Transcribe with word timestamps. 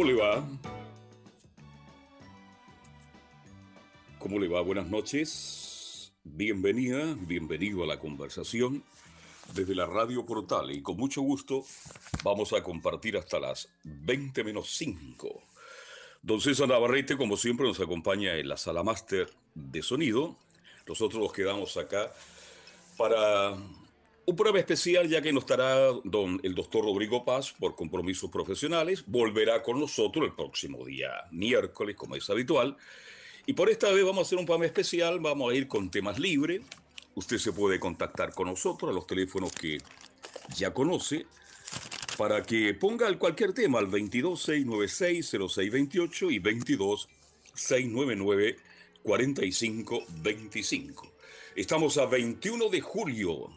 ¿Cómo 0.00 0.12
le 0.12 0.18
va? 0.18 0.48
¿Cómo 4.18 4.38
le 4.38 4.48
va? 4.48 4.62
Buenas 4.62 4.86
noches. 4.86 6.14
Bienvenida, 6.24 7.14
bienvenido 7.20 7.84
a 7.84 7.86
la 7.86 7.98
conversación 7.98 8.82
desde 9.52 9.74
la 9.74 9.84
Radio 9.84 10.24
Portal 10.24 10.70
y 10.70 10.80
con 10.80 10.96
mucho 10.96 11.20
gusto 11.20 11.66
vamos 12.24 12.54
a 12.54 12.62
compartir 12.62 13.18
hasta 13.18 13.38
las 13.38 13.68
20 13.84 14.42
menos 14.42 14.70
5. 14.70 15.42
Don 16.22 16.40
César 16.40 16.68
Navarrete, 16.68 17.18
como 17.18 17.36
siempre, 17.36 17.66
nos 17.66 17.78
acompaña 17.78 18.36
en 18.36 18.48
la 18.48 18.56
sala 18.56 18.82
máster 18.82 19.28
de 19.54 19.82
sonido. 19.82 20.34
Nosotros 20.88 21.20
nos 21.20 21.32
quedamos 21.34 21.76
acá 21.76 22.10
para 22.96 23.54
un 24.30 24.36
prueba 24.36 24.60
especial, 24.60 25.08
ya 25.08 25.20
que 25.20 25.32
no 25.32 25.40
estará 25.40 25.90
don, 26.04 26.38
el 26.44 26.54
doctor 26.54 26.84
Rodrigo 26.84 27.24
Paz 27.24 27.52
por 27.58 27.74
compromisos 27.74 28.30
profesionales. 28.30 29.02
Volverá 29.06 29.60
con 29.60 29.80
nosotros 29.80 30.24
el 30.24 30.34
próximo 30.34 30.84
día, 30.84 31.10
miércoles, 31.32 31.96
como 31.96 32.14
es 32.14 32.30
habitual. 32.30 32.76
Y 33.46 33.54
por 33.54 33.68
esta 33.68 33.90
vez 33.90 34.04
vamos 34.04 34.20
a 34.20 34.22
hacer 34.22 34.38
un 34.38 34.46
programa 34.46 34.66
especial, 34.66 35.18
vamos 35.18 35.50
a 35.50 35.54
ir 35.56 35.66
con 35.66 35.90
temas 35.90 36.20
libres. 36.20 36.62
Usted 37.16 37.38
se 37.38 37.52
puede 37.52 37.80
contactar 37.80 38.32
con 38.32 38.46
nosotros 38.46 38.92
a 38.92 38.94
los 38.94 39.04
teléfonos 39.04 39.50
que 39.50 39.78
ya 40.56 40.72
conoce 40.72 41.26
para 42.16 42.44
que 42.44 42.72
ponga 42.74 43.12
cualquier 43.18 43.52
tema 43.52 43.80
al 43.80 43.90
226960628 43.90 46.30
y 46.30 46.38
226994525. 49.04 51.10
Estamos 51.56 51.98
a 51.98 52.06
21 52.06 52.68
de 52.68 52.80
julio 52.80 53.50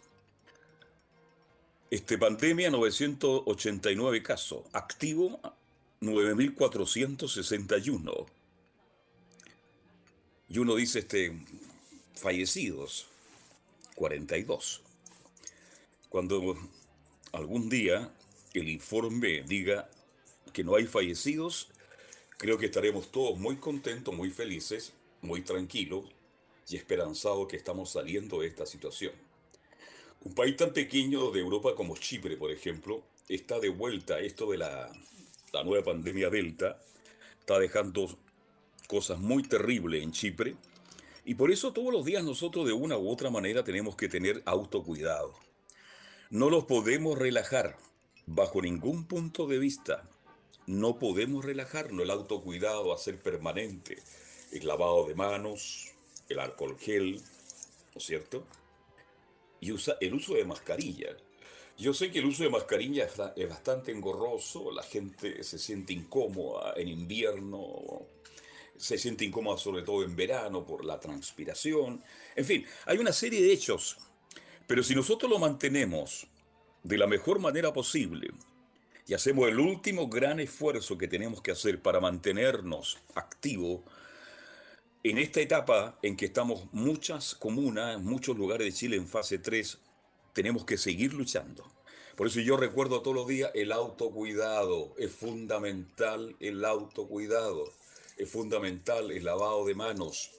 Este 1.92 2.18
pandemia 2.18 2.72
989 2.72 4.24
casos, 4.24 4.64
activo 4.74 5.40
9461. 6.02 8.43
Y 10.50 10.60
uno 10.60 10.76
dice 10.76 11.00
este 11.00 11.32
fallecidos 12.16 13.08
42. 13.96 14.82
Cuando 16.10 16.58
algún 17.32 17.70
día 17.70 18.12
el 18.54 18.70
informe 18.70 19.44
diga 19.44 19.90
que 20.52 20.64
no 20.64 20.76
hay 20.76 20.86
fallecidos, 20.86 21.70
creo 22.38 22.58
que 22.58 22.68
estaremos 22.68 23.12
todos 23.12 23.38
muy 23.40 23.58
contentos, 23.58 24.14
muy 24.14 24.30
felices, 24.30 24.94
muy 25.22 25.42
tranquilos 25.42 26.06
y 26.70 26.76
esperanzados 26.76 27.48
que 27.48 27.58
estamos 27.58 27.92
saliendo 27.92 28.42
de 28.42 28.48
esta 28.48 28.66
situación. 28.66 29.14
Un 30.24 30.36
país 30.36 30.56
tan 30.56 30.72
pequeño 30.72 31.32
de 31.32 31.40
Europa 31.40 31.76
como 31.76 31.98
Chipre, 31.98 32.38
por 32.38 32.52
ejemplo, 32.52 33.04
está 33.28 33.60
de 33.60 33.70
vuelta. 33.70 34.20
Esto 34.20 34.52
de 34.52 34.58
la, 34.58 34.92
la 35.52 35.64
nueva 35.64 35.84
pandemia 35.84 36.30
Delta 36.30 36.80
está 37.40 37.60
dejando 37.60 38.18
cosas 38.94 39.18
muy 39.18 39.42
terribles 39.42 40.04
en 40.04 40.12
Chipre. 40.12 40.56
Y 41.26 41.34
por 41.34 41.50
eso 41.50 41.74
todos 41.74 41.92
los 41.92 42.06
días 42.06 42.24
nosotros 42.24 42.68
de 42.68 42.74
una 42.74 42.96
u 42.96 43.10
otra 43.10 43.32
manera 43.32 43.64
tenemos 43.64 43.96
que 43.96 44.08
tener 44.08 44.44
autocuidado. 44.46 45.34
No 46.30 46.52
los 46.52 46.66
podemos 46.66 47.18
relajar 47.18 47.76
bajo 48.28 48.62
ningún 48.62 49.08
punto 49.08 49.48
de 49.48 49.58
vista. 49.58 50.08
No 50.68 51.00
podemos 51.00 51.44
relajarnos. 51.44 52.04
El 52.04 52.12
autocuidado 52.12 52.94
a 52.94 53.00
ser 53.00 53.18
permanente. 53.18 53.98
El 54.52 54.68
lavado 54.68 55.08
de 55.08 55.16
manos, 55.16 55.92
el 56.30 56.38
alcohol 56.38 56.78
gel, 56.78 57.16
¿no 57.16 57.98
es 57.98 58.04
cierto? 58.04 58.46
Y 59.60 59.72
usa, 59.72 59.98
el 60.02 60.14
uso 60.14 60.36
de 60.36 60.46
mascarilla. 60.46 61.18
Yo 61.80 61.96
sé 61.96 62.12
que 62.12 62.20
el 62.20 62.26
uso 62.26 62.44
de 62.44 62.52
mascarilla 62.52 63.10
es 63.36 63.50
bastante 63.50 63.92
engorroso, 63.92 64.72
la 64.72 64.84
gente 64.84 65.44
se 65.44 65.58
siente 65.58 65.94
incómoda 65.94 66.76
en 66.78 66.90
invierno, 66.90 68.06
se 68.78 68.98
siente 68.98 69.26
incómoda 69.26 69.58
sobre 69.58 69.84
todo 69.84 70.04
en 70.04 70.16
verano 70.16 70.66
por 70.66 70.86
la 70.86 71.00
transpiración. 71.00 72.04
En 72.36 72.46
fin, 72.46 72.66
hay 72.86 72.98
una 72.98 73.14
serie 73.14 73.42
de 73.42 73.54
hechos. 73.54 73.98
Pero 74.68 74.84
si 74.84 74.96
nosotros 74.96 75.30
lo 75.30 75.40
mantenemos 75.40 76.28
de 76.84 76.98
la 76.98 77.08
mejor 77.08 77.40
manera 77.40 77.74
posible 77.74 78.32
y 79.06 79.14
hacemos 79.14 79.50
el 79.50 79.60
último 79.60 80.08
gran 80.08 80.40
esfuerzo 80.40 80.98
que 80.98 81.08
tenemos 81.08 81.42
que 81.42 81.52
hacer 81.52 81.82
para 81.82 82.00
mantenernos 82.00 82.98
activos, 83.16 83.82
en 85.04 85.18
esta 85.18 85.42
etapa 85.42 86.00
en 86.02 86.16
que 86.16 86.28
estamos 86.28 86.68
muchas 86.72 87.36
comunas, 87.36 88.02
muchos 88.02 88.38
lugares 88.38 88.66
de 88.66 88.72
Chile 88.72 88.96
en 88.96 89.08
fase 89.08 89.38
3, 89.38 89.78
tenemos 90.32 90.64
que 90.64 90.78
seguir 90.78 91.14
luchando. 91.14 91.70
Por 92.16 92.28
eso 92.28 92.40
yo 92.40 92.56
recuerdo 92.56 93.02
todos 93.02 93.16
los 93.16 93.28
días 93.28 93.52
el 93.54 93.72
autocuidado, 93.72 94.94
es 94.98 95.12
fundamental 95.12 96.38
el 96.40 96.64
autocuidado, 96.64 97.66
es 98.18 98.30
fundamental 98.30 99.12
el 99.12 99.24
lavado 99.24 99.66
de 99.66 99.76
manos, 99.76 100.32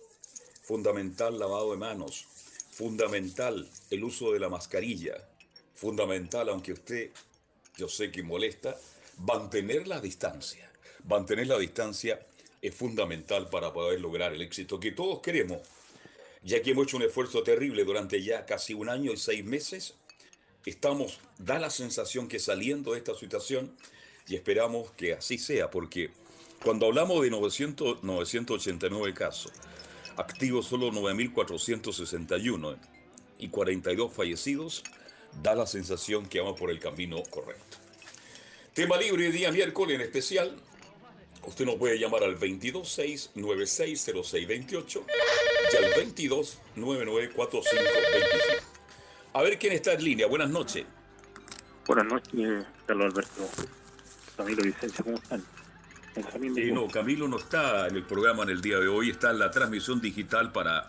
fundamental 0.63 1.39
lavado 1.39 1.73
de 1.73 1.77
manos, 1.77 2.27
fundamental 2.71 3.69
el 3.91 4.05
uso 4.05 4.33
de 4.33 4.41
la 4.41 4.49
mascarilla, 4.49 5.29
fundamental, 5.75 6.49
aunque 6.49 6.73
usted, 6.73 7.11
yo 7.77 7.89
sé 7.89 8.11
que 8.11 8.23
molesta, 8.23 8.77
mantener 9.19 9.87
la 9.87 10.01
distancia, 10.01 10.71
mantener 11.05 11.49
la 11.49 11.59
distancia 11.59 12.27
es 12.63 12.75
fundamental 12.75 13.49
para 13.51 13.73
poder 13.73 14.01
lograr 14.01 14.33
el 14.33 14.41
éxito 14.41 14.81
que 14.81 14.93
todos 14.93 15.21
queremos, 15.21 15.59
ya 16.43 16.63
que 16.63 16.71
hemos 16.71 16.87
hecho 16.87 16.97
un 16.97 17.03
esfuerzo 17.03 17.43
terrible 17.43 17.85
durante 17.85 18.23
ya 18.23 18.47
casi 18.47 18.75
un 18.75 18.89
año 18.89 19.13
y 19.13 19.17
seis 19.17 19.45
meses. 19.45 19.95
Estamos, 20.65 21.19
da 21.39 21.59
la 21.59 21.69
sensación 21.69 22.27
que 22.27 22.39
saliendo 22.39 22.93
de 22.93 22.99
esta 22.99 23.15
situación, 23.15 23.77
y 24.27 24.37
esperamos 24.37 24.91
que 24.93 25.13
así 25.13 25.37
sea, 25.37 25.71
porque 25.71 26.11
cuando 26.65 26.87
hablamos 26.87 27.23
de 27.23 27.31
900, 27.31 28.03
989 28.03 29.13
casos, 29.13 29.53
activos 30.17 30.67
solo 30.67 30.91
9.461 30.91 32.79
y 33.39 33.49
42 33.49 34.13
fallecidos, 34.13 34.83
da 35.43 35.55
la 35.55 35.67
sensación 35.67 36.27
que 36.27 36.41
vamos 36.41 36.59
por 36.59 36.71
el 36.71 36.81
camino 36.81 37.23
correcto. 37.29 37.77
Tema 38.73 38.97
libre 38.97 39.31
día 39.31 39.53
miércoles 39.53 39.97
en 39.97 40.01
especial. 40.01 40.57
Usted 41.47 41.67
nos 41.67 41.75
puede 41.77 41.99
llamar 41.99 42.25
al 42.25 42.39
226960628 42.39 45.03
y 45.71 45.77
al 45.77 45.93
22994525. 45.93 48.63
A 49.35 49.43
ver 49.43 49.59
quién 49.59 49.75
está 49.75 49.93
en 49.93 50.03
línea. 50.03 50.27
Buenas 50.27 50.49
noches. 50.49 50.87
Buenas 51.87 52.07
noches, 52.07 52.65
Carlos 52.87 53.13
Alberto. 53.13 53.47
Camilo 54.39 54.63
Vicencia, 54.63 55.05
¿cómo 55.05 55.19
están? 55.19 55.45
No, 56.73 56.89
Camilo 56.89 57.29
no 57.29 57.39
está 57.39 57.89
en 57.89 57.97
el 57.97 58.03
programa 58.03 58.45
en 58.45 58.51
el 58.51 58.61
día 58.61 58.79
de 58.79 58.89
hoy, 58.89 59.11
está 59.11 59.31
en 59.31 59.39
la 59.39 59.51
transmisión 59.51 60.01
digital 60.01 60.53
para 60.53 60.87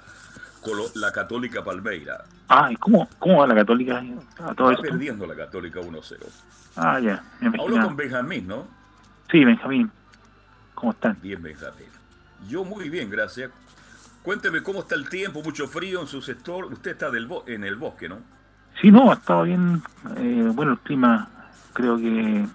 la 0.96 1.12
Católica 1.12 1.64
Palmeira. 1.64 2.26
Ah, 2.50 2.70
¿y 2.72 2.76
cómo, 2.76 3.08
cómo 3.20 3.40
va 3.40 3.48
la 3.48 3.56
Católica? 3.56 4.04
A 4.40 4.54
todo 4.54 4.72
está 4.72 4.84
perdiendo 4.84 5.26
la 5.26 5.36
Católica 5.36 5.80
1-0. 5.80 6.18
Ah, 6.76 7.00
ya. 7.00 7.24
Hablo 7.42 7.82
con 7.82 7.96
Benjamín, 7.96 8.48
¿no? 8.48 8.68
Sí, 9.32 9.44
Benjamín. 9.44 9.92
¿Cómo 10.74 10.92
están? 10.92 11.18
Bien, 11.22 11.42
Benjamín. 11.42 11.88
Yo 12.48 12.64
muy 12.64 12.90
bien, 12.90 13.10
gracias. 13.10 13.52
Cuénteme 14.24 14.62
cómo 14.62 14.80
está 14.80 14.96
el 14.96 15.08
tiempo, 15.08 15.42
mucho 15.44 15.68
frío 15.68 16.02
en 16.02 16.08
su 16.08 16.22
sector. 16.22 16.66
Usted 16.66 16.92
está 16.92 17.10
del 17.12 17.30
en 17.48 17.64
el 17.64 17.76
bosque, 17.76 18.10
¿no? 18.10 18.20
Sí, 18.82 18.92
no, 18.92 19.12
ha 19.12 19.14
estado 19.14 19.44
bien. 19.44 19.82
Eh, 20.18 20.52
bueno, 20.54 20.74
el 20.74 20.80
clima 20.80 21.30
creo 21.74 21.98
que 21.98 22.46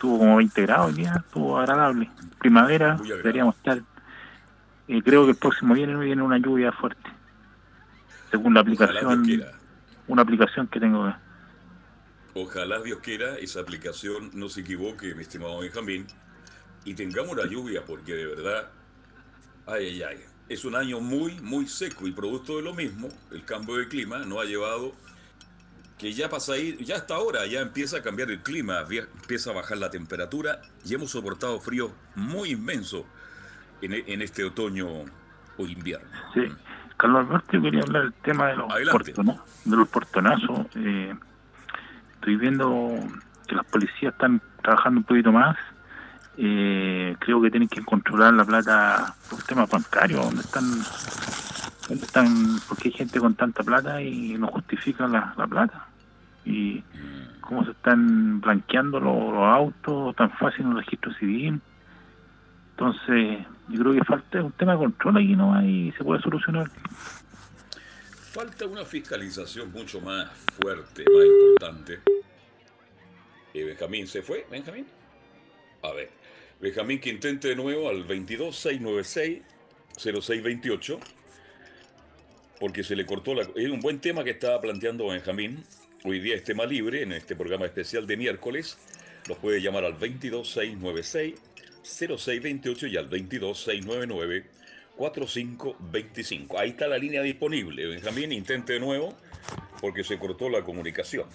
estuvo 0.00 0.18
como 0.18 0.36
20 0.36 0.62
grados 0.62 0.96
día, 0.96 1.22
estuvo 1.26 1.58
agradable. 1.58 2.10
Primavera, 2.38 2.96
deberíamos 2.96 3.54
estar. 3.56 3.82
y 4.88 5.02
creo 5.02 5.26
que 5.26 5.32
el 5.32 5.36
próximo 5.36 5.74
viene 5.74 5.94
viene 5.94 6.22
una 6.22 6.38
lluvia 6.38 6.72
fuerte. 6.72 7.10
Según 8.30 8.54
la 8.54 8.60
aplicación. 8.60 9.44
Una 10.08 10.22
aplicación 10.22 10.66
que 10.68 10.80
tengo. 10.80 11.14
Ojalá 12.32 12.80
Dios 12.80 13.00
quiera 13.00 13.36
esa 13.36 13.60
aplicación 13.60 14.30
no 14.32 14.48
se 14.48 14.62
equivoque, 14.62 15.14
mi 15.14 15.20
estimado 15.20 15.60
Benjamín, 15.60 16.06
y 16.86 16.94
tengamos 16.94 17.36
la 17.36 17.46
lluvia, 17.46 17.84
porque 17.86 18.14
de 18.14 18.24
verdad, 18.24 18.70
ay, 19.66 19.86
ay, 19.86 20.02
ay, 20.02 20.18
es 20.48 20.64
un 20.64 20.76
año 20.76 21.00
muy, 21.00 21.38
muy 21.40 21.66
seco 21.66 22.06
y 22.06 22.12
producto 22.12 22.56
de 22.56 22.62
lo 22.62 22.72
mismo, 22.72 23.08
el 23.32 23.44
cambio 23.44 23.76
de 23.76 23.86
clima 23.86 24.20
no 24.20 24.40
ha 24.40 24.46
llevado 24.46 24.94
que 26.00 26.14
ya 26.14 26.30
pasa 26.30 26.54
ahí, 26.54 26.78
ya 26.82 26.96
hasta 26.96 27.14
ahora 27.14 27.46
ya 27.46 27.60
empieza 27.60 27.98
a 27.98 28.02
cambiar 28.02 28.30
el 28.30 28.40
clima, 28.40 28.84
empieza 28.90 29.50
a 29.50 29.52
bajar 29.52 29.76
la 29.76 29.90
temperatura 29.90 30.62
y 30.82 30.94
hemos 30.94 31.10
soportado 31.10 31.60
frío 31.60 31.92
muy 32.14 32.52
inmenso 32.52 33.04
en, 33.82 33.92
en 33.92 34.22
este 34.22 34.42
otoño 34.42 34.86
o 35.58 35.66
invierno. 35.66 36.08
Sí, 36.32 36.40
Carlos 36.96 37.26
Alberto, 37.26 37.52
yo 37.52 37.62
quería 37.62 37.82
hablar 37.82 38.02
del 38.04 38.12
tema 38.14 38.46
de 38.48 38.56
los, 38.56 38.92
portonazos, 38.92 39.44
de 39.66 39.76
los 39.76 39.88
portonazos. 39.88 40.66
Eh, 40.76 41.14
estoy 42.14 42.36
viendo 42.36 42.94
que 43.46 43.54
las 43.56 43.66
policías 43.66 44.14
están 44.14 44.40
trabajando 44.62 45.00
un 45.00 45.04
poquito 45.04 45.32
más. 45.32 45.58
Eh, 46.38 47.14
creo 47.18 47.42
que 47.42 47.50
tienen 47.50 47.68
que 47.68 47.84
controlar 47.84 48.32
la 48.32 48.46
plata 48.46 49.14
por 49.28 49.42
temas 49.42 49.68
bancarios, 49.68 50.24
donde 50.24 50.40
están, 50.40 50.64
están, 51.90 52.58
porque 52.66 52.88
hay 52.88 52.92
gente 52.92 53.20
con 53.20 53.34
tanta 53.34 53.62
plata 53.62 54.00
y 54.00 54.38
no 54.38 54.46
justifica 54.46 55.06
la 55.06 55.46
plata 55.46 55.89
y 56.50 56.84
cómo 57.40 57.64
se 57.64 57.70
están 57.72 58.40
blanqueando 58.40 59.00
los, 59.00 59.34
autos 59.34 60.14
tan 60.16 60.30
fácil 60.32 60.66
en 60.66 60.72
el 60.72 60.78
registro 60.78 61.12
civil. 61.14 61.60
Entonces, 62.70 63.46
yo 63.68 63.80
creo 63.80 63.94
que 63.94 64.04
falta 64.04 64.42
un 64.42 64.52
tema 64.52 64.72
de 64.72 64.78
control 64.78 65.18
ahí 65.18 65.36
no 65.36 65.54
hay 65.54 65.92
se 65.92 66.04
puede 66.04 66.20
solucionar. 66.22 66.70
Falta 68.32 68.66
una 68.66 68.84
fiscalización 68.84 69.70
mucho 69.72 70.00
más 70.00 70.30
fuerte, 70.60 71.04
más 71.04 71.24
importante. 71.24 72.00
¿Y 73.52 73.64
Benjamín 73.64 74.06
se 74.06 74.22
fue? 74.22 74.46
¿Benjamín? 74.50 74.86
A 75.82 75.92
ver, 75.92 76.10
Benjamín 76.60 77.00
que 77.00 77.10
intente 77.10 77.48
de 77.48 77.56
nuevo 77.56 77.88
al 77.88 78.06
22696-0628, 78.06 81.00
porque 82.60 82.84
se 82.84 82.94
le 82.94 83.04
cortó 83.04 83.34
la... 83.34 83.42
Es 83.56 83.70
un 83.70 83.80
buen 83.80 83.98
tema 83.98 84.22
que 84.22 84.30
estaba 84.30 84.60
planteando 84.60 85.08
Benjamín, 85.08 85.64
Hoy 86.02 86.18
día 86.18 86.34
es 86.34 86.44
tema 86.44 86.64
libre 86.64 87.02
en 87.02 87.12
este 87.12 87.36
programa 87.36 87.66
especial 87.66 88.06
de 88.06 88.16
miércoles. 88.16 88.78
Nos 89.28 89.36
puede 89.36 89.60
llamar 89.60 89.84
al 89.84 89.98
22696-0628 89.98 92.90
y 92.90 92.96
al 92.96 93.10
22699-4525. 94.96 96.58
Ahí 96.58 96.70
está 96.70 96.88
la 96.88 96.96
línea 96.96 97.20
disponible. 97.20 97.86
Benjamín, 97.86 98.32
intente 98.32 98.72
de 98.72 98.80
nuevo 98.80 99.14
porque 99.82 100.02
se 100.02 100.18
cortó 100.18 100.48
la 100.48 100.62
comunicación. 100.62 101.26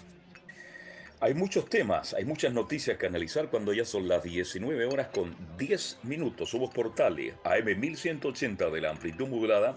Hay 1.19 1.35
muchos 1.35 1.69
temas, 1.69 2.15
hay 2.15 2.25
muchas 2.25 2.51
noticias 2.51 2.97
que 2.97 3.05
analizar 3.05 3.51
cuando 3.51 3.71
ya 3.71 3.85
son 3.85 4.07
las 4.07 4.23
19 4.23 4.85
horas 4.85 5.09
con 5.09 5.35
10 5.59 5.99
minutos. 6.01 6.49
Somos 6.49 6.73
Portales, 6.73 7.35
AM 7.43 7.79
1180 7.79 8.71
de 8.71 8.81
la 8.81 8.89
amplitud 8.89 9.27
modulada 9.27 9.75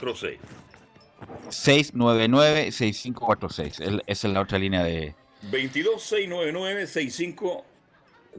699-6546. 1.50 4.02
Esa 4.06 4.28
es 4.28 4.34
la 4.34 4.42
otra 4.42 4.60
línea 4.60 4.84
de. 4.84 5.16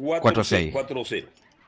22699-6546. 0.00 0.72
4-0. 0.72 1.26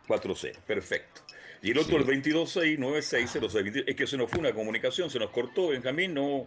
4-0. 0.08 0.56
Perfecto. 0.66 1.20
Y 1.62 1.70
el 1.70 1.78
otro, 1.78 1.96
el 1.96 2.04
22-6-9-6-0-6. 2.06 3.84
Es 3.86 3.96
que 3.96 4.06
se 4.06 4.16
nos 4.16 4.28
fue 4.28 4.40
una 4.40 4.52
comunicación, 4.52 5.10
se 5.10 5.18
nos 5.18 5.30
cortó, 5.30 5.68
Benjamín, 5.68 6.12
no 6.14 6.46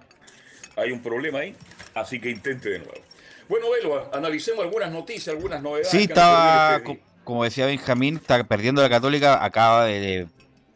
hay 0.76 0.92
un 0.92 1.02
problema 1.02 1.40
ahí, 1.40 1.56
así 1.94 2.20
que 2.20 2.30
intente 2.30 2.70
de 2.70 2.80
nuevo. 2.80 3.00
Bueno, 3.48 3.68
Velo, 3.70 4.10
analicemos 4.14 4.66
algunas 4.66 4.92
noticias, 4.92 5.34
algunas 5.34 5.62
novedades. 5.62 5.90
Sí, 5.90 6.04
estaba, 6.04 6.82
como 7.24 7.46
decía 7.46 7.66
Benjamín, 7.66 8.18
está 8.18 8.44
perdiendo 8.44 8.82
la 8.82 8.90
Católica, 8.90 9.44
acaba 9.44 9.86
de, 9.86 10.28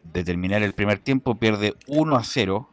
de 0.03 0.23
terminar 0.23 0.63
el 0.63 0.73
primer 0.73 0.99
tiempo, 0.99 1.35
pierde 1.35 1.73
1 1.87 2.15
a 2.15 2.23
0. 2.23 2.69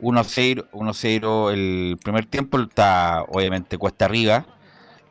1 0.00 0.20
a 0.20 0.24
0, 0.24 0.68
1 0.72 0.90
a 0.90 0.94
0 0.94 1.50
el 1.50 1.96
primer 2.02 2.26
tiempo, 2.26 2.60
está 2.60 3.22
obviamente 3.28 3.78
cuesta 3.78 4.04
arriba 4.04 4.44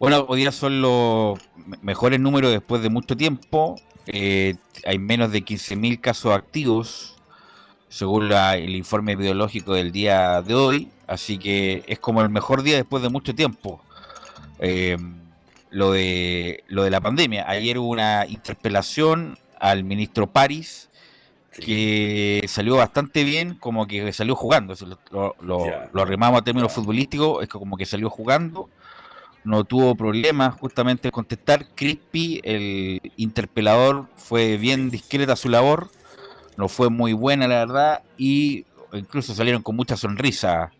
Bueno, 0.00 0.26
hoy 0.28 0.40
día 0.40 0.50
son 0.50 0.82
los 0.82 1.38
mejores 1.80 2.18
números 2.18 2.50
después 2.50 2.82
de 2.82 2.90
mucho 2.90 3.16
tiempo. 3.16 3.76
Eh, 4.08 4.56
hay 4.84 4.98
menos 4.98 5.30
de 5.30 5.44
15.000 5.44 6.00
casos 6.00 6.34
activos, 6.34 7.14
según 7.88 8.32
el 8.32 8.74
informe 8.74 9.14
biológico 9.14 9.74
del 9.74 9.92
día 9.92 10.42
de 10.42 10.56
hoy. 10.56 10.88
Así 11.06 11.38
que 11.38 11.84
es 11.86 12.00
como 12.00 12.20
el 12.20 12.30
mejor 12.30 12.64
día 12.64 12.74
después 12.74 13.04
de 13.04 13.10
mucho 13.10 13.32
tiempo. 13.32 13.80
Eh, 14.58 14.96
lo, 15.70 15.92
de, 15.92 16.64
lo 16.66 16.82
de 16.82 16.90
la 16.90 17.00
pandemia. 17.00 17.48
Ayer 17.48 17.78
hubo 17.78 17.90
una 17.90 18.26
interpelación 18.26 19.38
al 19.60 19.84
ministro 19.84 20.26
París 20.26 20.90
que 21.56 22.44
salió 22.48 22.76
bastante 22.76 23.24
bien, 23.24 23.54
como 23.54 23.86
que 23.86 24.12
salió 24.12 24.34
jugando. 24.34 24.74
Lo, 25.10 25.36
lo, 25.40 25.66
lo 25.92 26.02
arrimamos 26.02 26.40
a 26.40 26.44
términos 26.44 26.72
futbolísticos, 26.72 27.42
es 27.42 27.48
como 27.48 27.76
que 27.76 27.86
salió 27.86 28.10
jugando 28.10 28.68
no 29.44 29.64
tuvo 29.64 29.94
problemas 29.94 30.54
justamente 30.54 31.08
en 31.08 31.12
contestar. 31.12 31.66
Crispy, 31.74 32.40
el 32.42 33.00
interpelador, 33.16 34.06
fue 34.16 34.56
bien 34.56 34.90
discreta 34.90 35.36
su 35.36 35.48
labor, 35.48 35.90
no 36.56 36.68
fue 36.68 36.90
muy 36.90 37.12
buena 37.12 37.46
la 37.46 37.56
verdad, 37.56 38.02
y 38.16 38.64
incluso 38.92 39.34
salieron 39.34 39.62
con 39.62 39.76
mucha 39.76 39.96
sonrisa, 39.96 40.72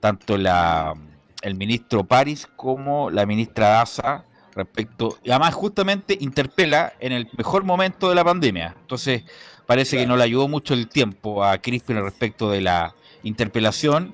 tanto 0.00 0.36
la, 0.36 0.94
el 1.42 1.54
ministro 1.56 2.04
París 2.04 2.46
como 2.56 3.10
la 3.10 3.26
ministra 3.26 3.68
Daza 3.68 4.24
respecto, 4.54 5.18
y 5.22 5.30
además 5.30 5.54
justamente 5.54 6.18
interpela 6.20 6.92
en 7.00 7.12
el 7.12 7.28
mejor 7.36 7.64
momento 7.64 8.08
de 8.08 8.14
la 8.14 8.24
pandemia. 8.24 8.76
Entonces 8.80 9.22
parece 9.70 9.98
que 9.98 10.04
no 10.04 10.16
le 10.16 10.24
ayudó 10.24 10.48
mucho 10.48 10.74
el 10.74 10.88
tiempo 10.88 11.44
a 11.44 11.56
Crispy 11.58 11.92
respecto 11.92 12.50
de 12.50 12.60
la 12.60 12.92
interpelación. 13.22 14.12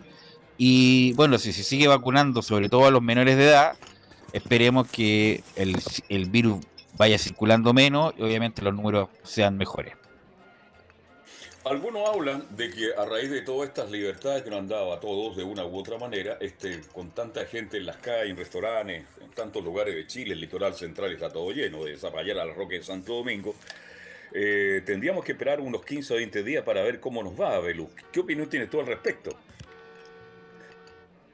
Y 0.58 1.14
bueno, 1.14 1.38
si 1.38 1.50
se 1.54 1.62
sigue 1.62 1.88
vacunando, 1.88 2.42
sobre 2.42 2.68
todo 2.68 2.84
a 2.84 2.90
los 2.90 3.00
menores 3.00 3.38
de 3.38 3.44
edad, 3.46 3.78
esperemos 4.34 4.86
que 4.86 5.42
el, 5.54 6.26
virus 6.26 6.62
vaya 6.98 7.16
circulando 7.16 7.72
menos 7.72 8.12
y 8.18 8.22
obviamente 8.22 8.60
los 8.60 8.74
números 8.74 9.08
sean 9.22 9.56
mejores. 9.56 9.94
Algunos 11.64 12.06
hablan 12.06 12.44
de 12.54 12.68
que 12.68 12.90
a 12.94 13.06
raíz 13.06 13.30
de 13.30 13.40
todas 13.40 13.70
estas 13.70 13.90
libertades 13.90 14.42
que 14.42 14.50
nos 14.50 14.58
han 14.58 14.68
dado 14.68 14.92
a 14.92 15.00
todos 15.00 15.38
de 15.38 15.42
una 15.42 15.64
u 15.64 15.78
otra 15.78 15.96
manera, 15.96 16.36
este, 16.38 16.82
con 16.92 17.12
tanta 17.12 17.46
gente 17.46 17.78
en 17.78 17.86
las 17.86 17.96
calles, 17.96 18.28
en 18.28 18.36
restaurantes, 18.36 19.04
en 19.22 19.30
tantos 19.30 19.64
lugares 19.64 19.94
de 19.94 20.06
Chile, 20.06 20.34
el 20.34 20.40
litoral 20.42 20.74
central 20.74 21.12
está 21.12 21.30
todo 21.30 21.50
lleno, 21.50 21.82
de 21.82 21.96
Zapallar 21.96 22.40
al 22.40 22.54
Roque 22.54 22.74
de 22.74 22.82
Santo 22.82 23.14
Domingo, 23.14 23.54
eh, 24.38 24.82
tendríamos 24.84 25.24
que 25.24 25.32
esperar 25.32 25.60
unos 25.60 25.82
15 25.82 26.12
o 26.12 26.16
20 26.16 26.42
días 26.42 26.62
para 26.62 26.82
ver 26.82 27.00
cómo 27.00 27.22
nos 27.22 27.40
va, 27.40 27.58
Belú. 27.58 27.88
¿Qué 28.12 28.20
opinión 28.20 28.50
tienes 28.50 28.68
tú 28.68 28.78
al 28.80 28.86
respecto? 28.86 29.30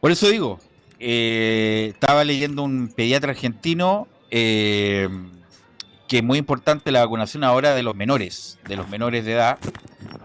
Por 0.01 0.13
eso 0.13 0.29
digo, 0.29 0.61
eh, 1.01 1.91
estaba 1.95 2.23
leyendo 2.23 2.63
un 2.63 2.87
pediatra 2.87 3.33
argentino 3.33 4.07
eh, 4.31 5.09
que 6.07 6.19
es 6.19 6.23
muy 6.23 6.39
importante 6.39 6.93
la 6.93 7.01
vacunación 7.01 7.43
ahora 7.43 7.75
de 7.75 7.83
los 7.83 7.97
menores, 7.97 8.61
de 8.69 8.77
los 8.77 8.89
menores 8.89 9.25
de 9.25 9.33
edad. 9.33 9.59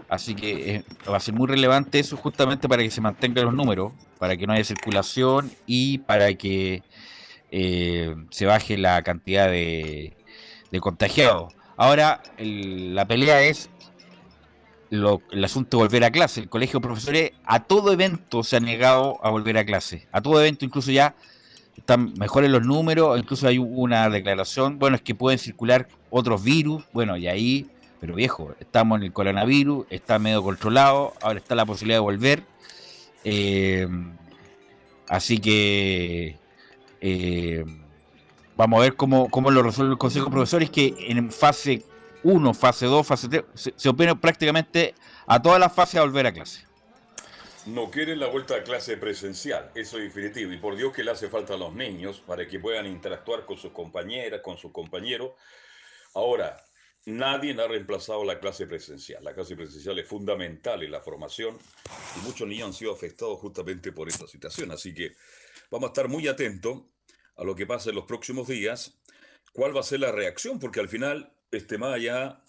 Así 0.08 0.36
que 0.36 0.76
eh, 0.76 0.84
va 1.10 1.16
a 1.16 1.20
ser 1.20 1.34
muy 1.34 1.48
relevante 1.48 1.98
eso 1.98 2.16
justamente 2.16 2.68
para 2.68 2.84
que 2.84 2.92
se 2.92 3.00
mantengan 3.00 3.46
los 3.46 3.54
números, 3.54 3.92
para 4.20 4.36
que 4.36 4.46
no 4.46 4.52
haya 4.52 4.62
circulación 4.62 5.50
y 5.66 5.98
para 5.98 6.32
que 6.34 6.84
se 7.50 8.46
baje 8.46 8.78
la 8.78 9.02
cantidad 9.02 9.50
de, 9.50 10.14
contagiados. 10.80 11.57
Ahora 11.78 12.20
la 12.38 13.06
pelea 13.06 13.40
es 13.42 13.70
el 14.90 15.44
asunto 15.44 15.76
de 15.76 15.84
volver 15.84 16.02
a 16.02 16.10
clase. 16.10 16.40
El 16.40 16.48
colegio 16.48 16.80
de 16.80 16.86
profesores 16.88 17.32
a 17.44 17.62
todo 17.62 17.92
evento 17.92 18.42
se 18.42 18.56
ha 18.56 18.60
negado 18.60 19.24
a 19.24 19.30
volver 19.30 19.56
a 19.58 19.64
clase. 19.64 20.08
A 20.10 20.20
todo 20.20 20.40
evento, 20.40 20.64
incluso 20.64 20.90
ya 20.90 21.14
están 21.76 22.14
mejores 22.18 22.50
los 22.50 22.66
números, 22.66 23.16
incluso 23.16 23.46
hay 23.46 23.58
una 23.58 24.10
declaración, 24.10 24.80
bueno, 24.80 24.96
es 24.96 25.02
que 25.02 25.14
pueden 25.14 25.38
circular 25.38 25.86
otros 26.10 26.42
virus, 26.42 26.82
bueno, 26.92 27.16
y 27.16 27.28
ahí, 27.28 27.70
pero 28.00 28.16
viejo, 28.16 28.56
estamos 28.58 28.98
en 28.98 29.04
el 29.04 29.12
coronavirus, 29.12 29.86
está 29.88 30.18
medio 30.18 30.42
controlado, 30.42 31.14
ahora 31.22 31.38
está 31.38 31.54
la 31.54 31.64
posibilidad 31.64 31.98
de 31.98 32.02
volver. 32.02 32.42
Eh, 33.22 33.86
así 35.08 35.38
que 35.38 36.36
eh, 37.00 37.64
vamos 38.58 38.80
a 38.80 38.82
ver 38.82 38.96
cómo, 38.96 39.30
cómo 39.30 39.50
lo 39.52 39.62
resuelve 39.62 39.92
el 39.92 39.98
Consejo 39.98 40.26
de 40.26 40.32
Profesores, 40.32 40.68
que 40.68 40.94
en 40.98 41.30
fase 41.30 41.84
1, 42.24 42.54
fase 42.54 42.86
2, 42.86 43.06
fase 43.06 43.28
3, 43.28 43.44
se, 43.54 43.72
se 43.76 43.94
prácticamente 43.94 44.94
a 45.26 45.40
todas 45.40 45.60
las 45.60 45.72
fases 45.72 46.00
a 46.00 46.02
volver 46.02 46.26
a 46.26 46.32
clase. 46.32 46.66
No 47.66 47.88
quieren 47.90 48.18
la 48.18 48.26
vuelta 48.26 48.56
a 48.56 48.64
clase 48.64 48.96
presencial, 48.96 49.70
eso 49.74 49.98
es 49.98 50.04
definitivo. 50.04 50.52
Y 50.52 50.56
por 50.56 50.76
Dios 50.76 50.92
que 50.92 51.04
le 51.04 51.12
hace 51.12 51.28
falta 51.28 51.54
a 51.54 51.56
los 51.56 51.72
niños 51.72 52.20
para 52.26 52.48
que 52.48 52.58
puedan 52.58 52.86
interactuar 52.86 53.46
con 53.46 53.56
sus 53.56 53.72
compañeras, 53.72 54.40
con 54.42 54.56
sus 54.56 54.72
compañeros. 54.72 55.32
Ahora, 56.14 56.56
nadie 57.06 57.54
ha 57.60 57.68
reemplazado 57.68 58.24
la 58.24 58.40
clase 58.40 58.66
presencial. 58.66 59.22
La 59.22 59.34
clase 59.34 59.54
presencial 59.54 59.98
es 60.00 60.08
fundamental 60.08 60.82
en 60.82 60.90
la 60.90 61.00
formación 61.00 61.56
y 62.16 62.26
muchos 62.26 62.48
niños 62.48 62.68
han 62.68 62.72
sido 62.72 62.92
afectados 62.92 63.38
justamente 63.38 63.92
por 63.92 64.08
esta 64.08 64.26
situación. 64.26 64.72
Así 64.72 64.92
que 64.92 65.12
vamos 65.70 65.88
a 65.88 65.92
estar 65.92 66.08
muy 66.08 66.26
atentos 66.26 66.82
a 67.38 67.44
lo 67.44 67.54
que 67.54 67.66
pasa 67.66 67.90
en 67.90 67.96
los 67.96 68.04
próximos 68.04 68.48
días, 68.48 68.98
cuál 69.52 69.74
va 69.74 69.80
a 69.80 69.84
ser 69.84 70.00
la 70.00 70.12
reacción, 70.12 70.58
porque 70.58 70.80
al 70.80 70.88
final 70.88 71.32
este, 71.50 71.78
más 71.78 71.94
allá 71.94 72.42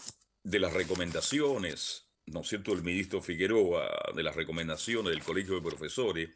de 0.44 0.60
las 0.60 0.74
recomendaciones, 0.74 2.06
¿no 2.26 2.42
es 2.42 2.48
cierto?, 2.48 2.74
el 2.74 2.84
ministro 2.84 3.22
Figueroa, 3.22 3.88
de 4.16 4.24
las 4.24 4.36
recomendaciones 4.36 5.12
del 5.12 5.24
Colegio 5.24 5.56
de 5.56 5.62
Profesores, 5.62 6.30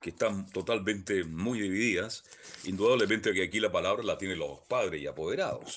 que 0.00 0.10
están 0.10 0.50
totalmente 0.50 1.24
muy 1.24 1.60
divididas, 1.60 2.24
indudablemente 2.64 3.32
que 3.32 3.44
aquí 3.44 3.60
la 3.60 3.72
palabra 3.72 4.04
la 4.04 4.18
tienen 4.18 4.38
los 4.38 4.60
padres 4.60 5.00
y 5.00 5.06
apoderados. 5.06 5.76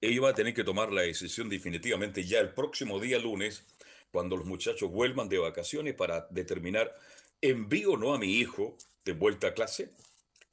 Ellos 0.00 0.22
van 0.22 0.32
a 0.32 0.36
tener 0.36 0.54
que 0.54 0.64
tomar 0.64 0.92
la 0.92 1.02
decisión 1.02 1.48
definitivamente 1.48 2.24
ya 2.24 2.40
el 2.40 2.50
próximo 2.54 3.00
día 3.00 3.18
lunes, 3.18 3.64
cuando 4.10 4.36
los 4.36 4.46
muchachos 4.46 4.90
vuelvan 4.90 5.28
de 5.28 5.38
vacaciones 5.38 5.94
para 5.94 6.26
determinar, 6.30 6.96
¿envío 7.42 7.92
o 7.92 7.96
no 7.96 8.14
a 8.14 8.18
mi 8.18 8.36
hijo 8.36 8.76
de 9.04 9.12
vuelta 9.12 9.48
a 9.48 9.54
clase? 9.54 9.90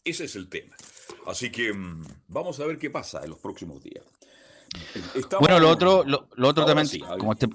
Ese 0.04 0.26
es 0.26 0.36
el 0.36 0.50
tema. 0.50 0.76
Así 1.28 1.52
que 1.52 1.74
mm, 1.74 2.06
vamos 2.28 2.60
a 2.60 2.66
ver 2.66 2.78
qué 2.78 2.90
pasa 2.90 3.22
en 3.24 3.30
los 3.30 3.40
próximos 3.40 3.84
días 3.84 4.04
bueno, 5.40 5.60
lo 5.60 5.70
otro, 5.70 6.04
lo, 6.04 6.28
otro 6.48 6.66
también, 6.66 6.88
como, 7.18 7.34
este, 7.34 7.48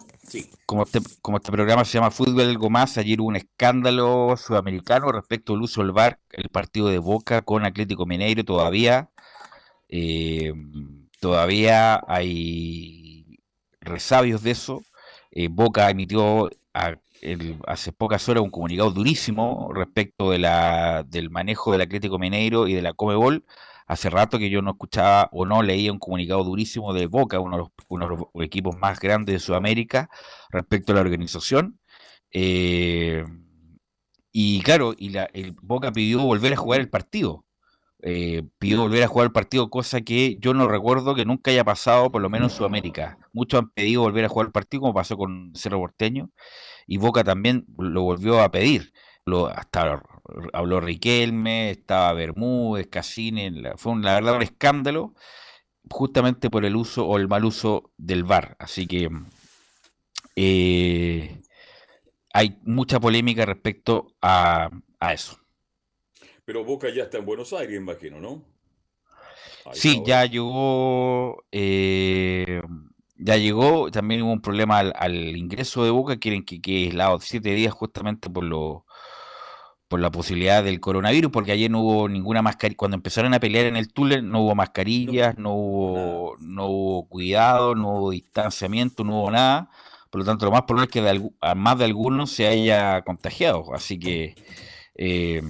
como, 0.66 0.82
este, 0.82 1.00
como 1.20 1.36
este 1.38 1.52
programa 1.52 1.84
se 1.84 1.94
llama 1.94 2.10
Fútbol 2.10 2.40
Algo 2.40 2.70
Más, 2.70 2.98
ayer 2.98 3.20
hubo 3.20 3.28
un 3.28 3.36
escándalo 3.36 4.36
sudamericano 4.36 5.12
respecto 5.12 5.54
al 5.54 5.62
uso 5.62 5.82
del 5.82 5.92
VAR, 5.92 6.18
el 6.30 6.48
partido 6.48 6.88
de 6.88 6.98
Boca 6.98 7.42
con 7.42 7.64
Atlético 7.64 8.06
Mineiro 8.06 8.44
todavía. 8.44 9.10
Eh, 9.88 10.52
todavía 11.20 12.00
hay 12.06 13.38
resabios 13.80 14.42
de 14.42 14.52
eso. 14.52 14.82
Eh, 15.30 15.48
Boca 15.50 15.90
emitió 15.90 16.50
hace 17.66 17.92
pocas 17.92 18.28
horas 18.28 18.42
un 18.42 18.50
comunicado 18.50 18.90
durísimo 18.90 19.70
respecto 19.74 20.30
de 20.30 20.38
la, 20.38 21.04
del 21.06 21.30
manejo 21.30 21.72
del 21.72 21.82
Atlético 21.82 22.18
Mineiro 22.18 22.68
y 22.68 22.74
de 22.74 22.82
la 22.82 22.94
Comebol 22.94 23.44
Hace 23.90 24.08
rato 24.08 24.38
que 24.38 24.50
yo 24.50 24.62
no 24.62 24.70
escuchaba 24.70 25.28
o 25.32 25.44
no 25.44 25.64
leía 25.64 25.90
un 25.90 25.98
comunicado 25.98 26.44
durísimo 26.44 26.92
de 26.94 27.08
Boca, 27.08 27.40
uno 27.40 27.56
de 27.56 27.62
los, 27.64 27.70
uno 27.88 28.08
de 28.08 28.16
los 28.16 28.44
equipos 28.46 28.78
más 28.78 29.00
grandes 29.00 29.32
de 29.32 29.40
Sudamérica, 29.40 30.08
respecto 30.50 30.92
a 30.92 30.94
la 30.94 31.00
organización. 31.00 31.80
Eh, 32.32 33.24
y 34.30 34.62
claro, 34.62 34.94
y 34.96 35.08
la, 35.08 35.24
el 35.32 35.56
Boca 35.60 35.90
pidió 35.90 36.20
volver 36.20 36.52
a 36.52 36.56
jugar 36.56 36.78
el 36.78 36.88
partido. 36.88 37.44
Eh, 38.02 38.44
pidió 38.60 38.80
volver 38.80 39.02
a 39.02 39.08
jugar 39.08 39.26
el 39.26 39.32
partido, 39.32 39.70
cosa 39.70 40.02
que 40.02 40.36
yo 40.38 40.54
no 40.54 40.68
recuerdo 40.68 41.16
que 41.16 41.24
nunca 41.24 41.50
haya 41.50 41.64
pasado, 41.64 42.12
por 42.12 42.22
lo 42.22 42.30
menos 42.30 42.52
en 42.52 42.58
Sudamérica. 42.58 43.18
Muchos 43.32 43.58
han 43.58 43.70
pedido 43.70 44.02
volver 44.02 44.24
a 44.24 44.28
jugar 44.28 44.46
el 44.46 44.52
partido, 44.52 44.82
como 44.82 44.94
pasó 44.94 45.16
con 45.16 45.50
Cerro 45.56 45.80
Porteño, 45.80 46.30
y 46.90 46.96
Boca 46.96 47.22
también 47.22 47.66
lo 47.78 48.02
volvió 48.02 48.42
a 48.42 48.50
pedir. 48.50 48.92
Lo, 49.24 49.46
hasta 49.46 50.02
habló 50.52 50.80
Riquelme, 50.80 51.70
estaba 51.70 52.12
Bermúdez, 52.14 52.88
Casini, 52.88 53.48
fue 53.76 53.96
la 54.00 54.14
verdad 54.14 54.34
un 54.34 54.42
escándalo 54.42 55.14
justamente 55.88 56.50
por 56.50 56.64
el 56.64 56.74
uso 56.74 57.06
o 57.06 57.16
el 57.16 57.28
mal 57.28 57.44
uso 57.44 57.92
del 57.96 58.24
VAR. 58.24 58.56
Así 58.58 58.88
que 58.88 59.08
eh, 60.34 61.40
hay 62.32 62.58
mucha 62.64 62.98
polémica 62.98 63.46
respecto 63.46 64.16
a, 64.20 64.70
eso. 65.12 65.38
Pero 66.44 66.64
Boca 66.64 66.88
ya 66.92 67.04
está 67.04 67.18
en 67.18 67.24
Buenos 67.24 67.52
Aires, 67.52 67.76
imagino, 67.76 68.20
¿no? 68.20 68.44
sí, 69.74 70.02
ya 70.04 70.26
llegó, 70.26 71.44
eh, 71.52 72.60
ya 73.20 73.36
llegó, 73.36 73.90
también 73.90 74.22
hubo 74.22 74.32
un 74.32 74.40
problema 74.40 74.78
al, 74.78 75.36
ingreso 75.36 75.84
de 75.84 75.90
Boca, 75.90 76.18
quieren 76.18 76.44
que 76.44 76.60
quede 76.60 76.84
aislado 76.86 77.20
siete 77.20 77.54
días 77.54 77.72
justamente 77.72 78.30
por 78.30 78.44
lo 78.44 78.86
por 79.88 79.98
la 80.00 80.12
posibilidad 80.12 80.62
del 80.62 80.78
coronavirus, 80.78 81.32
porque 81.32 81.50
ayer 81.50 81.68
no 81.68 81.80
hubo 81.80 82.08
ninguna 82.08 82.42
mascarilla, 82.42 82.76
cuando 82.76 82.96
empezaron 82.96 83.34
a 83.34 83.40
pelear 83.40 83.66
en 83.66 83.76
el 83.76 83.92
túnel 83.92 84.28
no 84.28 84.42
hubo 84.42 84.54
mascarillas, 84.54 85.36
no, 85.36 85.52
hubo, 85.52 86.36
no 86.38 86.66
hubo 86.66 87.08
cuidado, 87.08 87.74
no 87.74 87.96
hubo 87.96 88.10
distanciamiento, 88.12 89.02
no 89.02 89.22
hubo 89.22 89.30
nada, 89.32 89.68
por 90.10 90.20
lo 90.20 90.24
tanto 90.24 90.44
lo 90.46 90.52
más 90.52 90.62
probable 90.62 90.86
es 90.86 90.92
que 90.92 91.02
de, 91.02 91.30
a 91.40 91.56
más 91.56 91.76
de 91.76 91.86
algunos 91.86 92.30
se 92.30 92.46
haya 92.46 93.02
contagiado, 93.02 93.74
así 93.74 93.98
que... 93.98 94.36
Eh, 94.94 95.42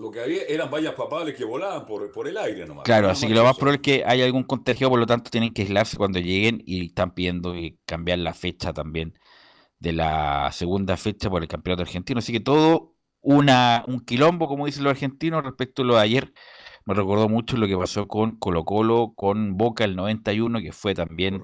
lo 0.00 0.10
que 0.10 0.20
había 0.20 0.42
eran 0.48 0.70
vallas 0.70 0.94
papales 0.94 1.34
que 1.34 1.44
volaban 1.44 1.84
por, 1.84 2.10
por 2.10 2.26
el 2.26 2.36
aire 2.38 2.66
nomás. 2.66 2.84
Claro, 2.84 3.10
así 3.10 3.26
que 3.26 3.34
lo 3.34 3.44
más 3.44 3.56
probable 3.56 3.76
es 3.76 3.82
que 3.82 4.04
haya 4.06 4.24
algún 4.24 4.44
contagiado, 4.44 4.90
por 4.90 4.98
lo 4.98 5.06
tanto 5.06 5.30
tienen 5.30 5.52
que 5.52 5.62
aislarse 5.62 5.98
cuando 5.98 6.18
lleguen 6.18 6.62
y 6.64 6.86
están 6.86 7.12
pidiendo 7.12 7.54
cambiar 7.84 8.18
la 8.20 8.32
fecha 8.32 8.72
también 8.72 9.14
de 9.78 9.92
la 9.92 10.50
segunda 10.52 10.96
fecha 10.96 11.28
por 11.28 11.42
el 11.42 11.48
campeonato 11.48 11.82
argentino. 11.82 12.18
Así 12.18 12.32
que 12.32 12.40
todo 12.40 12.94
una, 13.20 13.84
un 13.88 14.00
quilombo, 14.00 14.48
como 14.48 14.66
dicen 14.66 14.84
los 14.84 14.92
argentinos, 14.92 15.44
respecto 15.44 15.82
a 15.82 15.84
lo 15.84 15.94
de 15.96 16.00
ayer. 16.00 16.32
Me 16.86 16.94
recordó 16.94 17.28
mucho 17.28 17.58
lo 17.58 17.66
que 17.66 17.76
pasó 17.76 18.08
con 18.08 18.38
Colo 18.38 18.64
Colo, 18.64 19.12
con 19.14 19.58
Boca 19.58 19.84
el 19.84 19.96
91, 19.96 20.60
que 20.60 20.72
fue 20.72 20.94
también 20.94 21.42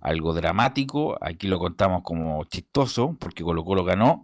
algo 0.00 0.32
dramático. 0.32 1.18
Aquí 1.20 1.46
lo 1.46 1.58
contamos 1.58 2.02
como 2.02 2.42
chistoso, 2.44 3.16
porque 3.20 3.44
Colo 3.44 3.64
Colo 3.64 3.84
ganó, 3.84 4.22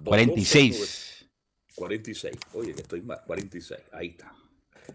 46. 0.03 1.29
46. 1.75 2.35
Oye, 2.53 2.73
que 2.73 2.81
estoy 2.81 3.01
más. 3.01 3.19
46. 3.25 3.79
Ahí 3.93 4.07
está. 4.09 4.33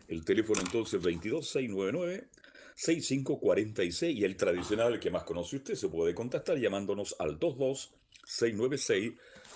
El 0.08 0.24
teléfono 0.24 0.60
entonces 0.60 1.00
22699 1.02 2.28
6546 2.74 4.18
y 4.18 4.24
el 4.24 4.36
tradicional 4.36 4.98
que 4.98 5.10
más 5.10 5.24
conoce 5.24 5.56
usted 5.56 5.74
se 5.74 5.88
puede 5.88 6.14
contactar 6.14 6.58
llamándonos 6.58 7.14
al 7.18 7.38
22696 7.38 9.12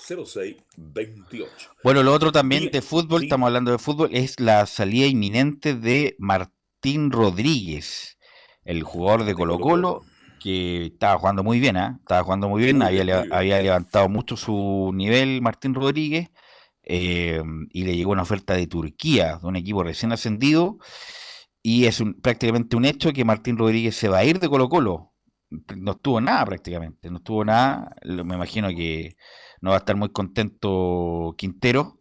0628. 0.06 1.70
Bueno, 1.82 2.02
lo 2.02 2.12
otro 2.12 2.30
también 2.30 2.70
de 2.70 2.82
fútbol, 2.82 3.24
estamos 3.24 3.46
hablando 3.48 3.72
de 3.72 3.78
fútbol, 3.78 4.10
es 4.12 4.38
la 4.40 4.66
salida 4.66 5.06
inminente 5.06 5.74
de 5.74 6.14
Martín 6.18 7.10
Rodríguez, 7.10 8.18
el 8.64 8.82
jugador 8.82 9.24
de 9.24 9.34
Colo 9.34 9.58
Colo, 9.58 10.02
que 10.40 10.86
estaba 10.86 11.18
jugando 11.18 11.42
muy 11.42 11.60
bien, 11.60 11.76
¿eh? 11.76 11.96
estaba 11.98 12.22
jugando 12.22 12.48
muy 12.48 12.62
bien, 12.62 12.82
había, 12.82 13.24
había 13.30 13.62
levantado 13.62 14.08
mucho 14.08 14.36
su 14.36 14.92
nivel 14.94 15.42
Martín 15.42 15.74
Rodríguez 15.74 16.30
eh, 16.82 17.42
y 17.70 17.84
le 17.84 17.96
llegó 17.96 18.12
una 18.12 18.22
oferta 18.22 18.54
de 18.54 18.66
Turquía, 18.66 19.38
de 19.40 19.46
un 19.46 19.56
equipo 19.56 19.82
recién 19.82 20.12
ascendido, 20.12 20.78
y 21.62 21.86
es 21.86 22.02
prácticamente 22.22 22.76
un 22.76 22.84
hecho 22.84 23.12
que 23.12 23.24
Martín 23.24 23.58
Rodríguez 23.58 23.96
se 23.96 24.08
va 24.08 24.18
a 24.18 24.24
ir 24.24 24.38
de 24.38 24.48
Colo 24.48 24.68
Colo. 24.68 25.12
No 25.76 25.92
estuvo 25.92 26.20
nada 26.20 26.44
prácticamente, 26.44 27.10
no 27.10 27.18
estuvo 27.18 27.44
nada, 27.44 27.94
me 28.04 28.34
imagino 28.34 28.68
que 28.68 29.16
no 29.60 29.70
va 29.70 29.76
a 29.76 29.78
estar 29.78 29.96
muy 29.96 30.10
contento 30.10 31.34
Quintero 31.38 32.00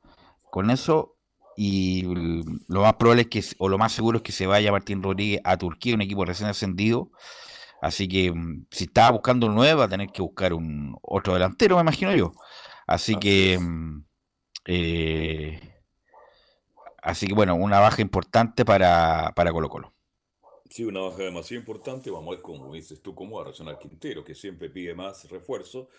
con 0.52 0.70
eso, 0.70 1.16
y 1.58 2.04
lo 2.68 2.82
más 2.82 2.96
probable 2.96 3.24
es 3.24 3.28
que, 3.28 3.44
o 3.60 3.70
lo 3.70 3.78
más 3.78 3.94
seguro 3.94 4.18
es 4.18 4.24
que 4.24 4.32
se 4.32 4.46
vaya 4.46 4.72
Martín 4.72 5.02
Rodríguez 5.02 5.42
a 5.44 5.58
Turquía, 5.58 5.96
un 5.96 6.02
equipo 6.02 6.26
recién 6.26 6.50
ascendido, 6.50 7.12
Así 7.86 8.08
que 8.08 8.32
mm, 8.32 8.66
si 8.72 8.86
estaba 8.86 9.12
buscando 9.12 9.46
un 9.46 9.54
nuevo, 9.54 9.82
va 9.82 9.86
a 9.86 9.90
tener 9.90 10.10
que 10.10 10.24
buscar 10.24 10.54
un 10.54 10.98
otro 11.04 11.34
delantero, 11.36 11.76
me 11.76 11.84
imagino 11.84 12.16
yo. 12.16 12.32
Así, 12.88 13.16
que. 13.16 13.60
Mm, 13.60 14.04
eh, 14.66 15.60
así 17.04 17.28
que 17.28 17.36
bueno, 17.36 17.54
una 17.54 17.80
baja 17.80 18.02
importante 18.02 18.66
para, 18.66 19.34
para 19.36 19.52
Colo 19.52 19.70
Colo. 19.70 19.94
Sí, 20.68 20.84
una 20.84 21.02
baja 21.02 21.22
demasiado 21.22 21.60
importante. 21.60 22.10
Vamos 22.10 22.30
a 22.30 22.32
ver 22.32 22.42
cómo 22.42 22.74
dices 22.74 23.04
tú, 23.04 23.14
cómo 23.14 23.36
va 23.36 23.42
a 23.42 23.46
reaccionar 23.46 23.78
Quintero, 23.78 24.24
que 24.24 24.34
siempre 24.34 24.72
pide 24.72 24.96
más 24.96 25.30
refuerzo. 25.30 25.90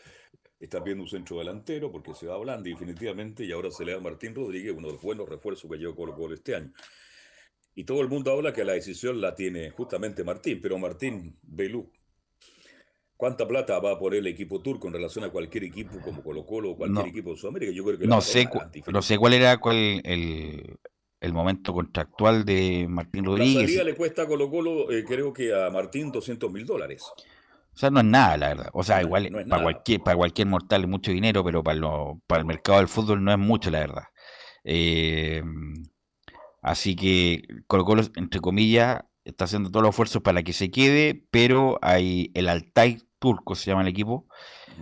Está 0.58 0.80
viendo 0.80 1.04
un 1.04 1.08
centro 1.08 1.38
delantero 1.38 1.92
porque 1.92 2.14
se 2.14 2.26
va 2.26 2.34
hablando 2.34 2.68
definitivamente 2.68 3.44
y 3.44 3.52
ahora 3.52 3.70
se 3.70 3.84
le 3.84 3.92
da 3.92 3.98
a 3.98 4.00
Martín 4.00 4.34
Rodríguez, 4.34 4.74
uno 4.76 4.88
de 4.88 4.94
los 4.94 5.02
buenos 5.02 5.28
refuerzos 5.28 5.70
que 5.70 5.76
llevó 5.76 5.94
Colo 5.94 6.16
Colo 6.16 6.34
este 6.34 6.56
año. 6.56 6.72
Y 7.78 7.84
todo 7.84 8.00
el 8.00 8.08
mundo 8.08 8.32
habla 8.32 8.54
que 8.54 8.64
la 8.64 8.72
decisión 8.72 9.20
la 9.20 9.34
tiene 9.34 9.68
justamente 9.68 10.24
Martín, 10.24 10.60
pero 10.62 10.78
Martín 10.78 11.36
Belú, 11.42 11.92
¿cuánta 13.18 13.46
plata 13.46 13.78
va 13.80 13.92
a 13.92 13.98
poner 13.98 14.20
el 14.20 14.28
equipo 14.28 14.62
turco 14.62 14.86
en 14.86 14.94
relación 14.94 15.26
a 15.26 15.28
cualquier 15.28 15.64
equipo 15.64 16.00
como 16.00 16.22
Colo 16.22 16.46
Colo 16.46 16.70
o 16.70 16.76
cualquier 16.78 17.08
equipo 17.08 17.32
de 17.32 17.36
Sudamérica? 17.36 17.72
Yo 17.72 17.84
creo 17.84 17.98
que 17.98 18.06
no, 18.06 18.22
sé, 18.22 18.48
no 18.90 19.02
sé 19.02 19.18
cuál 19.18 19.34
era 19.34 19.58
cuál 19.58 20.00
el, 20.04 20.78
el, 21.20 21.32
momento 21.34 21.74
contractual 21.74 22.46
de 22.46 22.86
Martín 22.88 23.26
Rodríguez. 23.26 23.54
La 23.56 23.60
salida 23.60 23.84
le 23.84 23.94
cuesta 23.94 24.22
a 24.22 24.26
Colo 24.26 24.48
Colo, 24.48 24.90
eh, 24.90 25.04
creo 25.04 25.34
que 25.34 25.54
a 25.54 25.68
Martín 25.68 26.10
200 26.10 26.50
mil 26.50 26.64
dólares. 26.64 27.02
O 27.04 27.78
sea, 27.78 27.90
no 27.90 28.00
es 28.00 28.06
nada, 28.06 28.38
la 28.38 28.48
verdad. 28.48 28.70
O 28.72 28.82
sea, 28.82 29.02
igual 29.02 29.28
para, 29.50 29.62
cualquier, 29.62 30.00
para 30.00 30.16
cualquier 30.16 30.48
mortal 30.48 30.84
es 30.84 30.88
mucho 30.88 31.10
dinero, 31.10 31.44
pero 31.44 31.62
para, 31.62 31.76
lo, 31.76 32.22
para 32.26 32.40
el 32.40 32.46
mercado 32.46 32.78
del 32.78 32.88
fútbol 32.88 33.22
no 33.22 33.32
es 33.32 33.38
mucho, 33.38 33.70
la 33.70 33.80
verdad. 33.80 34.04
Eh, 34.64 35.42
Así 36.66 36.96
que 36.96 37.46
Colo 37.68 37.84
Colo, 37.84 38.02
entre 38.16 38.40
comillas, 38.40 39.04
está 39.24 39.44
haciendo 39.44 39.70
todos 39.70 39.84
los 39.84 39.90
esfuerzos 39.90 40.20
para 40.20 40.42
que 40.42 40.52
se 40.52 40.68
quede, 40.72 41.24
pero 41.30 41.78
hay 41.80 42.32
el 42.34 42.48
Altay 42.48 42.98
turco, 43.20 43.54
se 43.54 43.70
llama 43.70 43.82
el 43.82 43.88
equipo, 43.88 44.26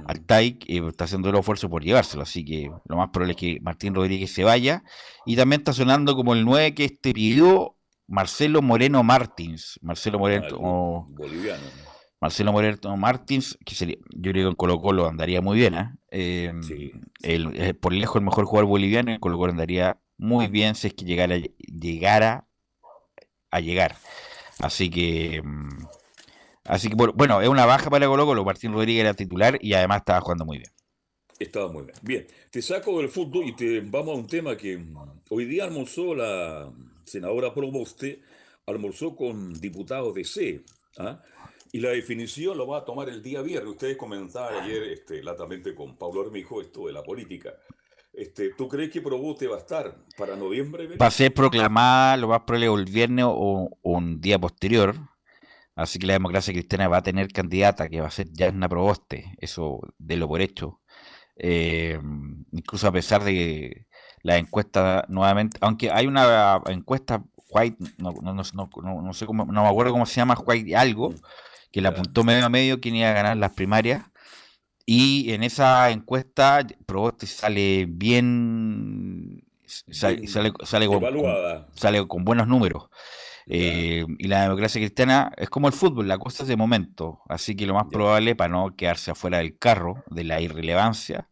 Altay 0.06 0.58
eh, 0.66 0.80
está 0.88 1.04
haciendo 1.04 1.30
los 1.30 1.40
esfuerzos 1.40 1.68
por 1.68 1.84
llevárselo, 1.84 2.22
así 2.22 2.42
que 2.42 2.70
lo 2.86 2.96
más 2.96 3.10
probable 3.10 3.32
es 3.32 3.36
que 3.36 3.60
Martín 3.60 3.94
Rodríguez 3.94 4.32
se 4.32 4.44
vaya. 4.44 4.82
Y 5.26 5.36
también 5.36 5.60
está 5.60 5.74
sonando 5.74 6.16
como 6.16 6.32
el 6.32 6.46
9 6.46 6.74
que 6.74 6.86
este 6.86 7.12
pidió 7.12 7.76
Marcelo 8.06 8.62
Moreno 8.62 9.02
Martins. 9.02 9.78
Marcelo 9.82 10.18
Moreno, 10.18 11.06
boliviano. 11.10 11.64
Marcelo 12.18 12.52
Moreno 12.52 12.96
Martins, 12.96 13.58
que 13.62 13.74
sería, 13.74 13.98
yo 14.16 14.32
creo 14.32 14.44
que 14.46 14.48
en 14.48 14.54
Colo 14.54 14.80
Colo 14.80 15.06
andaría 15.06 15.42
muy 15.42 15.58
bien, 15.58 15.74
¿eh? 15.74 15.90
Em, 16.08 16.62
el, 17.20 17.76
por 17.76 17.92
lejos 17.92 18.16
el 18.16 18.24
mejor 18.24 18.46
jugador 18.46 18.70
boliviano, 18.70 19.12
en 19.12 19.20
Colo 19.20 19.36
Colo 19.36 19.52
andaría 19.52 19.98
muy 20.24 20.48
bien 20.48 20.74
si 20.74 20.88
es 20.88 20.94
que 20.94 21.04
llegara, 21.04 21.36
llegara 21.36 22.48
a 23.50 23.60
llegar. 23.60 23.96
Así 24.58 24.90
que... 24.90 25.36
Em, 25.36 25.68
así 26.64 26.88
que 26.88 26.94
bueno, 26.94 27.42
es 27.42 27.48
una 27.48 27.66
baja 27.66 27.90
para 27.90 28.06
Colo 28.06 28.24
Colo. 28.24 28.44
Martín 28.44 28.72
Rodríguez 28.72 29.02
era 29.02 29.14
titular 29.14 29.58
y 29.60 29.74
además 29.74 29.98
estaba 29.98 30.20
jugando 30.22 30.44
muy 30.44 30.58
bien. 30.58 30.70
Estaba 31.38 31.70
muy 31.70 31.84
bien. 31.84 31.96
Bien, 32.02 32.26
te 32.50 32.62
saco 32.62 32.98
del 32.98 33.10
fútbol 33.10 33.46
y 33.46 33.52
te 33.54 33.80
vamos 33.80 34.16
a 34.16 34.20
un 34.20 34.26
tema 34.26 34.56
que 34.56 34.82
hoy 35.30 35.44
día 35.44 35.64
almorzó 35.64 36.14
la 36.14 36.72
senadora 37.04 37.52
Proboste, 37.52 38.22
almorzó 38.66 39.14
con 39.14 39.52
diputados 39.60 40.14
de 40.14 40.24
C. 40.24 40.64
¿ah? 40.98 41.20
Y 41.72 41.80
la 41.80 41.90
definición 41.90 42.56
lo 42.56 42.66
va 42.66 42.78
a 42.78 42.84
tomar 42.84 43.08
el 43.08 43.22
día 43.22 43.42
viernes. 43.42 43.72
Ustedes 43.72 43.96
comentaban 43.96 44.62
ayer 44.62 44.84
este, 44.84 45.22
latamente 45.22 45.74
con 45.74 45.96
Pablo 45.96 46.22
Armijo 46.22 46.62
esto 46.62 46.86
de 46.86 46.92
la 46.92 47.02
política. 47.02 47.52
Este, 48.16 48.50
¿Tú 48.50 48.68
crees 48.68 48.90
que 48.90 49.02
Proboste 49.02 49.48
va 49.48 49.56
a 49.56 49.60
estar 49.60 49.96
para 50.16 50.36
noviembre? 50.36 50.96
Va 50.96 51.06
a 51.06 51.10
ser 51.10 51.34
proclamada 51.34 52.16
lo 52.16 52.28
más 52.28 52.42
probable 52.42 52.66
el 52.66 52.84
viernes 52.84 53.24
o, 53.28 53.70
un 53.82 54.20
día 54.20 54.38
posterior. 54.38 54.94
Así 55.74 55.98
que 55.98 56.06
la 56.06 56.12
democracia 56.12 56.52
cristiana 56.52 56.86
va 56.86 56.98
a 56.98 57.02
tener 57.02 57.28
candidata 57.32 57.88
que 57.88 58.00
va 58.00 58.06
a 58.06 58.12
ser 58.12 58.28
una 58.52 58.68
Proboste. 58.68 59.34
Eso 59.38 59.80
de 59.98 60.16
lo 60.16 60.28
por 60.28 60.40
hecho. 60.40 60.80
Eh, 61.36 61.98
incluso 62.52 62.86
a 62.86 62.92
pesar 62.92 63.24
de 63.24 63.32
que 63.32 63.86
la 64.22 64.38
encuesta 64.38 65.04
nuevamente, 65.08 65.58
aunque 65.60 65.90
hay 65.90 66.06
una 66.06 66.62
encuesta 66.66 67.24
White, 67.50 67.76
no, 67.98 68.12
no, 68.22 68.32
no, 68.32 68.42
no, 69.02 69.12
sé 69.12 69.26
cómo, 69.26 69.44
no 69.44 69.62
me 69.62 69.68
acuerdo 69.68 69.92
cómo 69.92 70.06
se 70.06 70.16
llama, 70.16 70.36
White 70.44 70.74
algo, 70.76 71.14
que 71.70 71.80
le 71.80 71.88
apuntó 71.88 72.24
medio 72.24 72.46
a 72.46 72.48
medio 72.48 72.80
quién 72.80 72.96
iba 72.96 73.10
a 73.10 73.14
ganar 73.14 73.36
las 73.36 73.52
primarias. 73.52 74.04
Y 74.86 75.32
en 75.32 75.42
esa 75.42 75.90
encuesta, 75.90 76.66
Proboste 76.86 77.26
sale 77.26 77.86
bien, 77.88 79.42
sale, 79.66 80.26
sale, 80.26 80.52
sale, 80.64 82.06
con, 82.06 82.24
buenos 82.24 82.46
números. 82.48 82.90
Eh, 83.46 84.04
y 84.18 84.28
la 84.28 84.42
democracia 84.42 84.80
cristiana 84.80 85.32
es 85.36 85.50
como 85.50 85.68
el 85.68 85.74
fútbol, 85.74 86.08
la 86.08 86.18
cosa 86.18 86.42
es 86.44 86.48
de 86.48 86.56
momento. 86.56 87.20
Así 87.28 87.56
que 87.56 87.66
lo 87.66 87.74
más 87.74 87.86
probable, 87.90 88.36
para 88.36 88.52
no 88.52 88.76
quedarse 88.76 89.10
afuera 89.10 89.38
del 89.38 89.58
carro, 89.58 90.04
de 90.10 90.24
la 90.24 90.40
irrelevancia, 90.40 91.28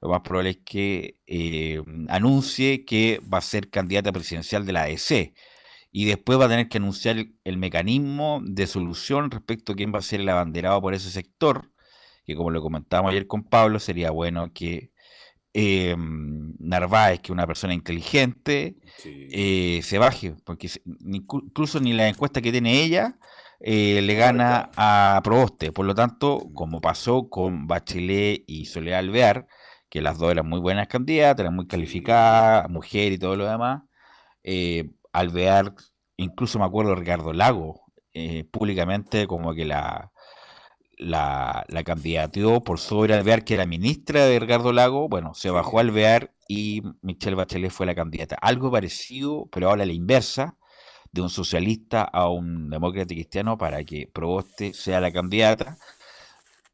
lo 0.00 0.08
más 0.08 0.20
probable 0.22 0.50
es 0.50 0.58
que 0.64 1.18
eh, 1.26 1.82
anuncie 2.08 2.84
que 2.84 3.20
va 3.32 3.38
a 3.38 3.40
ser 3.40 3.70
candidata 3.70 4.12
presidencial 4.12 4.66
de 4.66 4.72
la 4.72 4.82
ADC 4.82 5.32
y 5.92 6.06
después 6.06 6.40
va 6.40 6.46
a 6.46 6.48
tener 6.48 6.68
que 6.68 6.78
anunciar 6.78 7.16
el, 7.44 7.56
mecanismo 7.58 8.40
de 8.42 8.66
solución 8.66 9.30
respecto 9.30 9.72
a 9.72 9.76
quién 9.76 9.92
va 9.94 9.98
a 9.98 10.02
ser 10.02 10.20
el 10.20 10.28
abanderado 10.28 10.80
por 10.80 10.94
ese 10.94 11.10
sector, 11.10 11.70
que 12.24 12.34
como 12.34 12.50
lo 12.50 12.62
comentábamos 12.62 13.10
ayer 13.12 13.26
con 13.26 13.44
Pablo, 13.44 13.78
sería 13.78 14.10
bueno 14.10 14.52
que 14.52 14.92
eh, 15.54 15.94
Narváez, 15.98 17.20
que 17.20 17.26
es 17.26 17.30
una 17.30 17.46
persona 17.46 17.74
inteligente, 17.74 18.76
eh, 19.04 19.80
se 19.82 19.98
baje, 19.98 20.34
porque 20.44 20.70
incluso 21.04 21.80
ni 21.80 21.92
la 21.92 22.08
encuesta 22.08 22.40
que 22.40 22.52
tiene 22.52 22.82
ella 22.82 23.18
eh, 23.60 24.00
le 24.02 24.14
gana 24.14 24.70
a 24.76 25.20
Proboste. 25.22 25.72
Por 25.72 25.86
lo 25.86 25.94
tanto, 25.94 26.48
como 26.54 26.80
pasó 26.80 27.28
con 27.28 27.66
Bachelet 27.66 28.44
y 28.46 28.66
Soledad 28.66 29.00
Alvear, 29.00 29.46
que 29.88 30.00
las 30.00 30.18
dos 30.18 30.30
eran 30.30 30.48
muy 30.48 30.60
buenas 30.60 30.88
candidatas, 30.88 31.40
eran 31.40 31.54
muy 31.54 31.66
calificadas, 31.66 32.68
mujer 32.70 33.12
y 33.12 33.18
todo 33.18 33.36
lo 33.36 33.46
demás, 33.46 33.82
eh, 34.42 34.90
Alvear, 35.12 35.74
incluso 36.16 36.58
me 36.58 36.64
acuerdo 36.64 36.94
Ricardo 36.94 37.32
Lago, 37.32 37.82
públicamente 38.50 39.26
como 39.26 39.54
que 39.54 39.64
la, 39.64 40.11
la, 41.02 41.64
la 41.68 41.84
candidateó 41.84 42.62
por 42.62 42.78
sobre 42.78 43.14
Alvear, 43.14 43.44
que 43.44 43.54
era 43.54 43.66
ministra 43.66 44.24
de 44.26 44.38
Ricardo 44.38 44.72
Lago, 44.72 45.08
bueno, 45.08 45.34
se 45.34 45.50
bajó 45.50 45.78
Alvear 45.78 46.32
y 46.48 46.82
Michelle 47.02 47.36
Bachelet 47.36 47.70
fue 47.70 47.86
la 47.86 47.94
candidata. 47.94 48.36
Algo 48.40 48.70
parecido, 48.70 49.48
pero 49.52 49.70
ahora 49.70 49.86
la 49.86 49.92
inversa, 49.92 50.56
de 51.12 51.20
un 51.20 51.30
socialista 51.30 52.02
a 52.02 52.28
un 52.30 52.70
demócrata 52.70 53.14
cristiano 53.14 53.58
para 53.58 53.84
que 53.84 54.08
Proboste 54.12 54.72
sea 54.72 55.00
la 55.00 55.12
candidata 55.12 55.76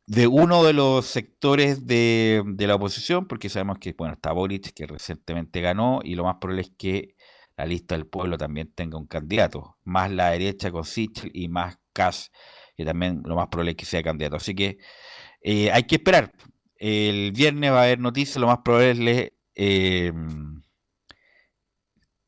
de 0.06 0.26
uno 0.26 0.64
de 0.64 0.72
los 0.72 1.04
sectores 1.04 1.86
de, 1.86 2.42
de, 2.46 2.66
la 2.66 2.76
oposición, 2.76 3.26
porque 3.26 3.50
sabemos 3.50 3.78
que 3.78 3.92
bueno, 3.92 4.14
está 4.14 4.32
Boric, 4.32 4.72
que 4.72 4.86
recientemente 4.86 5.60
ganó, 5.60 6.00
y 6.02 6.14
lo 6.14 6.24
más 6.24 6.36
probable 6.40 6.62
es 6.62 6.72
que 6.78 7.14
la 7.58 7.66
lista 7.66 7.94
del 7.94 8.06
pueblo 8.06 8.38
también 8.38 8.72
tenga 8.72 8.96
un 8.96 9.06
candidato, 9.06 9.76
más 9.84 10.10
la 10.10 10.30
derecha 10.30 10.70
con 10.70 10.84
Sichel 10.84 11.30
y 11.34 11.48
más 11.48 11.78
Kass, 11.92 12.30
que 12.78 12.84
también 12.84 13.22
lo 13.26 13.34
más 13.34 13.48
probable 13.48 13.72
es 13.72 13.76
que 13.76 13.84
sea 13.84 14.04
candidato. 14.04 14.36
Así 14.36 14.54
que 14.54 14.78
eh, 15.42 15.70
hay 15.72 15.82
que 15.82 15.96
esperar. 15.96 16.32
El 16.76 17.32
viernes 17.32 17.72
va 17.72 17.80
a 17.80 17.84
haber 17.84 17.98
noticias, 17.98 18.36
lo 18.36 18.46
más 18.46 18.60
probable 18.64 19.34
eh, 19.56 20.12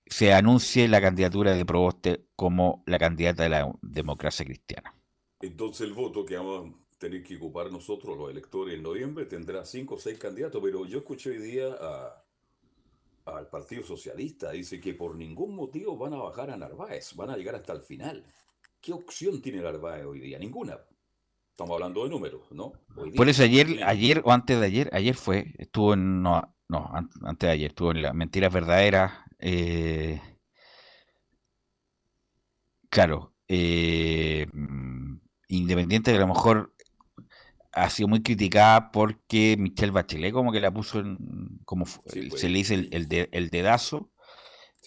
se 0.06 0.32
anuncie 0.32 0.88
la 0.88 1.00
candidatura 1.00 1.54
de 1.54 1.64
Proboste 1.64 2.26
como 2.34 2.82
la 2.86 2.98
candidata 2.98 3.44
de 3.44 3.48
la 3.48 3.72
democracia 3.80 4.44
cristiana. 4.44 4.92
Entonces 5.40 5.86
el 5.86 5.94
voto 5.94 6.24
que 6.24 6.36
vamos 6.36 6.74
a 6.74 6.98
tener 6.98 7.22
que 7.22 7.36
ocupar 7.36 7.70
nosotros, 7.70 8.18
los 8.18 8.28
electores, 8.28 8.74
en 8.74 8.82
noviembre 8.82 9.26
tendrá 9.26 9.64
cinco 9.64 9.94
o 9.94 9.98
seis 9.98 10.18
candidatos, 10.18 10.60
pero 10.60 10.84
yo 10.84 10.98
escuché 10.98 11.30
hoy 11.30 11.38
día 11.38 11.68
al 13.24 13.48
Partido 13.48 13.84
Socialista. 13.84 14.50
Dice 14.50 14.80
que 14.80 14.94
por 14.94 15.14
ningún 15.14 15.54
motivo 15.54 15.96
van 15.96 16.14
a 16.14 16.18
bajar 16.18 16.50
a 16.50 16.56
Narváez, 16.56 17.14
van 17.14 17.30
a 17.30 17.36
llegar 17.36 17.54
hasta 17.54 17.72
el 17.72 17.82
final. 17.82 18.24
¿Qué 18.80 18.92
opción 18.92 19.42
tiene 19.42 19.60
Narváez 19.60 20.06
hoy 20.06 20.20
día? 20.20 20.38
Ninguna. 20.38 20.78
Estamos 21.50 21.74
hablando 21.74 22.04
de 22.04 22.10
números, 22.10 22.42
¿no? 22.52 22.72
por 23.14 23.28
eso 23.28 23.42
ayer, 23.42 23.84
ayer 23.84 24.22
o 24.24 24.32
antes 24.32 24.58
de 24.58 24.64
ayer, 24.64 24.88
ayer 24.94 25.14
fue, 25.14 25.52
estuvo 25.58 25.92
en, 25.92 26.22
no, 26.22 26.56
no, 26.68 26.90
antes 27.22 27.46
de 27.46 27.52
ayer, 27.52 27.70
estuvo 27.70 27.90
en 27.90 28.00
las 28.00 28.14
mentiras 28.14 28.50
verdaderas. 28.50 29.12
Eh, 29.38 30.18
claro, 32.88 33.34
eh, 33.46 34.46
mm, 34.52 35.16
independiente 35.48 36.12
de 36.12 36.16
a 36.16 36.20
lo 36.20 36.28
mejor 36.28 36.74
ha 37.72 37.90
sido 37.90 38.08
muy 38.08 38.22
criticada 38.22 38.90
porque 38.90 39.56
Michelle 39.58 39.92
Bachelet 39.92 40.32
como 40.32 40.52
que 40.52 40.60
la 40.60 40.72
puso 40.72 41.00
en, 41.00 41.60
como 41.66 41.84
pues, 41.84 42.40
se 42.40 42.48
le 42.48 42.58
dice 42.58 42.74
el, 42.74 43.28
el, 43.32 43.50
dedazo. 43.50 44.10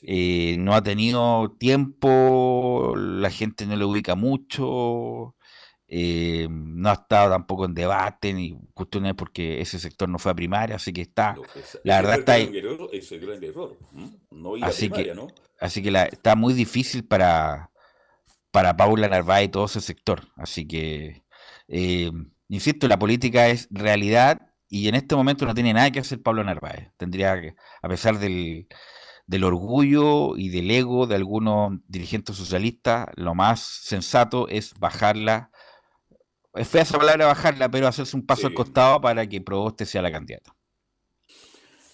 Eh, 0.06 0.58
no 0.60 0.76
ha 0.76 0.84
tenido 0.84 1.56
tiempo, 1.58 2.94
la 2.98 3.30
gente 3.30 3.66
no 3.66 3.76
le 3.76 3.86
ubica 3.86 4.16
mucho, 4.16 5.36
eh, 5.88 6.48
no 6.50 6.90
ha 6.90 6.94
estado 6.94 7.32
tampoco 7.32 7.66
en 7.66 7.74
debate 7.74 8.34
ni 8.34 8.58
cuestiones 8.74 9.14
porque 9.14 9.62
ese 9.62 9.80
sector 9.80 10.10
no 10.10 10.20
fue 10.20 10.34
a 10.34 10.36
primaria, 10.36 10.76
así 10.76 10.92
que 10.92 11.02
está, 11.02 11.36
la 11.84 12.02
verdad 12.02 12.20
está 12.20 12.34
ahí. 12.34 12.52
así 14.62 14.90
que, 14.90 15.14
Así 15.60 15.82
que 15.82 15.90
está 16.12 16.36
muy 16.36 16.54
difícil 16.54 17.06
para, 17.06 17.72
para 18.52 18.76
Paula 18.76 19.08
Narváez 19.08 19.46
y 19.46 19.52
todo 19.52 19.66
ese 19.66 19.80
sector, 19.80 20.28
así 20.36 20.68
que 20.68 21.24
eh, 21.70 22.12
Insisto, 22.54 22.88
la 22.88 23.00
política 23.00 23.48
es 23.48 23.68
realidad 23.72 24.40
y 24.70 24.88
en 24.88 24.94
este 24.94 25.16
momento 25.16 25.44
no 25.46 25.56
tiene 25.56 25.74
nada 25.74 25.90
que 25.90 26.00
hacer 26.00 26.22
Pablo 26.22 26.44
Narváez. 26.44 26.92
Tendría 26.98 27.40
que, 27.42 27.56
a 27.82 27.90
pesar 27.90 28.20
del, 28.20 28.68
orgullo 29.44 30.36
y 30.36 30.50
del 30.50 30.70
ego 30.70 31.08
de 31.08 31.16
algunos 31.16 31.80
dirigentes 31.88 32.36
socialistas, 32.36 33.08
lo 33.16 33.34
más 33.34 33.62
sensato 33.62 34.50
es 34.50 34.78
bajarla. 34.78 35.50
Es 36.54 36.68
fea 36.68 36.82
esa 36.82 36.98
palabra 36.98 37.28
bajarla, 37.28 37.72
pero 37.72 37.88
hacerse 37.88 38.18
un 38.18 38.26
paso 38.26 38.48
al 38.48 38.54
costado 38.54 39.00
para 39.00 39.26
que 39.28 39.40
Proboste 39.40 39.86
sea 39.86 40.02
la 40.02 40.12
candidata. 40.12 40.54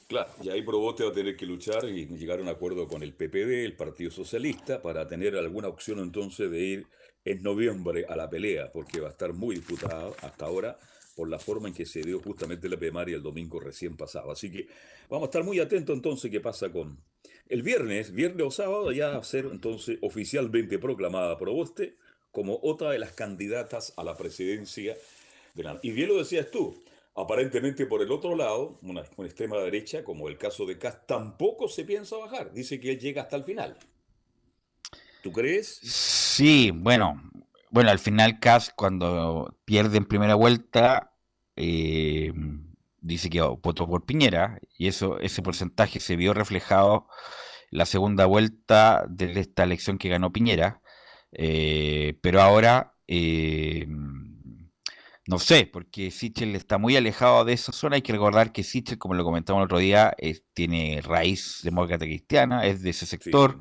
Claro, 0.08 0.32
y 0.42 0.50
ahí 0.50 0.64
Proboste 0.64 1.04
va 1.04 1.12
a 1.12 1.14
tener 1.14 1.38
que 1.38 1.46
luchar 1.46 1.86
y 1.86 2.08
llegar 2.08 2.40
a 2.40 2.42
un 2.42 2.50
acuerdo 2.50 2.88
con 2.88 3.04
el 3.04 3.14
PPD, 3.14 3.64
el 3.64 3.76
Partido 3.76 4.10
Socialista, 4.10 4.82
para 4.82 5.08
tener 5.08 5.38
alguna 5.38 5.68
opción 5.68 6.00
entonces 6.00 6.50
de 6.50 6.60
ir 6.60 6.88
en 7.26 7.44
noviembre 7.44 8.06
a 8.10 8.16
la 8.16 8.28
pelea, 8.28 8.72
porque 8.72 9.00
va 9.00 9.10
a 9.10 9.12
estar 9.12 9.34
muy 9.34 9.56
disputada 9.56 10.10
hasta 10.22 10.46
ahora 10.46 10.80
por 11.20 11.30
la 11.30 11.38
forma 11.38 11.68
en 11.68 11.74
que 11.74 11.86
se 11.86 12.02
dio 12.02 12.22
justamente 12.22 12.70
la 12.70 12.78
primaria 12.78 13.18
el 13.18 13.22
domingo 13.22 13.60
recién 13.60 13.98
pasado. 13.98 14.32
Así 14.32 14.50
que 14.50 14.68
vamos 15.10 15.26
a 15.26 15.30
estar 15.30 15.44
muy 15.44 15.60
atentos 15.60 15.94
entonces 15.94 16.32
qué 16.32 16.40
pasa 16.40 16.72
con 16.72 16.98
el 17.50 17.64
viernes, 17.64 18.12
viernes 18.12 18.46
o 18.46 18.52
sábado, 18.52 18.92
ya 18.92 19.18
a 19.18 19.24
ser 19.24 19.46
entonces 19.46 19.98
oficialmente 20.02 20.78
proclamada 20.78 21.38
Proboste 21.38 21.98
como 22.32 22.60
otra 22.62 22.92
de 22.92 23.00
las 23.00 23.14
candidatas 23.14 23.94
a 23.98 24.04
la 24.04 24.16
presidencia 24.16 24.96
de 25.56 25.64
la... 25.64 25.80
Y 25.82 25.92
bien 25.92 26.10
lo 26.10 26.20
decías 26.20 26.52
tú, 26.52 26.82
aparentemente 27.16 27.88
por 27.88 28.04
el 28.04 28.12
otro 28.12 28.36
lado, 28.36 28.78
una, 28.84 29.02
extrema 29.02 29.58
derecha, 29.58 30.04
como 30.04 30.30
el 30.30 30.38
caso 30.38 30.68
de 30.68 30.78
Cast, 30.78 31.08
tampoco 31.08 31.68
se 31.68 31.86
piensa 31.86 32.18
bajar. 32.18 32.54
Dice 32.54 32.80
que 32.80 32.92
él 32.92 33.00
llega 33.00 33.24
hasta 33.24 33.36
el 33.36 33.44
final. 33.44 33.76
¿Tú 35.24 35.32
crees? 35.32 35.80
Sí, 35.82 36.72
bueno, 36.72 37.22
bueno, 37.72 37.90
al 37.90 38.00
final 38.00 38.40
Kass 38.40 38.72
cuando 38.76 39.58
pierde 39.66 39.98
en 39.98 40.06
primera 40.06 40.36
vuelta 40.36 41.14
eh, 41.56 42.32
dice 43.02 43.30
que 43.30 43.42
votó 43.42 43.88
por 43.88 44.06
Piñera 44.06 44.60
y 44.78 44.88
eso 44.88 45.20
ese 45.20 45.42
porcentaje 45.42 46.00
se 46.00 46.16
vio 46.16 46.34
reflejado 46.34 47.08
en 47.72 47.80
la 47.80 47.86
segunda 47.86 48.26
vuelta 48.26 49.06
de 49.10 49.40
esta 49.40 49.64
elección 49.64 49.98
que 49.98 50.10
ganó 50.10 50.32
Piñera, 50.32 50.82
eh, 51.32 52.18
pero 52.22 52.42
ahora 52.42 52.96
eh, 53.08 53.88
no 55.30 55.38
sé, 55.38 55.70
porque 55.72 56.10
Sichel 56.10 56.56
está 56.56 56.80
muy 56.80 56.98
alejado 56.98 57.46
de 57.46 57.54
esa 57.54 57.72
zona. 57.72 57.98
Hay 57.98 58.02
que 58.02 58.14
recordar 58.14 58.52
que 58.52 58.64
Sichel, 58.64 58.98
como 58.98 59.14
lo 59.14 59.24
comentamos 59.24 59.60
el 59.62 59.66
otro 59.66 59.78
día, 59.78 60.16
tiene 60.54 61.02
raíz 61.04 61.60
demócrata 61.62 62.06
cristiana, 62.06 62.66
es 62.66 62.82
de 62.82 62.90
ese 62.90 63.06
sector, 63.06 63.60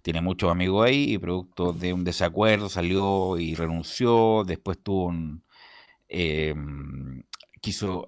tiene 0.00 0.22
muchos 0.22 0.50
amigos 0.50 0.86
ahí 0.86 1.12
y 1.12 1.18
producto 1.18 1.74
de 1.74 1.92
un 1.92 2.04
desacuerdo 2.04 2.70
salió 2.70 3.36
y 3.38 3.54
renunció. 3.54 4.44
Después 4.46 4.78
tuvo 4.82 5.06
un. 5.06 5.44
Em, 6.08 7.22
quiso 7.62 8.06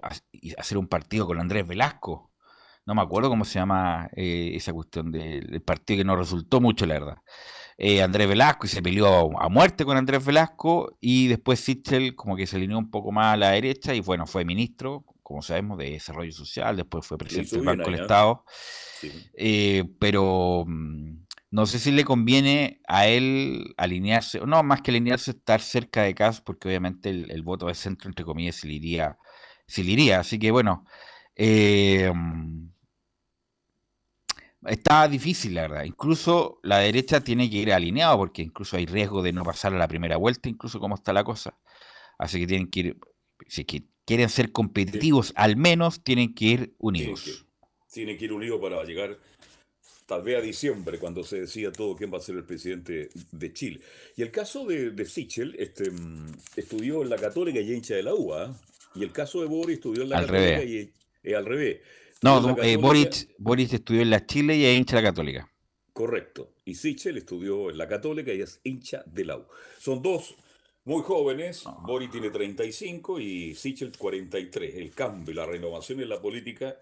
hacer 0.57 0.77
un 0.77 0.87
partido 0.87 1.25
con 1.25 1.39
Andrés 1.39 1.65
Velasco. 1.65 2.31
No 2.85 2.93
me 2.93 3.01
acuerdo 3.01 3.29
cómo 3.29 3.45
se 3.45 3.57
llama 3.57 4.09
eh, 4.15 4.51
esa 4.53 4.71
cuestión 4.71 5.11
del 5.11 5.61
partido 5.63 5.97
que 5.99 6.03
no 6.03 6.15
resultó 6.15 6.61
mucho, 6.61 6.85
la 6.85 6.93
verdad. 6.95 7.17
Eh, 7.77 8.01
Andrés 8.01 8.27
Velasco 8.27 8.67
y 8.67 8.69
se 8.69 8.81
peleó 8.81 9.37
a, 9.39 9.49
muerte 9.49 9.83
con 9.83 9.97
Andrés 9.97 10.23
Velasco 10.23 10.95
y 11.01 11.27
después 11.27 11.59
Sichel 11.59 12.15
como 12.15 12.35
que 12.35 12.47
se 12.47 12.57
alineó 12.57 12.77
un 12.77 12.91
poco 12.91 13.11
más 13.11 13.33
a 13.33 13.37
la 13.37 13.51
derecha 13.51 13.93
y 13.95 14.01
bueno, 14.01 14.27
fue 14.27 14.45
ministro, 14.45 15.03
como 15.23 15.41
sabemos, 15.41 15.77
de 15.79 15.91
Desarrollo 15.91 16.31
Social, 16.31 16.77
después 16.77 17.05
fue 17.05 17.17
presidente 17.17 17.55
del 17.55 17.65
Banco 17.65 17.89
del 17.89 18.01
Estado, 18.01 18.45
eh, 19.33 19.83
pero 19.99 20.63
mm, 20.65 21.25
no 21.55 21.65
sé 21.65 21.79
si 21.79 21.91
le 21.91 22.03
conviene 22.03 22.81
a 22.87 23.07
él 23.07 23.73
alinearse, 23.77 24.39
no, 24.41 24.61
más 24.61 24.81
que 24.81 24.91
alinearse, 24.91 25.31
estar 25.31 25.61
cerca 25.61 26.03
de 26.03 26.13
Cas, 26.13 26.41
porque 26.41 26.67
obviamente 26.67 27.09
el, 27.09 27.43
voto 27.43 27.67
de 27.67 27.75
centro, 27.75 28.09
entre 28.09 28.25
comillas, 28.25 28.55
se 28.55 28.67
le 28.67 28.73
iría, 28.73 29.17
se 29.67 29.83
le 29.83 29.91
iría, 29.91 30.19
así 30.19 30.39
que 30.39 30.51
bueno, 30.51 30.85
eh, 31.35 32.11
mm, 32.13 32.69
está 34.67 35.07
difícil, 35.07 35.55
la 35.55 35.63
verdad. 35.63 35.83
Incluso 35.83 36.59
la 36.63 36.79
derecha 36.79 37.21
tiene 37.21 37.49
que 37.49 37.57
ir 37.57 37.73
alineado 37.73 38.17
porque 38.17 38.41
incluso 38.41 38.77
hay 38.77 38.85
riesgo 38.85 39.21
de 39.21 39.33
no 39.33 39.43
pasar 39.43 39.73
a 39.73 39.77
la 39.77 39.87
primera 39.87 40.17
vuelta, 40.17 40.49
incluso 40.49 40.79
como 40.79 40.95
está 40.95 41.13
la 41.13 41.23
cosa. 41.23 41.57
Así 42.17 42.39
que 42.39 42.47
tienen 42.47 42.69
que 42.69 42.79
ir, 42.79 42.97
si 43.47 43.65
quieren 44.05 44.29
ser 44.29 44.51
competitivos, 44.51 45.33
al 45.35 45.57
menos 45.57 46.03
tienen 46.03 46.33
que 46.33 46.45
ir 46.45 46.75
unidos. 46.77 47.45
Tienen 47.91 48.17
que, 48.17 48.25
ir 48.25 48.33
unidos 48.33 48.59
para 48.61 48.83
llegar 48.83 49.17
tal 50.05 50.21
vez 50.21 50.37
a 50.37 50.41
diciembre, 50.41 50.99
cuando 50.99 51.23
se 51.23 51.41
decida 51.41 51.71
todo 51.71 51.95
quién 51.95 52.13
va 52.13 52.17
a 52.17 52.21
ser 52.21 52.35
el 52.35 52.43
presidente 52.43 53.09
de 53.31 53.53
Chile. 53.53 53.81
Y 54.15 54.21
el 54.21 54.31
caso 54.31 54.65
de, 54.65 54.91
de 54.91 55.05
Sichel, 55.05 55.55
este, 55.57 55.89
mm, 55.89 56.31
estudió 56.55 57.01
en 57.01 57.09
la 57.09 57.17
Católica 57.17 57.59
y 57.59 57.73
hincha 57.73 57.95
de 57.95 58.03
la 58.03 58.13
UA, 58.13 58.55
y 58.95 59.03
el 59.03 59.11
caso 59.11 59.41
de 59.41 59.47
Boris 59.47 59.75
estudió 59.75 60.03
en 60.03 60.09
la 60.09 60.21
Católica 60.21 60.63
y 60.63 60.93
es 61.23 61.35
al 61.35 61.45
revés. 61.45 61.81
No, 62.21 62.57
eh, 62.63 62.77
Boris, 62.77 63.73
estudió 63.73 64.01
en 64.01 64.09
la 64.09 64.25
Chile 64.25 64.55
y 64.55 64.65
es 64.65 64.77
hincha 64.77 64.95
de 64.95 65.01
la 65.03 65.09
Católica. 65.09 65.51
Correcto. 65.93 66.53
Y 66.65 66.75
Sichel 66.75 67.17
estudió 67.17 67.69
en 67.69 67.77
la 67.77 67.87
Católica 67.87 68.33
y 68.33 68.41
es 68.41 68.59
hincha 68.63 69.03
de 69.05 69.25
la 69.25 69.37
U. 69.37 69.45
Son 69.79 70.01
dos 70.01 70.35
muy 70.83 71.03
jóvenes. 71.03 71.63
Boris 71.83 72.11
tiene 72.11 72.29
35 72.29 73.19
y 73.19 73.55
Sichel 73.55 73.91
43. 73.97 74.75
El 74.75 74.91
cambio, 74.91 75.33
la 75.33 75.45
renovación 75.45 76.01
en 76.01 76.09
la 76.09 76.21
política 76.21 76.77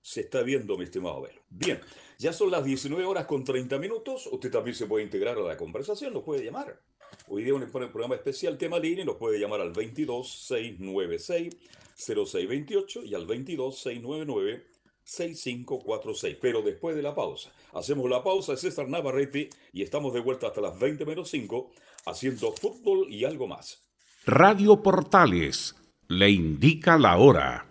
se 0.00 0.22
está 0.22 0.42
viendo, 0.42 0.76
mi 0.76 0.84
estimado 0.84 1.22
Belo. 1.22 1.40
Bien, 1.48 1.80
ya 2.18 2.32
son 2.32 2.50
las 2.50 2.64
19 2.64 3.04
horas 3.04 3.26
con 3.26 3.44
30 3.44 3.78
minutos. 3.78 4.28
Usted 4.30 4.50
también 4.50 4.74
se 4.74 4.86
puede 4.86 5.04
integrar 5.04 5.38
a 5.38 5.42
la 5.42 5.56
conversación, 5.56 6.12
nos 6.12 6.24
puede 6.24 6.44
llamar. 6.44 6.80
Hoy 7.28 7.44
día 7.44 7.54
un 7.54 7.68
programa 7.70 8.14
especial 8.14 8.58
tema 8.58 8.78
línea 8.78 9.04
nos 9.04 9.16
puede 9.16 9.38
llamar 9.38 9.60
al 9.60 9.72
22 9.72 10.46
696 10.46 11.56
0628 11.96 13.04
y 13.04 13.14
al 13.14 13.26
22 13.26 13.78
699 13.78 14.66
6546. 15.04 16.36
Pero 16.40 16.62
después 16.62 16.96
de 16.96 17.02
la 17.02 17.14
pausa, 17.14 17.50
hacemos 17.72 18.08
la 18.08 18.22
pausa, 18.22 18.54
es 18.54 18.60
César 18.60 18.88
Navarrete 18.88 19.50
y 19.72 19.82
estamos 19.82 20.12
de 20.12 20.20
vuelta 20.20 20.48
hasta 20.48 20.60
las 20.60 20.78
20 20.78 21.04
menos 21.06 21.30
5 21.30 21.70
haciendo 22.06 22.52
fútbol 22.52 23.06
y 23.10 23.24
algo 23.24 23.46
más. 23.46 23.82
Radio 24.26 24.82
Portales 24.82 25.74
le 26.08 26.30
indica 26.30 26.98
la 26.98 27.16
hora. 27.16 27.66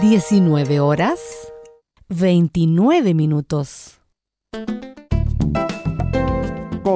19 0.00 0.80
horas 0.80 1.52
29 2.08 3.14
minutos. 3.14 3.98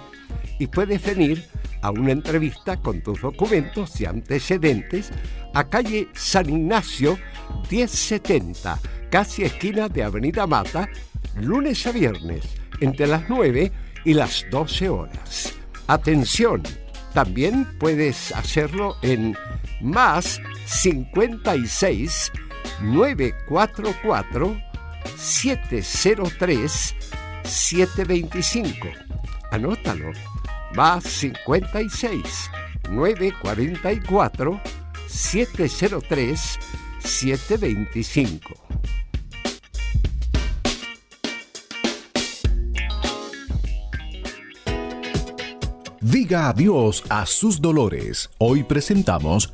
y 0.59 0.67
puedes 0.67 1.03
venir 1.03 1.45
a 1.81 1.91
una 1.91 2.11
entrevista 2.11 2.77
con 2.77 3.01
tus 3.01 3.21
documentos 3.21 3.99
y 4.01 4.05
antecedentes 4.05 5.11
a 5.53 5.67
calle 5.69 6.07
San 6.13 6.49
Ignacio 6.49 7.17
1070, 7.69 8.79
casi 9.09 9.43
esquina 9.43 9.89
de 9.89 10.03
Avenida 10.03 10.47
Mata, 10.47 10.89
lunes 11.39 11.85
a 11.87 11.91
viernes, 11.91 12.43
entre 12.81 13.07
las 13.07 13.29
9 13.29 13.71
y 14.05 14.13
las 14.13 14.45
12 14.51 14.89
horas. 14.89 15.53
Atención, 15.87 16.63
también 17.13 17.67
puedes 17.79 18.31
hacerlo 18.33 18.95
en 19.01 19.35
más 19.81 20.41
56 20.65 22.31
944 22.81 24.61
703 25.15 26.95
725. 27.43 28.87
Anótalo. 29.51 30.11
Más 30.75 31.03
56 31.03 32.51
944 32.89 34.61
703 35.07 36.59
725. 36.99 38.67
Diga 46.01 46.49
adiós 46.49 47.03
a 47.09 47.25
sus 47.25 47.59
dolores. 47.59 48.29
Hoy 48.37 48.63
presentamos 48.63 49.53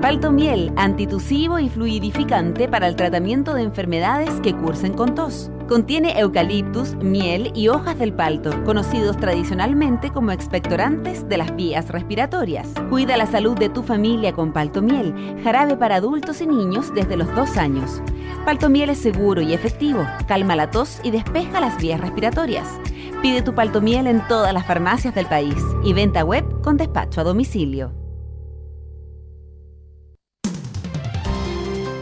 Palto 0.03 0.33
miel, 0.33 0.73
antitusivo 0.77 1.61
y 1.61 1.69
fluidificante 1.69 2.67
para 2.67 2.89
el 2.89 2.97
tratamiento 2.97 3.55
de 3.55 3.63
enfermedades 3.63 4.41
que 4.41 4.53
cursen 4.53 4.95
con 4.95 5.15
tos. 5.15 5.49
Contiene 5.69 6.19
eucaliptus, 6.19 6.97
miel 6.97 7.53
y 7.55 7.69
hojas 7.69 7.97
del 8.01 8.13
palto, 8.13 8.51
conocidos 8.65 9.17
tradicionalmente 9.17 10.11
como 10.11 10.33
expectorantes 10.33 11.29
de 11.29 11.37
las 11.37 11.55
vías 11.55 11.89
respiratorias. 11.91 12.67
Cuida 12.91 13.17
la 13.17 13.27
salud 13.27 13.57
de 13.57 13.69
tu 13.69 13.85
familia 13.85 14.33
con 14.33 14.53
palto 14.53 14.83
miel, 14.83 15.15
jarabe 15.45 15.77
para 15.77 15.95
adultos 15.95 16.41
y 16.41 16.49
niños 16.49 16.93
desde 16.93 17.17
los 17.17 17.33
dos 17.37 17.57
años. 17.57 18.03
Palto 18.45 18.69
miel 18.69 18.91
es 18.91 18.99
seguro 18.99 19.41
y 19.41 19.53
efectivo, 19.53 20.05
calma 20.27 20.57
la 20.57 20.69
tos 20.69 20.99
y 21.05 21.13
despeja 21.13 21.61
las 21.61 21.81
vías 21.81 22.01
respiratorias. 22.01 22.67
Pide 23.23 23.41
tu 23.43 23.55
palto 23.55 23.81
miel 23.81 24.09
en 24.09 24.27
todas 24.27 24.53
las 24.53 24.67
farmacias 24.67 25.15
del 25.15 25.27
país 25.27 25.63
y 25.85 25.93
venta 25.93 26.25
web 26.25 26.45
con 26.61 26.77
despacho 26.77 27.21
a 27.21 27.25
domicilio. 27.25 28.02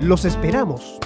Los 0.00 0.24
esperamos. 0.24 0.98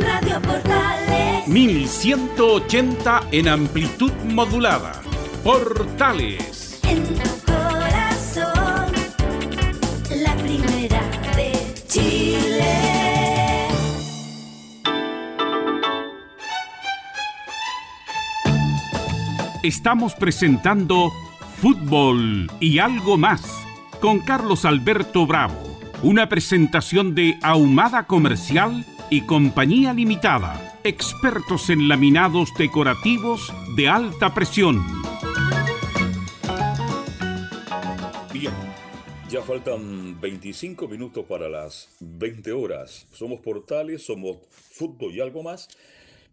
Radio 0.00 0.40
Portales 0.42 1.48
1180 1.48 3.22
en 3.32 3.48
amplitud 3.48 4.12
modulada. 4.24 5.02
Portales. 5.42 6.80
En 6.84 7.02
tu 7.04 7.28
corazón, 7.46 8.92
la 10.10 10.36
primera 10.36 11.00
de 11.34 11.74
Chile. 11.88 12.76
Estamos 19.62 20.14
presentando 20.14 21.10
Fútbol 21.60 22.50
y 22.60 22.78
algo 22.78 23.16
más 23.16 23.65
con 24.00 24.20
Carlos 24.20 24.64
Alberto 24.64 25.26
Bravo. 25.26 25.78
Una 26.02 26.28
presentación 26.28 27.14
de 27.14 27.38
Ahumada 27.42 28.06
Comercial 28.06 28.84
y 29.10 29.22
Compañía 29.22 29.94
Limitada, 29.94 30.78
expertos 30.84 31.70
en 31.70 31.88
laminados 31.88 32.52
decorativos 32.58 33.52
de 33.76 33.88
alta 33.88 34.34
presión. 34.34 34.84
Bien, 38.32 38.52
ya 39.30 39.42
faltan 39.42 40.20
25 40.20 40.88
minutos 40.88 41.24
para 41.26 41.48
las 41.48 41.88
20 42.00 42.52
horas. 42.52 43.06
Somos 43.12 43.40
Portales, 43.40 44.04
somos 44.04 44.36
Fútbol 44.50 45.14
y 45.14 45.20
algo 45.20 45.42
más. 45.42 45.68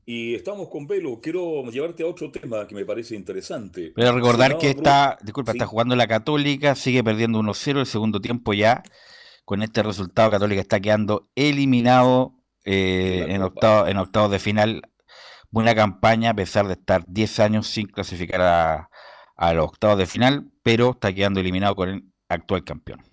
Y 0.06 0.36
estamos 0.36 0.70
con 0.70 0.86
Velo. 0.86 1.20
Quiero 1.22 1.64
llevarte 1.72 2.04
a 2.04 2.08
otro 2.08 2.30
tema 2.32 2.68
que 2.68 2.76
me 2.76 2.86
parece 2.86 3.16
interesante. 3.16 3.94
Pero 3.96 4.12
recordar 4.12 4.58
que 4.58 4.70
está, 4.70 5.18
disculpa, 5.22 5.54
está 5.54 5.66
jugando 5.66 5.96
la 5.96 6.08
Católica, 6.08 6.76
sigue 6.76 7.04
perdiendo 7.04 7.40
1-0 7.40 7.80
el 7.80 7.86
segundo 7.86 8.20
tiempo 8.20 8.54
ya. 8.54 8.84
Con 9.46 9.62
este 9.62 9.84
resultado, 9.84 10.32
Católica 10.32 10.62
está 10.62 10.80
quedando 10.80 11.30
eliminado 11.36 12.34
eh, 12.66 13.26
en, 13.30 13.42
octavo, 13.42 13.88
en 13.88 13.98
octavos 13.98 14.32
de 14.32 14.40
final. 14.40 14.82
Buena 15.52 15.76
campaña, 15.76 16.32
a 16.32 16.34
pesar 16.34 16.68
de 16.68 16.74
estar 16.74 17.04
10 17.08 17.40
años 17.40 17.68
sin 17.68 17.88
clasificar 17.88 18.42
a, 18.42 18.90
a 19.36 19.54
los 19.54 19.66
octavos 19.66 19.98
de 19.98 20.06
final, 20.06 20.52
pero 20.64 20.92
está 20.92 21.14
quedando 21.14 21.40
eliminado 21.40 21.76
con 21.76 21.90
el 21.90 22.04
actual 22.28 22.64
campeón. 22.64 23.04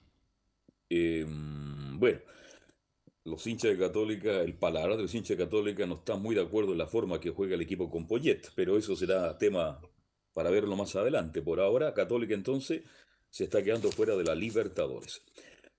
Eh, 0.88 1.24
bueno, 1.28 2.18
los 3.24 3.46
hinchas 3.46 3.72
de 3.72 3.78
Católica, 3.78 4.40
el 4.40 4.54
paladar 4.54 4.96
de 4.96 5.02
los 5.02 5.14
hinchas 5.14 5.36
de 5.36 5.44
Católica 5.44 5.86
no 5.86 5.94
está 5.94 6.16
muy 6.16 6.34
de 6.34 6.42
acuerdo 6.42 6.72
en 6.72 6.78
la 6.78 6.86
forma 6.86 7.20
que 7.20 7.30
juega 7.30 7.54
el 7.54 7.60
equipo 7.60 7.90
con 7.90 8.06
Poyet, 8.06 8.50
pero 8.54 8.76
eso 8.76 8.96
será 8.96 9.36
tema 9.38 9.80
para 10.32 10.50
verlo 10.50 10.76
más 10.76 10.96
adelante. 10.96 11.42
Por 11.42 11.60
ahora, 11.60 11.92
Católica 11.92 12.34
entonces 12.34 12.82
se 13.28 13.44
está 13.44 13.62
quedando 13.62 13.90
fuera 13.90 14.16
de 14.16 14.24
la 14.24 14.34
Libertadores. 14.34 15.22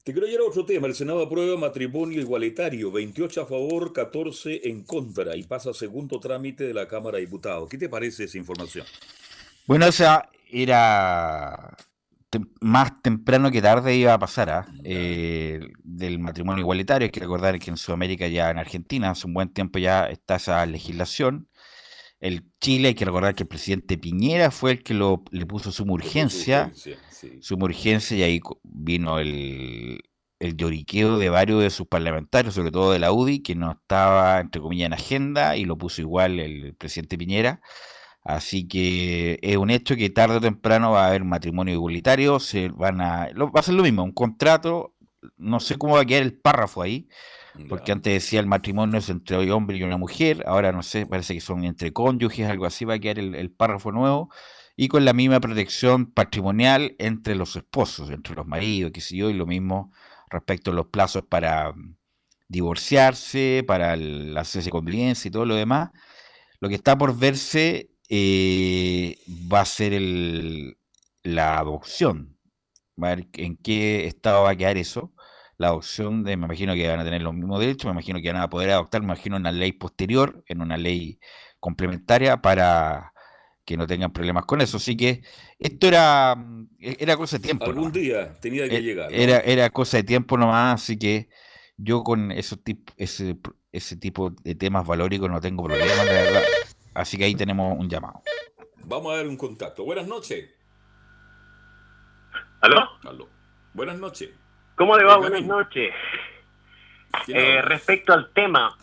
Te 0.04 0.14
quiero 0.14 0.28
llevar 0.28 0.46
a 0.48 0.50
otro 0.50 0.66
tema. 0.66 0.88
El 0.88 0.96
Senado 0.96 1.22
aprueba 1.22 1.58
matrimonio 1.58 2.20
igualitario, 2.20 2.92
28 2.92 3.42
a 3.42 3.46
favor, 3.46 3.94
14 3.94 4.68
en 4.70 4.84
contra, 4.84 5.36
y 5.36 5.44
pasa 5.44 5.74
segundo 5.74 6.20
trámite 6.20 6.64
de 6.64 6.74
la 6.74 6.88
Cámara 6.88 7.18
de 7.18 7.26
Diputados. 7.26 7.70
¿Qué 7.70 7.78
te 7.78 7.88
parece 7.88 8.24
esa 8.24 8.38
información? 8.38 8.86
Bueno, 9.68 9.86
esa 9.86 10.30
era 10.50 11.78
más 12.62 13.02
temprano 13.02 13.52
que 13.52 13.62
tarde 13.62 13.96
iba 13.96 14.13
a 14.13 14.20
pasar 14.20 14.50
¿ah? 14.50 14.65
eh, 14.84 15.60
del 15.84 16.20
matrimonio 16.20 16.62
igualitario. 16.62 17.06
Hay 17.06 17.12
que 17.12 17.20
recordar 17.20 17.60
que 17.60 17.70
en 17.70 17.78
Sudamérica 17.78 18.28
ya 18.28 18.50
en 18.50 18.58
Argentina 18.58 19.12
hace 19.12 19.28
un 19.28 19.34
buen 19.34 19.50
tiempo 19.50 19.80
ya 19.80 20.06
está 20.06 20.36
esa 20.36 20.65
legislación. 20.65 21.50
El 22.20 22.46
Chile, 22.62 22.89
hay 22.89 22.96
que 22.96 23.06
recordar 23.06 23.34
que 23.34 23.44
el 23.44 23.50
presidente 23.50 23.98
Piñera 23.98 24.52
fue 24.52 24.72
el 24.72 24.84
que 24.84 24.94
lo, 24.94 25.24
le 25.32 25.46
puso 25.48 25.72
su 25.72 25.84
urgencia, 25.84 26.72
su 27.41 27.56
urgencia 27.56 28.15
y 28.15 28.22
ahí 28.22 28.41
vino 28.63 29.17
el, 29.17 30.02
el 30.41 30.58
lloriqueo 30.58 31.17
de 31.17 31.30
varios 31.30 31.62
de 31.62 31.70
sus 31.70 31.88
parlamentarios, 31.88 32.56
sobre 32.56 32.72
todo 32.72 32.91
de 32.91 33.00
la 33.00 33.12
UDI, 33.12 33.41
que 33.41 33.56
no 33.56 33.72
estaba, 33.72 34.39
entre 34.39 34.62
comillas, 34.62 34.88
en 34.88 34.94
agenda 34.94 35.56
y 35.56 35.65
lo 35.65 35.78
puso 35.78 36.02
igual 36.02 36.39
el 36.39 36.76
presidente 36.76 37.17
Piñera. 37.17 37.62
Así 38.24 38.68
que 38.68 39.40
es 39.42 39.58
un 39.58 39.72
hecho 39.72 39.96
que 39.96 40.10
tarde 40.10 40.38
o 40.38 40.42
temprano 40.42 40.92
va 40.92 41.06
a 41.06 41.08
haber 41.08 41.24
matrimonio 41.24 41.74
igualitario, 41.74 42.40
se 42.40 42.70
van 42.70 43.02
a, 43.02 43.30
va 43.34 43.60
a 43.60 43.64
ser 43.64 43.74
lo 43.74 43.84
mismo, 43.84 44.04
un 44.04 44.12
contrato, 44.12 44.94
no 45.38 45.60
sé 45.60 45.78
cómo 45.78 45.96
va 45.96 46.02
a 46.02 46.06
quedar 46.06 46.24
el 46.24 46.34
párrafo 46.34 46.84
ahí, 46.84 47.08
porque 47.68 47.92
antes 47.92 48.14
decía 48.14 48.40
el 48.40 48.46
matrimonio 48.46 49.00
es 49.00 49.10
entre 49.10 49.38
un 49.38 49.50
hombre 49.52 49.78
y 49.78 49.84
una 49.84 49.98
mujer, 49.98 50.44
ahora 50.46 50.72
no 50.72 50.84
sé, 50.84 51.08
parece 51.08 51.34
que 51.34 51.42
son 51.42 51.66
entre 51.66 51.93
cónyuges, 51.93 52.48
algo 52.48 52.66
así, 52.66 52.86
va 52.86 52.95
a 52.95 53.00
quedar 53.00 53.18
el, 53.20 53.52
párrafo 53.52 53.91
nuevo, 53.91 54.30
y 54.76 54.88
con 54.88 55.04
la 55.04 55.14
misma 55.14 55.39
protección 55.39 56.06
patrimonial 56.06 56.95
entre 57.00 57.36
los 57.36 57.56
esposos, 57.56 58.12
entre 58.12 58.36
los 58.36 58.45
maridos, 58.45 58.91
qué 58.93 59.02
sé 59.02 59.18
yo, 59.18 59.30
y 59.32 59.34
lo 59.34 59.48
mismo 59.48 59.91
respecto 60.30 60.72
a 60.72 60.74
los 60.76 60.88
plazos 60.88 61.24
para 61.28 61.74
divorciarse, 62.48 63.64
para 63.66 63.95
la 63.95 64.41
hacerse 64.41 64.70
convivencia 64.70 65.28
y 65.28 65.32
todo 65.32 65.45
lo 65.45 65.56
demás. 65.56 65.89
Lo 66.60 66.70
que 66.70 66.76
está 66.76 66.98
por 66.98 67.18
verse 67.18 67.91
eh, 68.14 69.20
va 69.51 69.62
a 69.62 69.66
ser 69.66 69.93
el, 69.93 70.78
la 71.24 71.57
adopción. 71.57 72.38
Va 73.01 73.12
a 73.12 73.16
ver 73.16 73.28
en 73.34 73.55
qué 73.55 74.05
estado 74.05 74.43
va 74.43 74.51
a 74.51 74.55
quedar 74.55 74.78
eso. 74.78 75.14
La 75.57 75.68
adopción, 75.68 76.24
de, 76.26 76.36
me 76.36 76.45
imagino 76.45 76.74
que 76.74 76.88
van 76.88 76.99
a 76.99 77.05
tener 77.05 77.22
los 77.22 77.34
mismos 77.34 77.62
derechos, 77.62 77.86
me 77.86 77.91
imagino 77.91 78.20
que 78.22 78.34
van 78.34 78.41
a 78.41 78.49
poder 78.49 78.72
adoptar, 78.72 79.01
me 79.01 79.05
imagino, 79.05 79.38
en 79.38 79.43
una 79.43 79.53
ley 79.53 79.72
posterior, 79.72 80.43
en 80.47 80.62
una 80.62 80.76
ley 80.76 81.20
complementaria 81.59 82.41
para 82.41 83.14
que 83.64 83.78
no 83.78 83.88
tengan 83.88 84.12
problemas 84.12 84.45
con 84.45 84.59
eso. 84.59 84.76
Así 84.76 84.97
que 84.97 85.22
esto 85.57 85.88
era, 85.88 86.36
era 86.80 87.16
cosa 87.16 87.38
de 87.38 87.43
tiempo. 87.43 87.66
Algún 87.66 87.93
día 87.93 88.38
tenía 88.41 88.68
que 88.68 88.76
e, 88.76 88.82
llegar. 88.82 89.14
Era, 89.14 89.39
era 89.39 89.70
cosa 89.70 89.97
de 89.97 90.03
tiempo 90.03 90.38
nomás, 90.38 90.82
así 90.82 90.97
que 90.97 91.30
yo 91.78 92.03
con 92.03 92.32
esos 92.34 92.62
tip, 92.62 92.89
ese, 92.97 93.38
ese 93.72 93.95
tipo 93.95 94.32
de 94.32 94.55
temas 94.55 94.86
valóricos 94.86 95.30
no 95.30 95.39
tengo 95.39 95.64
problema, 95.64 96.03
la 96.03 96.12
verdad. 96.12 96.41
Así 96.94 97.18
que 97.18 97.26
ahí 97.26 97.36
tenemos 97.36 97.78
un 97.78 97.89
llamado. 97.89 98.22
Vamos 98.84 99.14
a 99.14 99.18
dar 99.18 99.28
un 99.28 99.38
contacto. 99.38 99.84
Buenas 99.84 100.08
noches. 100.08 100.50
¿Aló? 102.62 102.89
Aló. 103.04 103.30
Buenas 103.74 103.98
noches. 103.98 104.30
¿Cómo 104.76 104.98
le 104.98 105.04
va? 105.04 105.18
Buenas 105.18 105.44
noches. 105.44 105.94
Eh, 107.28 107.62
respecto 107.62 108.14
al 108.14 108.32
tema, 108.32 108.76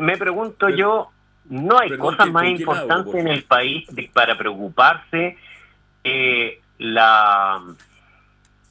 me 0.00 0.16
pregunto 0.16 0.68
yo, 0.68 1.10
¿no 1.46 1.78
hay 1.78 1.96
cosas 1.96 2.30
más 2.30 2.46
importantes 2.46 3.14
en 3.14 3.28
el 3.28 3.44
país 3.44 3.88
para 4.12 4.36
preocuparse? 4.36 5.36
Eh, 6.04 6.60
la, 6.78 7.60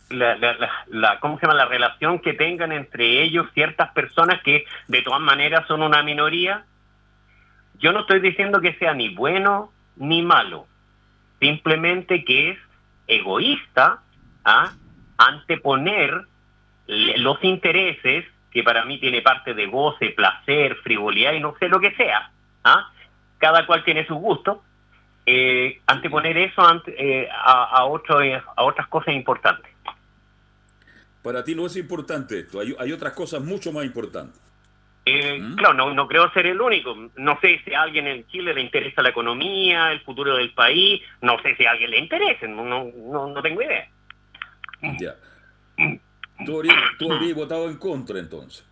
la, 0.10 1.20
¿cómo 1.20 1.38
se 1.40 1.46
llama? 1.46 1.58
La 1.58 1.66
relación 1.66 2.20
que 2.20 2.34
tengan 2.34 2.72
entre 2.72 3.22
ellos 3.24 3.48
ciertas 3.54 3.92
personas 3.92 4.42
que 4.44 4.66
de 4.88 5.02
todas 5.02 5.22
maneras 5.22 5.68
son 5.68 5.82
una 5.82 6.04
minoría. 6.04 6.66
Yo 7.80 7.92
no 7.92 8.02
estoy 8.02 8.20
diciendo 8.20 8.60
que 8.60 8.74
sea 8.76 8.94
ni 8.94 9.14
bueno 9.14 9.72
ni 9.96 10.22
malo, 10.22 10.68
simplemente 11.40 12.24
que 12.24 12.52
es 12.52 12.58
egoísta 13.08 14.02
¿ah? 14.44 14.74
anteponer 15.18 16.26
los 16.88 17.44
intereses, 17.44 18.26
que 18.52 18.64
para 18.64 18.86
mí 18.86 19.00
tiene 19.00 19.22
parte 19.22 19.54
de 19.54 19.68
goce, 19.68 20.10
placer, 20.12 20.76
frivolidad 20.78 21.34
y 21.34 21.40
no 21.40 21.56
sé 21.60 21.68
lo 21.68 21.80
que 21.80 21.94
sea, 21.96 22.32
¿ah? 22.64 22.92
cada 23.38 23.66
cual 23.66 23.84
tiene 23.84 24.06
su 24.08 24.16
gusto, 24.16 24.64
eh, 25.26 25.82
anteponer 25.86 26.38
eso 26.38 26.62
eh, 26.88 27.28
a, 27.32 27.84
otro, 27.86 28.20
a 28.20 28.64
otras 28.64 28.88
cosas 28.88 29.14
importantes. 29.14 29.72
Para 31.22 31.44
ti 31.44 31.54
no 31.54 31.66
es 31.66 31.76
importante 31.76 32.40
esto, 32.40 32.60
hay 32.62 32.92
otras 32.92 33.14
cosas 33.14 33.44
mucho 33.44 33.72
más 33.72 33.84
importantes. 33.84 34.42
Eh, 35.08 35.40
¿Mm? 35.40 35.56
Claro, 35.56 35.74
no, 35.74 35.94
no 35.94 36.08
creo 36.08 36.30
ser 36.32 36.48
el 36.48 36.60
único. 36.60 36.96
No 37.16 37.40
sé 37.40 37.62
si 37.64 37.74
a 37.74 37.84
alguien 37.84 38.08
en 38.08 38.28
Chile 38.28 38.54
le 38.54 38.62
interesa 38.62 39.02
la 39.02 39.10
economía, 39.10 39.92
el 39.92 40.02
futuro 40.02 40.36
del 40.36 40.54
país. 40.54 41.02
No 41.22 41.42
sé 41.42 41.56
si 41.56 41.66
a 41.66 41.72
alguien 41.72 41.92
le 41.92 42.00
interesa. 42.00 42.48
No, 42.48 42.64
no, 42.64 43.28
no 43.28 43.42
tengo 43.42 43.62
idea. 43.62 43.90
Ya. 45.00 45.16
¿Tú 46.46 46.58
habrías, 46.58 47.36
votado 47.36 47.70
en 47.70 47.78
contra 47.78 48.20
entonces? 48.20 48.66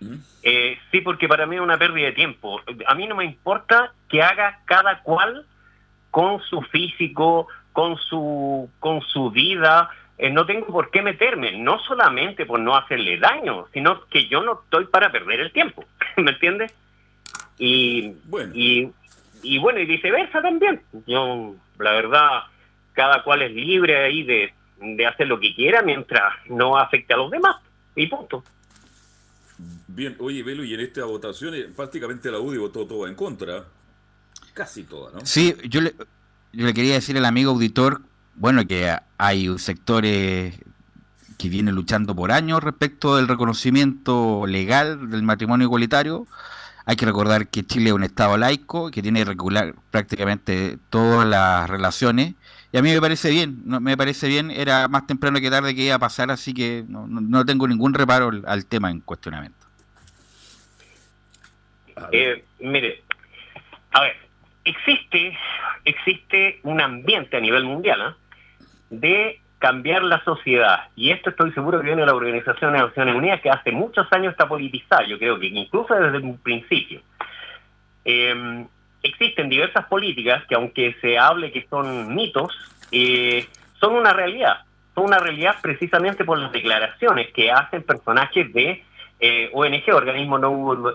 ¿Mm? 0.00 0.16
Eh, 0.42 0.78
sí, 0.92 1.00
porque 1.00 1.26
para 1.26 1.46
mí 1.46 1.56
es 1.56 1.62
una 1.62 1.76
pérdida 1.76 2.06
de 2.06 2.12
tiempo. 2.12 2.60
A 2.86 2.94
mí 2.94 3.06
no 3.06 3.16
me 3.16 3.24
importa 3.24 3.92
que 4.08 4.22
haga 4.22 4.60
cada 4.64 5.02
cual 5.02 5.44
con 6.10 6.40
su 6.42 6.62
físico, 6.62 7.48
con 7.72 7.96
su, 7.96 8.70
con 8.78 9.02
su 9.02 9.30
vida, 9.30 9.90
eh, 10.18 10.30
no 10.30 10.44
tengo 10.46 10.66
por 10.66 10.90
qué 10.90 11.00
meterme, 11.00 11.56
no 11.58 11.78
solamente 11.78 12.44
por 12.44 12.58
no 12.58 12.76
hacerle 12.76 13.18
daño, 13.18 13.66
sino 13.72 14.04
que 14.06 14.26
yo 14.26 14.42
no 14.42 14.60
estoy 14.64 14.86
para 14.86 15.12
perder 15.12 15.40
el 15.40 15.52
tiempo, 15.52 15.84
¿me 16.16 16.32
entiendes? 16.32 16.74
Y 17.56 18.14
bueno. 18.24 18.52
Y, 18.54 18.90
y 19.42 19.58
bueno, 19.58 19.78
y 19.78 19.86
viceversa 19.86 20.42
también. 20.42 20.82
Yo, 21.06 21.54
la 21.78 21.92
verdad, 21.92 22.42
cada 22.94 23.22
cual 23.22 23.42
es 23.42 23.52
libre 23.52 24.04
ahí 24.04 24.24
de, 24.24 24.52
de 24.80 25.06
hacer 25.06 25.28
lo 25.28 25.38
que 25.38 25.54
quiera 25.54 25.82
mientras 25.82 26.32
no 26.48 26.76
afecte 26.76 27.14
a 27.14 27.18
los 27.18 27.30
demás, 27.30 27.56
y 27.94 28.06
punto. 28.08 28.42
Bien, 29.86 30.16
oye, 30.18 30.42
Velo, 30.42 30.64
y 30.64 30.74
en 30.74 30.80
esta 30.80 31.04
votación 31.04 31.54
prácticamente 31.76 32.30
la 32.30 32.38
UDI 32.38 32.58
votó 32.58 32.86
todo 32.86 33.06
en 33.06 33.14
contra. 33.14 33.64
Casi 34.52 34.84
toda, 34.84 35.12
¿no? 35.12 35.24
Sí, 35.24 35.54
yo 35.68 35.80
le, 35.80 35.94
yo 36.52 36.66
le 36.66 36.74
quería 36.74 36.94
decir 36.94 37.16
al 37.16 37.24
amigo 37.24 37.52
auditor 37.52 38.00
bueno, 38.38 38.66
que 38.66 38.96
hay 39.18 39.58
sectores 39.58 40.58
que 41.38 41.48
vienen 41.48 41.74
luchando 41.74 42.14
por 42.14 42.32
años 42.32 42.62
respecto 42.62 43.16
del 43.16 43.28
reconocimiento 43.28 44.44
legal 44.46 45.10
del 45.10 45.22
matrimonio 45.22 45.66
igualitario. 45.66 46.26
Hay 46.84 46.96
que 46.96 47.06
recordar 47.06 47.48
que 47.48 47.64
Chile 47.64 47.90
es 47.90 47.92
un 47.92 48.02
Estado 48.02 48.36
laico 48.36 48.90
que 48.90 49.02
tiene 49.02 49.20
que 49.20 49.26
regular 49.26 49.74
prácticamente 49.90 50.78
todas 50.90 51.26
las 51.28 51.68
relaciones. 51.68 52.34
Y 52.72 52.78
a 52.78 52.82
mí 52.82 52.90
me 52.90 53.00
parece 53.00 53.30
bien, 53.30 53.62
no, 53.64 53.80
me 53.80 53.96
parece 53.96 54.28
bien, 54.28 54.50
era 54.50 54.88
más 54.88 55.06
temprano 55.06 55.40
que 55.40 55.50
tarde 55.50 55.74
que 55.74 55.82
iba 55.82 55.94
a 55.94 55.98
pasar, 55.98 56.30
así 56.30 56.52
que 56.52 56.84
no, 56.88 57.44
tengo 57.44 57.66
ningún 57.66 57.94
reparo 57.94 58.30
al, 58.46 58.66
tema 58.66 58.90
en 58.90 59.00
cuestionamiento. 59.00 59.58
Eh, 62.12 62.44
mire, 62.60 63.02
a 63.92 64.02
ver, 64.02 64.16
existe, 64.64 65.36
existe 65.84 66.60
un 66.62 66.80
ambiente 66.80 67.36
a 67.36 67.40
nivel 67.40 67.64
mundial, 67.64 68.00
¿eh? 68.00 68.27
De 68.90 69.40
cambiar 69.58 70.02
la 70.02 70.22
sociedad. 70.24 70.88
Y 70.94 71.10
esto 71.10 71.30
estoy 71.30 71.52
seguro 71.52 71.80
que 71.80 71.86
viene 71.86 72.02
de 72.02 72.06
la 72.06 72.14
Organización 72.14 72.72
de 72.72 72.78
Naciones 72.78 73.14
Unidas, 73.14 73.40
que 73.40 73.50
hace 73.50 73.72
muchos 73.72 74.06
años 74.12 74.32
está 74.32 74.48
politizada, 74.48 75.06
yo 75.06 75.18
creo 75.18 75.38
que 75.38 75.46
incluso 75.46 75.94
desde 75.94 76.18
un 76.18 76.38
principio. 76.38 77.00
Em, 78.04 78.66
existen 79.02 79.48
diversas 79.48 79.86
políticas 79.86 80.44
que 80.46 80.54
aunque 80.54 80.96
se 81.00 81.18
hable 81.18 81.52
que 81.52 81.66
son 81.68 82.14
mitos, 82.14 82.52
eh, 82.92 83.46
son 83.80 83.94
una 83.94 84.12
realidad. 84.12 84.64
Son 84.94 85.04
una 85.04 85.18
realidad 85.18 85.56
precisamente 85.60 86.24
por 86.24 86.38
las 86.38 86.50
declaraciones 86.52 87.32
que 87.32 87.50
hacen 87.50 87.82
personajes 87.82 88.52
de 88.52 88.82
eh, 89.20 89.50
ONG, 89.52 89.92
organismos 89.92 90.40
no 90.40 90.50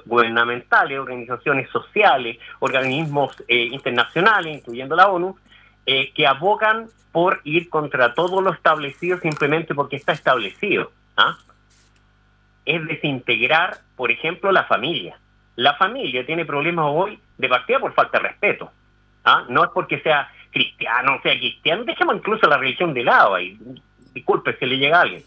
gubernamentales, 0.05 0.97
organizaciones 0.97 1.69
sociales, 1.69 2.37
organismos 2.59 3.35
eh, 3.47 3.65
internacionales, 3.65 4.57
incluyendo 4.57 4.95
la 4.95 5.09
ONU, 5.09 5.37
eh, 5.85 6.13
que 6.13 6.25
abogan 6.25 6.87
por 7.11 7.41
ir 7.43 7.69
contra 7.69 8.13
todo 8.13 8.41
lo 8.41 8.51
establecido 8.51 9.19
simplemente 9.19 9.75
porque 9.75 9.95
está 9.95 10.13
establecido. 10.13 10.91
¿ah? 11.15 11.37
Es 12.65 12.85
desintegrar, 12.87 13.79
por 13.95 14.11
ejemplo, 14.11 14.51
la 14.51 14.63
familia. 14.65 15.17
La 15.55 15.75
familia 15.75 16.25
tiene 16.25 16.45
problemas 16.45 16.85
hoy 16.89 17.19
de 17.37 17.47
partida 17.47 17.79
por 17.79 17.93
falta 17.93 18.17
de 18.17 18.29
respeto. 18.29 18.71
¿ah? 19.25 19.45
No 19.47 19.63
es 19.63 19.69
porque 19.71 19.99
sea 19.99 20.31
cristiano, 20.51 21.19
sea 21.21 21.37
cristiano, 21.37 21.83
dejemos 21.83 22.15
incluso 22.15 22.47
la 22.47 22.57
religión 22.57 22.93
de 22.93 23.03
lado 23.03 23.39
y 23.39 23.59
disculpe 24.13 24.57
si 24.57 24.65
le 24.65 24.77
llega 24.77 24.97
a 24.97 25.01
alguien. 25.01 25.23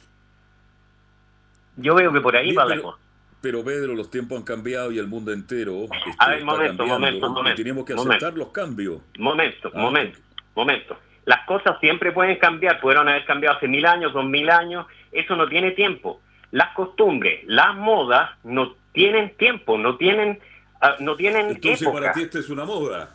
Yo 1.77 1.95
veo 1.95 2.13
que 2.13 2.21
por 2.21 2.35
ahí 2.37 2.53
va 2.53 2.65
la 2.65 2.81
cosa. 2.81 2.99
Pero 3.43 3.63
Pedro, 3.63 3.95
los 3.95 4.11
tiempos 4.11 4.39
han 4.39 4.45
cambiado 4.45 4.91
y 4.91 4.99
el 4.99 5.07
mundo 5.07 5.33
entero 5.33 5.85
este, 5.85 6.11
a 6.19 6.31
ver, 6.31 6.45
momento, 6.45 6.87
momento, 6.87 7.29
momento, 7.29 7.57
tenemos 7.57 7.85
que 7.85 7.93
aceptar 7.93 8.35
los 8.35 8.49
cambios. 8.49 9.03
Momento, 9.19 9.71
ah, 9.75 9.79
momento 9.79 10.19
momento. 10.57 10.99
Las 11.25 11.45
cosas 11.47 11.79
siempre 11.81 12.13
pueden 12.13 12.37
cambiar, 12.37 12.81
pudieron 12.81 13.09
haber 13.09 13.25
cambiado 13.25 13.57
hace 13.57 13.69
mil 13.69 13.85
años, 13.85 14.13
dos 14.13 14.25
mil 14.25 14.49
años, 14.51 14.87
eso 15.13 15.37
no 15.37 15.49
tiene 15.49 15.73
tiempo. 15.73 16.21
Las 16.53 16.73
costumbres, 16.75 17.43
las 17.47 17.75
modas 17.77 18.31
no 18.45 18.75
tienen 18.93 19.37
tiempo, 19.37 19.77
no 19.77 19.97
tienen, 19.97 20.41
uh, 20.83 21.03
no 21.03 21.17
tienen 21.17 21.51
Entonces 21.51 21.89
para 21.89 22.13
ti 22.13 22.23
esta 22.23 22.39
es 22.39 22.49
una 22.49 22.65
moda, 22.65 23.11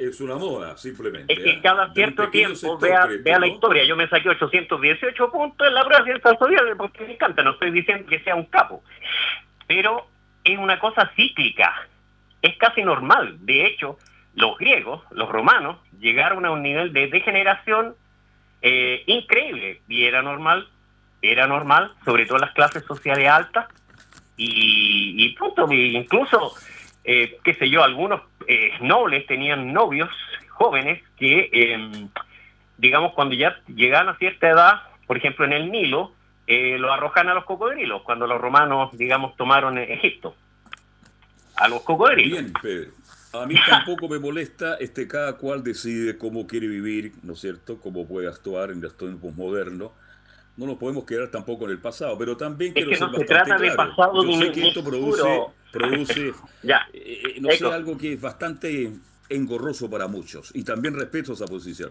es 0.00 0.20
una 0.20 0.36
moda 0.36 0.76
simplemente. 0.76 1.32
Es 1.32 1.40
que 1.40 1.50
¿eh? 1.50 1.60
cada 1.62 1.92
cierto 1.92 2.28
tiempo, 2.30 2.78
vea, 2.78 3.06
vea 3.20 3.38
la 3.38 3.46
historia, 3.46 3.84
yo 3.84 3.96
me 3.96 4.08
saqué 4.08 4.30
818 4.30 5.30
puntos 5.30 5.68
en 5.68 5.74
la 5.74 5.84
prueba 5.84 6.04
de 6.04 6.12
ciencias 6.12 6.38
sociales 6.38 6.74
porque 6.76 7.04
me 7.04 7.12
encanta, 7.12 7.42
no 7.42 7.50
estoy 7.52 7.70
diciendo 7.70 8.08
que 8.08 8.20
sea 8.20 8.34
un 8.34 8.46
capo, 8.46 8.82
pero 9.66 10.06
es 10.42 10.58
una 10.58 10.78
cosa 10.78 11.10
cíclica, 11.14 11.86
es 12.40 12.56
casi 12.56 12.82
normal, 12.82 13.36
de 13.40 13.66
hecho, 13.66 13.98
los 14.34 14.56
griegos, 14.58 15.02
los 15.10 15.28
romanos, 15.28 15.78
llegaron 15.98 16.44
a 16.46 16.50
un 16.50 16.62
nivel 16.62 16.92
de 16.92 17.08
degeneración 17.08 17.94
eh, 18.62 19.02
increíble. 19.06 19.80
Y 19.88 20.04
era 20.04 20.22
normal, 20.22 20.68
era 21.20 21.46
normal, 21.46 21.92
sobre 22.04 22.26
todo 22.26 22.36
en 22.36 22.42
las 22.42 22.54
clases 22.54 22.84
sociales 22.84 23.28
altas. 23.28 23.66
Y, 24.36 25.14
y 25.24 25.34
punto, 25.34 25.70
incluso, 25.70 26.54
eh, 27.04 27.38
qué 27.44 27.54
sé 27.54 27.68
yo, 27.68 27.82
algunos 27.82 28.22
eh, 28.48 28.72
nobles 28.80 29.26
tenían 29.26 29.72
novios 29.72 30.10
jóvenes 30.50 31.02
que, 31.16 31.50
em, 31.52 32.08
digamos, 32.78 33.12
cuando 33.12 33.34
ya 33.34 33.60
llegaban 33.66 34.08
a 34.08 34.18
cierta 34.18 34.48
edad, 34.48 34.82
por 35.06 35.16
ejemplo 35.16 35.44
en 35.44 35.52
el 35.52 35.70
Nilo, 35.70 36.12
lo 36.46 36.92
arrojan 36.92 37.30
a 37.30 37.34
los 37.34 37.46
cocodrilos, 37.46 38.02
cuando 38.02 38.26
los 38.26 38.38
romanos, 38.38 38.90
digamos, 38.98 39.34
tomaron 39.36 39.78
Egipto, 39.78 40.34
a 41.56 41.66
los 41.66 41.80
cocodrilos. 41.80 42.52
A 43.32 43.46
mí 43.46 43.54
tampoco 43.66 44.08
me 44.08 44.18
molesta, 44.18 44.76
este, 44.76 45.08
cada 45.08 45.36
cual 45.38 45.62
decide 45.62 46.18
cómo 46.18 46.46
quiere 46.46 46.66
vivir, 46.66 47.12
¿no 47.22 47.32
es 47.32 47.40
cierto? 47.40 47.80
Cómo 47.80 48.06
puede 48.06 48.28
actuar 48.28 48.70
en 48.70 48.80
los 48.80 48.96
tiempos 48.96 49.34
modernos. 49.34 49.92
No 50.56 50.66
nos 50.66 50.76
podemos 50.76 51.04
quedar 51.04 51.30
tampoco 51.30 51.64
en 51.64 51.70
el 51.70 51.78
pasado, 51.78 52.18
pero 52.18 52.36
también 52.36 52.74
quiero 52.74 52.94
ser 52.94 53.08
bastante 53.08 53.72
claro. 53.74 54.22
Yo 54.22 54.38
sé 54.38 54.52
que 54.52 54.68
esto 54.68 54.84
produce, 54.84 55.42
produce 55.72 56.32
ya. 56.62 56.86
Eh, 56.92 57.22
eh, 57.36 57.40
no 57.40 57.50
sé, 57.50 57.64
algo 57.64 57.96
que 57.96 58.12
es 58.12 58.20
bastante 58.20 58.92
engorroso 59.30 59.88
para 59.88 60.08
muchos. 60.08 60.50
Y 60.54 60.62
también 60.62 60.94
respeto 60.94 61.32
esa 61.32 61.46
posición. 61.46 61.90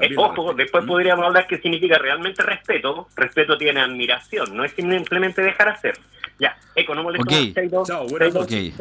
Eh, 0.00 0.14
ojo, 0.16 0.54
después 0.54 0.84
¿Mm? 0.84 0.88
podríamos 0.88 1.26
hablar 1.26 1.46
qué 1.46 1.58
significa 1.58 1.98
realmente 1.98 2.42
respeto. 2.42 3.06
Respeto 3.14 3.56
tiene 3.56 3.80
admiración, 3.80 4.56
no 4.56 4.64
es 4.64 4.72
simplemente 4.72 5.40
dejar 5.40 5.68
hacer. 5.68 5.96
Ya, 6.40 6.56
Eco, 6.74 6.96
no 6.96 7.04
molestamos. 7.04 7.86
Chao, 7.86 8.08
buenas 8.08 8.34
noches. 8.34 8.74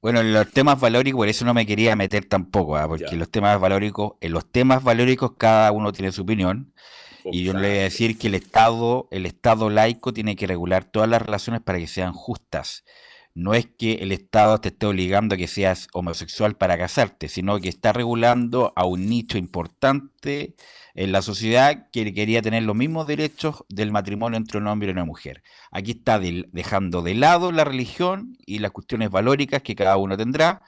Bueno, 0.00 0.20
en 0.20 0.32
los 0.32 0.50
temas 0.50 0.80
valóricos, 0.80 1.18
por 1.18 1.28
eso 1.28 1.44
no 1.44 1.54
me 1.54 1.66
quería 1.66 1.94
meter 1.94 2.24
tampoco, 2.24 2.76
¿ah? 2.76 2.88
porque 2.88 3.16
los 3.16 3.30
temas 3.30 3.60
valóricos, 3.60 4.14
en 4.20 4.32
los 4.32 4.50
temas 4.50 4.82
valóricos 4.82 5.32
cada 5.36 5.70
uno 5.72 5.92
tiene 5.92 6.12
su 6.12 6.22
opinión. 6.22 6.72
Y 7.24 7.44
yo 7.44 7.52
le 7.52 7.68
voy 7.68 7.78
a 7.78 7.82
decir 7.82 8.18
que 8.18 8.26
el 8.26 8.34
Estado, 8.34 9.06
el 9.12 9.26
Estado 9.26 9.70
laico 9.70 10.12
tiene 10.12 10.34
que 10.34 10.48
regular 10.48 10.84
todas 10.84 11.08
las 11.08 11.22
relaciones 11.22 11.62
para 11.62 11.78
que 11.78 11.86
sean 11.86 12.12
justas. 12.12 12.84
No 13.34 13.54
es 13.54 13.66
que 13.66 13.94
el 13.94 14.10
Estado 14.10 14.60
te 14.60 14.68
esté 14.68 14.86
obligando 14.86 15.34
a 15.34 15.38
que 15.38 15.46
seas 15.46 15.86
homosexual 15.92 16.56
para 16.56 16.76
casarte, 16.76 17.28
sino 17.28 17.60
que 17.60 17.68
está 17.68 17.92
regulando 17.92 18.72
a 18.74 18.84
un 18.84 19.06
nicho 19.06 19.38
importante 19.38 20.54
en 20.94 21.12
la 21.12 21.22
sociedad 21.22 21.88
que 21.90 22.12
quería 22.12 22.42
tener 22.42 22.62
los 22.62 22.76
mismos 22.76 23.06
derechos 23.06 23.64
del 23.68 23.92
matrimonio 23.92 24.36
entre 24.36 24.58
un 24.58 24.66
hombre 24.66 24.88
y 24.88 24.92
una 24.92 25.04
mujer. 25.04 25.42
Aquí 25.70 25.92
está 25.92 26.18
dejando 26.18 27.02
de 27.02 27.14
lado 27.14 27.52
la 27.52 27.64
religión 27.64 28.36
y 28.44 28.58
las 28.58 28.72
cuestiones 28.72 29.10
valóricas 29.10 29.62
que 29.62 29.74
cada 29.74 29.96
uno 29.96 30.16
tendrá, 30.16 30.62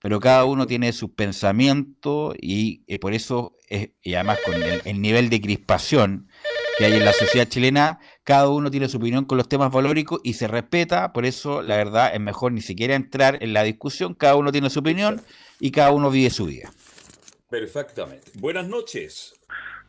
pero 0.00 0.20
cada 0.20 0.44
uno 0.44 0.66
tiene 0.66 0.92
sus 0.92 1.10
pensamientos 1.10 2.34
y, 2.40 2.82
eh, 2.86 2.98
por 2.98 3.14
eso, 3.14 3.56
y 4.02 4.14
además 4.14 4.38
con 4.44 4.54
el, 4.62 5.00
nivel 5.00 5.28
de 5.28 5.40
crispación 5.40 6.28
que 6.76 6.84
hay 6.84 6.94
en 6.94 7.04
la 7.04 7.12
sociedad 7.12 7.48
chilena, 7.48 7.98
cada 8.22 8.48
uno 8.48 8.70
tiene 8.70 8.88
su 8.88 8.98
opinión 8.98 9.24
con 9.24 9.36
los 9.36 9.48
temas 9.48 9.72
valóricos 9.72 10.20
y 10.22 10.34
se 10.34 10.46
respeta, 10.46 11.12
por 11.12 11.26
eso 11.26 11.62
la 11.62 11.76
verdad 11.76 12.14
es 12.14 12.20
mejor 12.20 12.52
ni 12.52 12.60
siquiera 12.60 12.94
entrar 12.94 13.42
en 13.42 13.52
la 13.52 13.64
discusión, 13.64 14.14
cada 14.14 14.36
uno 14.36 14.52
tiene 14.52 14.70
su 14.70 14.78
opinión 14.78 15.20
y 15.58 15.72
cada 15.72 15.90
uno 15.90 16.10
vive 16.10 16.30
su 16.30 16.46
vida. 16.46 16.70
Perfectamente. 17.50 18.30
Buenas 18.34 18.68
noches. 18.68 19.37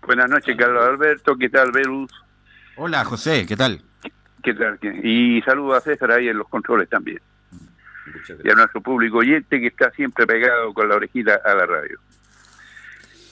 Buenas 0.09 0.27
noches, 0.27 0.57
Carlos 0.57 0.83
Alberto. 0.83 1.37
¿Qué 1.37 1.49
tal, 1.49 1.71
Velus? 1.71 2.11
Hola, 2.77 3.05
José. 3.05 3.45
¿Qué 3.45 3.55
tal? 3.55 3.79
¿Qué 4.41 4.55
tal? 4.55 4.79
Y 5.03 5.39
saludo 5.43 5.75
a 5.75 5.81
César 5.81 6.09
ahí 6.09 6.27
en 6.27 6.39
los 6.39 6.47
controles 6.47 6.89
también. 6.89 7.21
Y 8.43 8.49
a 8.49 8.55
nuestro 8.55 8.81
público 8.81 9.19
oyente 9.19 9.59
que 9.59 9.67
está 9.67 9.91
siempre 9.91 10.25
pegado 10.25 10.73
con 10.73 10.89
la 10.89 10.95
orejita 10.95 11.39
a 11.45 11.53
la 11.53 11.67
radio. 11.67 11.99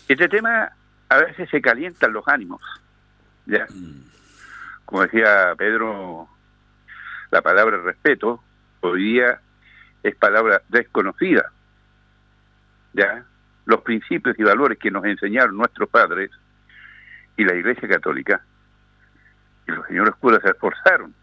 Este 0.08 0.30
tema 0.30 0.72
a 1.10 1.18
veces 1.18 1.50
se 1.50 1.60
calientan 1.64 2.14
los 2.14 2.28
ánimos. 2.28 2.62
¿ya? 3.48 3.66
Mm. 3.74 4.04
Como 4.86 5.02
decía 5.02 5.56
Pedro, 5.58 6.30
la 7.32 7.42
palabra 7.42 7.78
respeto 7.78 8.44
hoy 8.82 9.14
día 9.14 9.42
es 10.04 10.16
palabra 10.16 10.62
desconocida. 10.70 11.52
¿ya? 12.94 13.26
Los 13.66 13.82
principios 13.82 14.38
y 14.38 14.44
valores 14.44 14.78
que 14.78 14.92
nos 14.92 15.06
enseñaron 15.06 15.58
nuestros 15.58 15.90
padres 15.90 16.30
y 17.38 17.46
la 17.46 17.56
Iglesia 17.56 17.88
Católica 17.88 18.42
y 19.68 19.72
los 19.72 19.86
señores 19.88 20.16
curas 20.16 20.42
se 20.42 20.50
esforzaron 20.50 21.14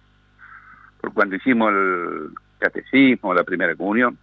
por 1.01 1.13
cuando 1.13 1.37
hicimos 1.37 1.71
el 1.71 2.31
catecismo, 2.59 3.35
la 3.35 3.45
primera 3.45 3.75
comunión, 3.77 4.17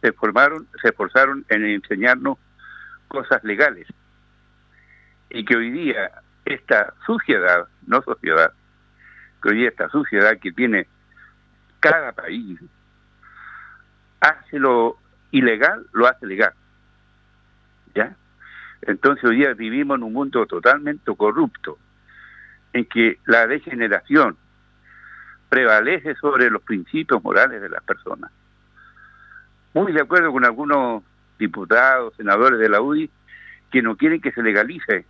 se 0.00 0.12
formaron, 0.12 0.66
se 0.82 0.88
esforzaron 0.88 1.44
en 1.48 1.64
enseñarnos 1.64 2.38
cosas 3.06 3.44
legales 3.44 3.86
y 5.30 5.44
que 5.44 5.56
hoy 5.56 5.70
día 5.70 6.10
esta 6.44 6.94
suciedad, 7.04 7.68
no 7.86 8.02
sociedad, 8.02 8.52
que 9.42 9.50
hoy 9.50 9.56
día 9.58 9.68
esta 9.68 9.88
suciedad 9.88 10.38
que 10.40 10.52
tiene 10.52 10.88
cada 11.80 12.12
país 12.12 12.58
hace 14.20 14.58
lo 14.58 14.98
ilegal, 15.30 15.86
lo 15.92 16.06
hace 16.06 16.26
legal. 16.26 16.52
¿Ya? 17.94 18.16
Entonces 18.82 19.24
hoy 19.24 19.36
día 19.36 19.54
vivimos 19.54 19.96
en 19.96 20.04
un 20.04 20.12
mundo 20.12 20.46
totalmente 20.46 21.14
corrupto, 21.16 21.78
en 22.72 22.84
que 22.84 23.18
la 23.26 23.46
degeneración 23.46 24.36
prevalece 25.48 26.14
sobre 26.16 26.50
los 26.50 26.62
principios 26.62 27.22
morales 27.22 27.62
de 27.62 27.68
las 27.68 27.82
personas. 27.82 28.30
Muy 29.74 29.92
de 29.92 30.00
acuerdo 30.00 30.32
con 30.32 30.44
algunos 30.44 31.02
diputados, 31.38 32.14
senadores 32.16 32.58
de 32.58 32.68
la 32.68 32.80
UDI, 32.80 33.10
que 33.70 33.82
no 33.82 33.96
quieren 33.96 34.20
que 34.20 34.32
se 34.32 34.42
legalice 34.42 35.04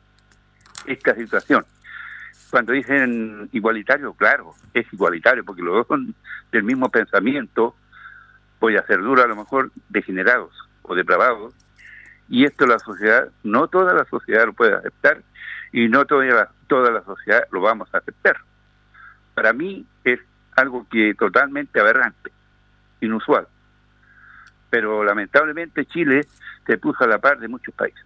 esta 0.87 1.15
situación. 1.15 1.65
Cuando 2.51 2.73
dicen 2.73 3.49
igualitario, 3.53 4.13
claro, 4.15 4.55
es 4.73 4.87
igualitario, 4.93 5.45
porque 5.45 5.63
los 5.63 5.75
dos 5.75 5.87
son 5.89 6.15
del 6.53 6.63
mismo 6.63 6.89
pensamiento, 6.91 7.75
voy 8.61 8.77
a 8.77 8.87
ser 8.87 9.01
duro 9.03 9.23
a 9.23 9.27
lo 9.27 9.37
mejor, 9.37 9.71
degenerados 9.89 10.53
o 10.83 10.95
depravados, 10.95 11.55
y 12.29 12.45
esto 12.45 12.67
la 12.67 12.79
sociedad, 12.79 13.29
no 13.43 13.69
toda 13.69 13.95
la 13.95 14.05
sociedad 14.07 14.47
lo 14.47 14.53
puede 14.53 14.75
aceptar 14.75 15.23
y 15.73 15.89
no 15.89 16.05
toda 16.07 16.25
la, 16.25 16.51
toda 16.67 16.91
la 16.91 17.05
sociedad 17.05 17.45
lo 17.53 17.61
vamos 17.61 17.89
a 17.93 17.99
aceptar. 17.99 18.37
Para 19.35 19.53
mí 19.53 19.87
es 20.05 20.21
algo 20.57 20.87
que 20.91 21.15
totalmente 21.15 21.79
aberrante, 21.81 22.33
inusual. 23.01 23.47
Pero 24.71 25.05
lamentablemente 25.05 25.87
Chile 25.87 26.27
se 26.67 26.79
puso 26.79 27.05
a 27.05 27.07
la 27.07 27.19
par 27.19 27.39
de 27.39 27.49
muchos 27.49 27.75
países. 27.75 28.05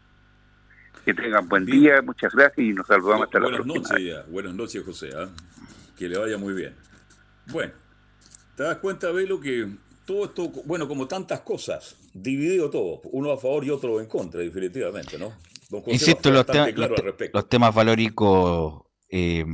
Que 1.05 1.15
tengan 1.15 1.49
buen 1.49 1.65
día, 1.65 2.03
muchas 2.03 2.35
gracias 2.35 2.59
y 2.59 2.73
nos 2.73 2.87
saludamos 2.87 3.27
hasta 3.27 3.41
la 3.41 3.47
próxima. 3.47 3.73
Buenas 3.73 3.91
noches, 3.91 4.07
ya. 4.07 4.31
buenas 4.31 4.55
noches 4.55 4.85
José. 4.85 5.11
¿ah? 5.17 5.29
Que 5.97 6.09
le 6.09 6.19
vaya 6.19 6.37
muy 6.37 6.53
bien. 6.53 6.75
Bueno, 7.47 7.73
¿te 8.55 8.65
das 8.65 8.77
cuenta, 8.79 9.11
Velo, 9.11 9.41
que 9.41 9.69
todo 10.11 10.25
esto, 10.25 10.51
bueno, 10.65 10.89
como 10.89 11.07
tantas 11.07 11.43
cosas, 11.43 11.95
dividido 12.13 12.69
todo, 12.69 13.01
uno 13.13 13.31
a 13.31 13.39
favor 13.39 13.65
y 13.65 13.71
otro 13.71 14.01
en 14.01 14.09
contra, 14.09 14.41
definitivamente, 14.41 15.17
¿no? 15.17 15.33
Insisto, 15.87 16.33
los, 16.33 16.45
los, 17.33 17.49
temas 17.49 17.73
valóricos 17.73 18.83
eh, 19.09 19.45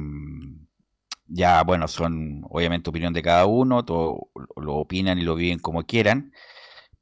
ya, 1.26 1.62
bueno, 1.62 1.86
son 1.88 2.42
obviamente 2.48 2.88
opinión 2.88 3.12
de 3.12 3.20
cada 3.20 3.44
uno, 3.44 3.84
todo 3.84 4.30
lo 4.57 4.76
opinan 4.76 5.18
y 5.18 5.24
lo 5.24 5.34
viven 5.34 5.59
como 5.59 5.84
quieran, 5.84 6.32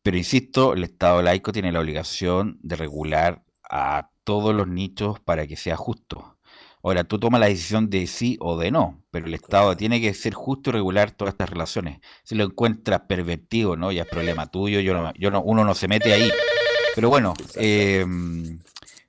pero 0.02 0.16
insisto, 0.16 0.72
el 0.72 0.82
Estado 0.82 1.22
laico 1.22 1.52
tiene 1.52 1.70
la 1.70 1.78
obligación 1.78 2.58
de 2.60 2.74
regular 2.74 3.44
a 3.70 4.10
todos 4.24 4.52
los 4.52 4.66
nichos 4.66 5.20
para 5.20 5.46
que 5.46 5.54
sea 5.54 5.76
justo. 5.76 6.33
Ahora, 6.84 7.04
tú 7.04 7.18
tomas 7.18 7.40
la 7.40 7.46
decisión 7.46 7.88
de 7.88 8.06
sí 8.06 8.36
o 8.40 8.58
de 8.58 8.70
no, 8.70 9.02
pero 9.10 9.24
el 9.24 9.32
Estado 9.32 9.74
tiene 9.74 10.02
que 10.02 10.12
ser 10.12 10.34
justo 10.34 10.68
y 10.68 10.74
regular 10.74 11.12
todas 11.12 11.32
estas 11.32 11.48
relaciones. 11.48 12.00
Si 12.24 12.34
lo 12.34 12.44
encuentras 12.44 13.00
pervertido, 13.08 13.74
¿no? 13.74 13.90
Ya 13.90 14.02
es 14.02 14.08
problema 14.08 14.48
tuyo, 14.48 14.80
yo 14.80 14.92
no, 14.92 15.10
yo 15.14 15.30
no, 15.30 15.40
uno 15.40 15.64
no 15.64 15.74
se 15.74 15.88
mete 15.88 16.12
ahí. 16.12 16.30
Pero 16.94 17.08
bueno, 17.08 17.32
eh, 17.54 18.04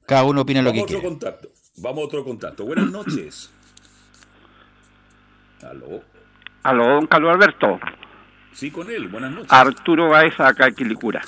cada 0.05 0.23
uno 0.23 0.41
opina 0.41 0.61
lo 0.61 0.71
que 0.71 0.83
otro 0.83 0.87
quiere. 0.87 1.03
Contacto. 1.09 1.49
Vamos 1.79 2.03
a 2.03 2.05
otro 2.05 2.23
contacto. 2.23 2.63
Buenas 2.63 2.89
noches. 2.89 3.51
Aló. 5.61 6.01
Aló, 6.63 6.87
don 6.87 7.07
Carlos 7.07 7.33
Alberto. 7.33 7.77
Sí, 8.53 8.71
con 8.71 8.89
él. 8.89 9.09
Buenas 9.09 9.33
noches. 9.33 9.51
Arturo 9.51 10.11
Baez, 10.11 10.39
acá 10.39 10.67
en 10.67 10.75
Quilicura. 10.75 11.21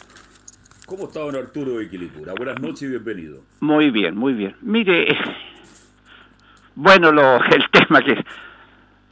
¿Cómo 0.86 1.08
está 1.08 1.20
don 1.20 1.36
Arturo 1.36 1.80
de 1.80 1.90
Quilicura? 1.90 2.34
Buenas 2.38 2.62
noches 2.62 2.84
y 2.84 2.88
bienvenido. 2.88 3.44
Muy 3.60 3.92
bien, 3.92 4.16
muy 4.16 4.32
bien. 4.32 4.56
Mire, 4.62 5.08
bueno 6.78 7.10
el 7.52 7.70
tema 7.72 8.02
que 8.02 8.24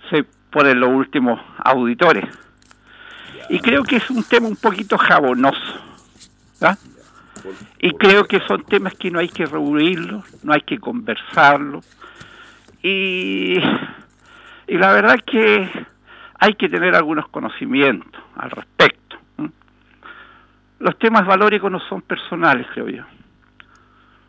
se 0.09 0.24
ponen 0.51 0.80
los 0.80 0.89
últimos 0.89 1.41
auditores. 1.57 2.26
Y 3.49 3.59
creo 3.59 3.84
que 3.84 3.97
es 3.97 4.09
un 4.09 4.24
tema 4.24 4.47
un 4.47 4.55
poquito 4.55 4.97
jabonoso. 4.97 5.82
Y 7.80 7.91
creo 7.91 8.24
que 8.26 8.39
son 8.47 8.63
temas 8.63 8.95
que 8.95 9.11
no 9.11 9.20
hay 9.20 9.30
que 9.30 9.45
reunirlos, 9.45 10.24
no 10.43 10.53
hay 10.53 10.61
que 10.61 10.80
conversarlos. 10.80 11.86
Y, 12.82 13.57
y 14.68 14.78
la 14.78 14.93
verdad 14.93 15.16
es 15.16 15.24
que 15.24 15.86
hay 16.39 16.53
que 16.55 16.70
tener 16.70 16.95
algunos 16.95 17.28
conocimientos 17.30 18.22
al 18.36 18.51
respecto. 18.51 19.18
Los 20.80 20.97
temas 20.99 21.26
valóricos 21.26 21.72
no 21.72 21.80
son 21.82 22.01
personales, 22.01 22.68
creo 22.74 22.89
yo. 22.89 23.03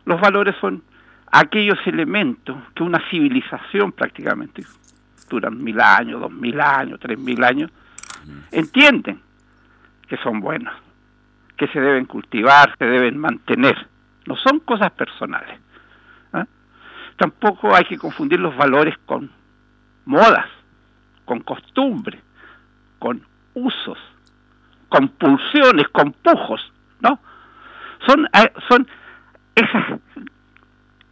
Los 0.05 0.19
valores 0.21 0.55
son 0.61 0.83
aquellos 1.31 1.77
elementos 1.85 2.57
que 2.73 2.83
una 2.83 3.01
civilización 3.09 3.91
prácticamente 3.91 4.63
duran 5.29 5.61
mil 5.61 5.79
años, 5.79 6.21
dos 6.21 6.31
mil 6.31 6.59
años, 6.59 6.99
tres 6.99 7.19
mil 7.19 7.43
años, 7.43 7.71
entienden 8.51 9.21
que 10.07 10.17
son 10.17 10.39
buenos, 10.39 10.73
que 11.57 11.67
se 11.67 11.79
deben 11.79 12.05
cultivar, 12.05 12.73
se 12.77 12.85
deben 12.85 13.17
mantener. 13.17 13.87
No 14.25 14.35
son 14.35 14.59
cosas 14.59 14.91
personales. 14.91 15.59
¿ah? 16.33 16.45
Tampoco 17.17 17.75
hay 17.75 17.85
que 17.85 17.97
confundir 17.97 18.39
los 18.39 18.55
valores 18.55 18.95
con 19.05 19.29
modas, 20.05 20.47
con 21.25 21.41
costumbres, 21.41 22.21
con 22.99 23.21
usos, 23.53 23.97
con 24.89 25.09
pulsiones, 25.09 25.87
con 25.89 26.13
pujos, 26.13 26.71
¿no? 27.01 27.19
Son, 28.05 28.25
eh, 28.33 28.53
son 28.69 28.87
esas 29.55 29.99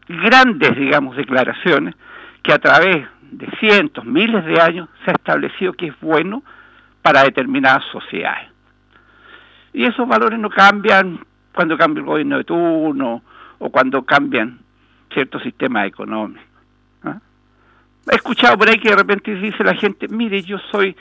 grandes, 0.08 0.76
digamos, 0.76 1.16
declaraciones 1.16 1.96
que 2.44 2.54
a 2.54 2.60
través 2.60 3.08
de 3.32 3.48
cientos, 3.60 4.06
miles 4.06 4.46
de 4.46 4.62
años 4.62 4.88
se 5.04 5.12
ha 5.12 5.14
establecido 5.14 5.74
que 5.74 5.88
es 5.88 6.00
bueno 6.00 6.44
para 7.02 7.24
determinadas 7.24 7.84
sociedades. 7.92 8.50
Y 9.74 9.86
esos 9.86 10.08
valores 10.08 10.40
no 10.40 10.50
cambian 10.50 11.20
cuando 11.54 11.78
cambia 11.78 12.02
el 12.02 12.06
gobierno 12.06 12.38
de 12.38 12.44
turno 12.44 13.24
o 13.60 13.70
cuando 13.70 14.04
cambian 14.04 14.60
ciertos 15.12 15.44
sistemas 15.44 15.88
económicos. 15.88 16.44
He 18.12 18.16
escuchado 18.16 18.58
por 18.58 18.70
ahí 18.70 18.80
que 18.80 18.90
de 18.90 18.96
repente 18.96 19.34
dice 19.34 19.64
la 19.64 19.74
gente, 19.74 20.08
mire, 20.08 20.44
yo 20.44 20.60
soy, 20.72 20.96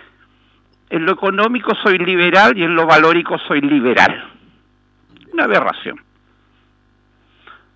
en 0.88 1.04
lo 1.04 1.12
económico 1.12 1.74
soy 1.82 1.98
liberal 1.98 2.56
y 2.56 2.62
en 2.62 2.74
lo 2.74 2.86
valórico 2.86 3.36
soy 3.38 3.60
liberal. 3.60 4.24
Una 5.32 5.44
aberración. 5.44 6.00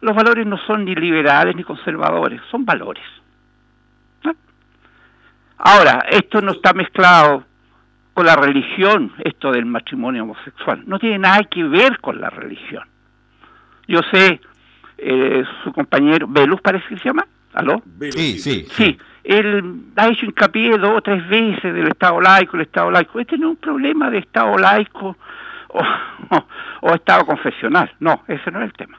Los 0.00 0.14
valores 0.14 0.46
no 0.46 0.58
son 0.58 0.84
ni 0.84 0.94
liberales 0.94 1.56
ni 1.56 1.64
conservadores, 1.64 2.40
son 2.50 2.64
valores. 2.64 3.04
Ahora, 5.58 6.06
esto 6.10 6.40
no 6.40 6.52
está 6.52 6.72
mezclado 6.72 7.44
con 8.14 8.26
la 8.26 8.36
religión, 8.36 9.12
esto 9.24 9.50
del 9.50 9.66
matrimonio 9.66 10.22
homosexual. 10.22 10.82
No 10.86 10.98
tiene 10.98 11.18
nada 11.18 11.42
que 11.44 11.64
ver 11.64 11.98
con 12.00 12.20
la 12.20 12.30
religión. 12.30 12.84
Yo 13.88 14.00
sé, 14.12 14.40
eh, 14.98 15.44
su 15.64 15.72
compañero, 15.72 16.26
Velus 16.28 16.60
parece 16.60 16.86
que 16.88 16.98
se 16.98 17.04
llama, 17.04 17.26
¿aló? 17.54 17.82
Sí, 18.10 18.38
sí. 18.38 18.66
Sí, 18.70 18.98
él 19.24 19.82
ha 19.96 20.08
hecho 20.08 20.26
hincapié 20.26 20.78
dos 20.78 20.96
o 20.96 21.02
tres 21.02 21.28
veces 21.28 21.74
del 21.74 21.88
Estado 21.88 22.20
laico, 22.20 22.56
el 22.56 22.62
Estado 22.62 22.90
laico. 22.90 23.18
Este 23.18 23.36
no 23.36 23.48
es 23.48 23.50
un 23.50 23.56
problema 23.56 24.10
de 24.10 24.18
Estado 24.18 24.56
laico 24.56 25.16
o, 25.68 25.80
o, 26.80 26.94
Estado 26.94 27.26
confesional, 27.26 27.92
no, 28.00 28.22
ese 28.28 28.50
no 28.50 28.60
es 28.60 28.66
el 28.66 28.72
tema. 28.72 28.98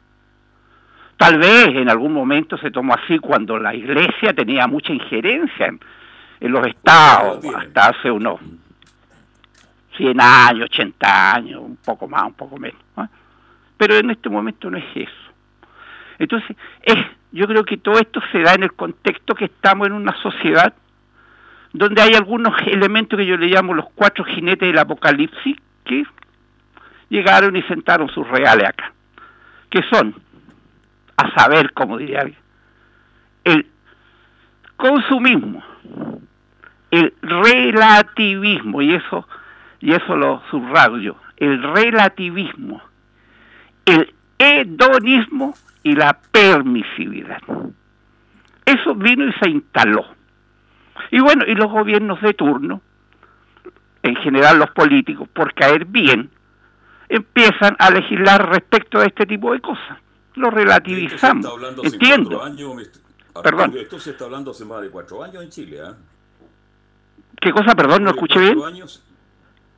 Tal 1.19 1.37
vez 1.37 1.67
en 1.75 1.89
algún 1.89 2.13
momento 2.13 2.57
se 2.57 2.71
tomó 2.71 2.93
así 2.93 3.19
cuando 3.19 3.59
la 3.59 3.75
Iglesia 3.75 4.33
tenía 4.33 4.67
mucha 4.67 4.93
injerencia 4.93 5.67
en, 5.67 6.51
los 6.51 6.65
estados, 6.65 7.43
hasta 7.53 7.89
hace 7.89 8.09
unos 8.09 8.39
100 9.97 10.21
años, 10.21 10.69
80 10.71 11.33
años, 11.35 11.61
un 11.61 11.75
poco 11.75 12.07
más, 12.07 12.23
un 12.23 12.35
poco 12.35 12.57
menos. 12.57 12.79
Pero 13.75 13.95
en 13.95 14.11
este 14.11 14.29
momento 14.29 14.71
no 14.71 14.77
es 14.77 14.85
eso. 14.95 15.11
Entonces, 16.19 16.55
es, 16.83 16.95
yo 17.33 17.47
creo 17.47 17.65
que 17.65 17.75
todo 17.75 17.99
esto 17.99 18.21
se 18.31 18.39
da 18.39 18.53
en 18.53 18.63
el 18.63 18.71
contexto 18.71 19.35
que 19.35 19.45
estamos 19.45 19.87
en 19.87 19.93
una 19.93 20.15
sociedad 20.21 20.73
donde 21.73 22.01
hay 22.01 22.13
algunos 22.13 22.53
elementos 22.65 23.19
que 23.19 23.25
yo 23.25 23.35
le 23.35 23.47
llamo 23.47 23.73
los 23.73 23.89
cuatro 23.93 24.23
jinetes 24.23 24.69
del 24.69 24.79
apocalipsis 24.79 25.57
que 25.83 26.05
llegaron 27.09 27.57
y 27.57 27.61
sentaron 27.63 28.07
sus 28.07 28.25
reales 28.25 28.69
acá, 28.69 28.93
que 29.69 29.83
son, 29.91 30.15
a 31.19 31.31
saber, 31.35 31.73
como 31.73 31.97
diría 31.97 32.21
alguien, 32.21 32.39
el 33.43 33.65
consumismo, 34.77 35.63
el 36.91 37.13
relativismo, 37.21 38.81
y 38.81 38.93
eso, 38.93 39.27
y 39.79 39.91
eso 39.91 40.15
lo 40.15 40.41
subrayo, 40.49 41.15
el 41.37 41.61
relativismo, 41.61 42.81
el 43.85 44.13
hedonismo 44.37 45.55
y 45.83 45.95
la 45.95 46.17
permisividad. 46.31 47.41
Eso 48.65 48.95
vino 48.95 49.27
y 49.27 49.33
se 49.33 49.49
instaló. 49.49 50.05
Y 51.11 51.19
bueno, 51.19 51.43
y 51.47 51.55
los 51.55 51.71
gobiernos 51.71 52.21
de 52.21 52.33
turno, 52.33 52.81
en 54.03 54.15
general 54.17 54.59
los 54.59 54.71
políticos, 54.71 55.27
por 55.29 55.53
caer 55.53 55.85
bien, 55.85 56.29
empiezan 57.09 57.75
a 57.79 57.89
legislar 57.89 58.49
respecto 58.49 58.99
a 58.99 59.05
este 59.05 59.25
tipo 59.25 59.51
de 59.51 59.59
cosas. 59.59 59.97
Lo 60.35 60.49
relativizamos. 60.49 61.45
Entiendo. 61.83 62.41
Perdón. 63.43 63.77
Esto 63.77 63.99
se 63.99 64.11
está 64.11 64.25
hablando 64.25 64.51
hace 64.51 64.65
más 64.65 64.81
de 64.81 64.89
cuatro 64.89 65.23
años 65.23 65.43
en 65.43 65.49
Chile. 65.49 65.79
¿eh? 65.81 65.93
¿Qué 67.39 67.51
cosa? 67.51 67.75
Perdón, 67.75 68.03
no 68.03 68.11
escuché 68.11 68.39
bien. 68.39 68.57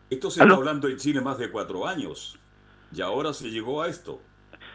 esto 0.10 0.32
se 0.32 0.42
está 0.42 0.54
hablando 0.54 0.88
en 0.88 0.98
Chile 0.98 1.22
más 1.22 1.38
de 1.38 1.50
cuatro 1.52 1.88
años. 1.88 2.38
Y 2.94 3.02
ahora 3.02 3.34
se 3.34 3.50
llegó 3.50 3.82
a 3.82 3.88
esto. 3.88 4.22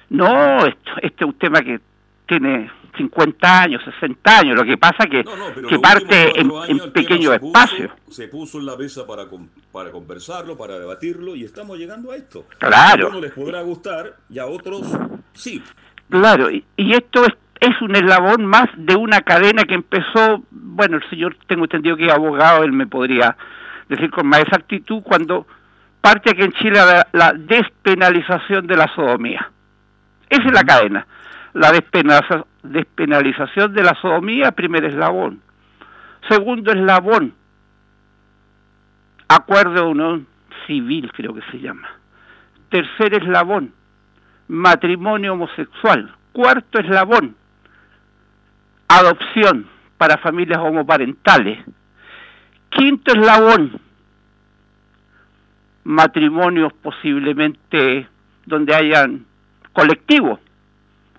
No, 0.09 0.65
esto, 0.65 0.91
este 1.03 1.25
es 1.25 1.29
un 1.29 1.39
tema 1.39 1.61
que 1.61 1.81
tiene 2.27 2.71
50 2.97 3.63
años, 3.63 3.83
60 4.01 4.39
años. 4.39 4.57
Lo 4.57 4.65
que 4.65 4.79
pasa 4.79 5.07
que, 5.07 5.25
que 5.69 5.79
parte 5.79 6.41
en, 6.41 6.51
en 6.69 6.93
pequeños 6.93 7.35
espacios. 7.35 7.91
Se 8.09 8.29
puso 8.29 8.59
en 8.59 8.67
la 8.67 8.77
mesa 8.77 9.07
para, 9.07 9.27
para 9.73 9.91
conversarlo, 9.91 10.57
para 10.57 10.79
debatirlo, 10.79 11.37
y 11.37 11.45
estamos 11.45 11.79
llegando 11.79 12.13
a 12.13 12.17
esto. 12.17 12.47
Claro. 12.59 13.07
A 13.07 13.11
uno 13.11 13.21
les 13.21 13.33
podrá 13.33 13.63
gustar 13.63 14.17
y 14.31 14.39
a 14.39 14.47
otros 14.47 14.87
sí. 15.37 15.63
Claro, 16.09 16.51
y, 16.51 16.65
esto 16.77 17.25
es, 17.25 17.35
es 17.61 17.81
un 17.83 17.97
eslabón 17.97 18.47
más 18.47 18.69
de 18.77 18.97
una 18.97 19.21
cadena 19.21 19.65
que 19.65 19.75
empezó, 19.75 20.43
bueno, 20.51 20.99
el 20.99 21.11
señor, 21.11 21.37
tengo 21.47 21.65
entendido 21.65 21.97
que 21.97 22.07
es 22.07 22.13
abogado, 22.13 22.65
él 22.65 22.73
me 22.73 22.87
podría 22.87 23.37
decir 23.89 24.11
con 24.11 24.27
más 24.27 24.41
exactitud, 24.41 25.03
cuando 25.03 25.47
parte 26.01 26.31
aquí 26.31 26.43
en 26.43 26.53
Chile 26.53 26.79
la, 26.79 27.07
la 27.13 27.33
despenalización 27.33 28.67
de 28.67 28.77
la 28.77 28.93
sodomía. 28.95 29.51
Esa 30.29 30.45
es 30.45 30.53
la 30.53 30.65
cadena. 30.65 31.07
La 31.55 31.73
despenalización 31.73 33.73
de 33.73 33.83
la 33.83 33.95
sodomía, 34.01 34.53
primer 34.53 34.85
eslabón. 34.85 35.41
Segundo 36.29 36.73
eslabón, 36.73 37.35
acuerdo 39.29 39.73
de 39.73 39.83
unión 39.83 40.27
civil, 40.67 41.11
creo 41.13 41.35
que 41.35 41.43
se 41.51 41.61
llama. 41.61 41.89
Tercer 42.69 43.15
eslabón, 43.15 43.73
matrimonio 44.49 45.33
homosexual. 45.35 46.15
Cuarto 46.33 46.79
eslabón, 46.79 47.35
adopción 48.89 49.67
para 49.97 50.19
familias 50.19 50.59
homoparentales. 50.59 51.65
Quinto 52.71 53.13
eslabón, 53.13 53.81
matrimonios 55.85 56.73
posiblemente 56.75 58.09
donde 58.45 58.75
hayan 58.75 59.25
colectivos, 59.73 60.41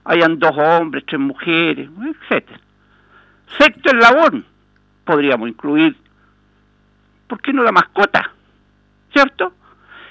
hayan 0.06 0.38
dos 0.40 0.56
hombres, 0.56 1.04
tres 1.08 1.20
mujeres, 1.20 1.90
etcétera. 2.22 2.60
Sexto 3.58 3.90
eslabón, 3.90 4.46
podríamos 5.04 5.50
incluir, 5.50 5.96
¿por 7.28 7.42
qué 7.42 7.54
no 7.54 7.64
la 7.64 7.72
mascota? 7.72 8.32
¿Cierto? 9.14 9.54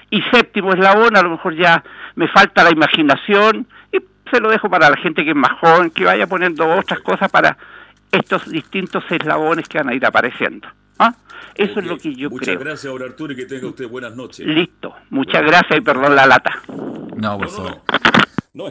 Y 0.09 0.21
séptimo 0.31 0.71
eslabón, 0.71 1.17
a 1.17 1.21
lo 1.21 1.31
mejor 1.31 1.55
ya 1.55 1.83
me 2.15 2.27
falta 2.27 2.63
la 2.63 2.71
imaginación 2.71 3.67
y 3.91 3.97
se 4.31 4.39
lo 4.39 4.49
dejo 4.49 4.69
para 4.69 4.89
la 4.89 4.97
gente 4.97 5.23
que 5.23 5.31
es 5.31 5.35
más 5.35 5.59
joven, 5.59 5.89
que 5.91 6.05
vaya 6.05 6.27
poniendo 6.27 6.67
otras 6.67 6.99
cosas 7.01 7.29
para 7.29 7.57
estos 8.11 8.49
distintos 8.49 9.03
eslabones 9.09 9.67
que 9.67 9.77
van 9.77 9.89
a 9.89 9.93
ir 9.93 10.05
apareciendo. 10.05 10.67
¿Ah? 10.99 11.13
Eso 11.55 11.79
es 11.79 11.85
lo 11.85 11.97
que 11.97 12.15
yo 12.15 12.29
creo. 12.29 12.39
Muchas 12.39 12.59
gracias, 12.59 12.93
don 12.93 13.03
Arturo, 13.03 13.33
y 13.33 13.35
que 13.35 13.45
tenga 13.45 13.67
usted 13.67 13.87
buenas 13.87 14.15
noches. 14.15 14.45
Listo. 14.45 14.95
Muchas 15.09 15.43
gracias 15.43 15.79
y 15.79 15.81
perdón 15.81 16.15
la 16.15 16.25
lata. 16.25 16.61
No, 17.15 17.37
por 17.37 17.49
favor 17.49 17.81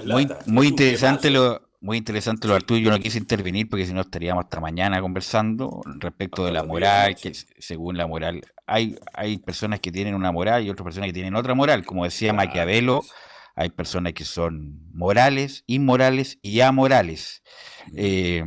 muy, 0.04 0.28
muy 0.46 0.66
interesante 0.68 1.30
lo 1.30 1.62
muy 1.86 1.98
interesante 1.98 2.48
lo 2.48 2.56
Arturo. 2.56 2.80
Yo 2.80 2.90
no 2.90 2.98
quise 2.98 3.16
intervenir 3.16 3.68
porque 3.68 3.86
si 3.86 3.94
no 3.94 4.00
estaríamos 4.00 4.44
hasta 4.44 4.58
mañana 4.58 5.00
conversando 5.00 5.82
respecto 6.00 6.44
de 6.44 6.50
la 6.50 6.64
moral, 6.64 7.14
que 7.14 7.32
según 7.32 7.96
la 7.96 8.08
moral 8.08 8.42
hay, 8.66 8.98
hay 9.14 9.38
personas 9.38 9.78
que 9.78 9.92
tienen 9.92 10.16
una 10.16 10.32
moral 10.32 10.64
y 10.64 10.70
otras 10.70 10.82
personas 10.82 11.06
que 11.06 11.12
tienen 11.12 11.36
otra 11.36 11.54
moral. 11.54 11.84
Como 11.84 12.02
decía 12.02 12.32
Maquiavelo, 12.32 13.04
hay 13.54 13.70
personas 13.70 14.14
que 14.14 14.24
son 14.24 14.80
morales, 14.92 15.62
inmorales 15.68 16.40
y 16.42 16.60
amorales. 16.60 17.44
Eh, 17.94 18.44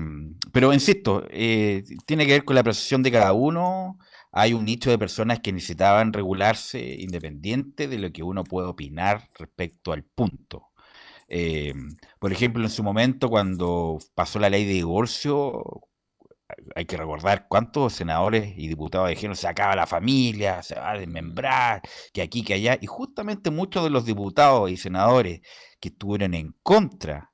pero 0.52 0.74
insisto, 0.74 1.24
eh, 1.30 1.86
tiene 2.06 2.26
que 2.26 2.34
ver 2.34 2.44
con 2.44 2.58
la 2.58 2.64
percepción 2.64 3.04
de 3.04 3.12
cada 3.12 3.32
uno. 3.32 3.98
Hay 4.34 4.52
un 4.52 4.66
nicho 4.66 4.90
de 4.90 5.00
personas 5.00 5.40
que 5.40 5.54
necesitaban 5.54 6.12
regularse 6.12 6.98
independiente 7.00 7.88
de 7.88 8.00
lo 8.00 8.12
que 8.12 8.22
uno 8.22 8.44
puede 8.44 8.68
opinar 8.68 9.30
respecto 9.40 9.94
al 9.94 10.04
punto. 10.04 10.69
Eh, 11.30 11.74
por 12.20 12.32
ejemplo, 12.32 12.64
en 12.64 12.70
su 12.70 12.84
momento, 12.84 13.30
cuando 13.30 14.00
pasó 14.16 14.40
la 14.40 14.50
ley 14.50 14.66
de 14.66 14.74
divorcio, 14.74 15.64
hay 16.76 16.86
que 16.86 16.98
recordar 16.98 17.48
cuántos 17.48 17.94
senadores 17.94 18.54
y 18.58 18.68
diputados 18.68 19.10
dijeron 19.10 19.36
se 19.36 19.48
acaba 19.48 19.76
la 19.76 19.86
familia, 19.86 20.64
se 20.64 20.76
va 20.76 20.92
a 20.92 20.98
desmembrar, 20.98 21.82
que 22.14 22.22
aquí, 22.22 22.44
que 22.44 22.56
allá. 22.56 22.78
Y 22.82 22.88
justamente 22.88 23.52
muchos 23.52 23.84
de 23.84 23.92
los 23.92 24.06
diputados 24.06 24.72
y 24.72 24.78
senadores 24.78 25.42
que 25.80 25.90
estuvieron 25.90 26.34
en 26.34 26.56
contra 26.64 27.32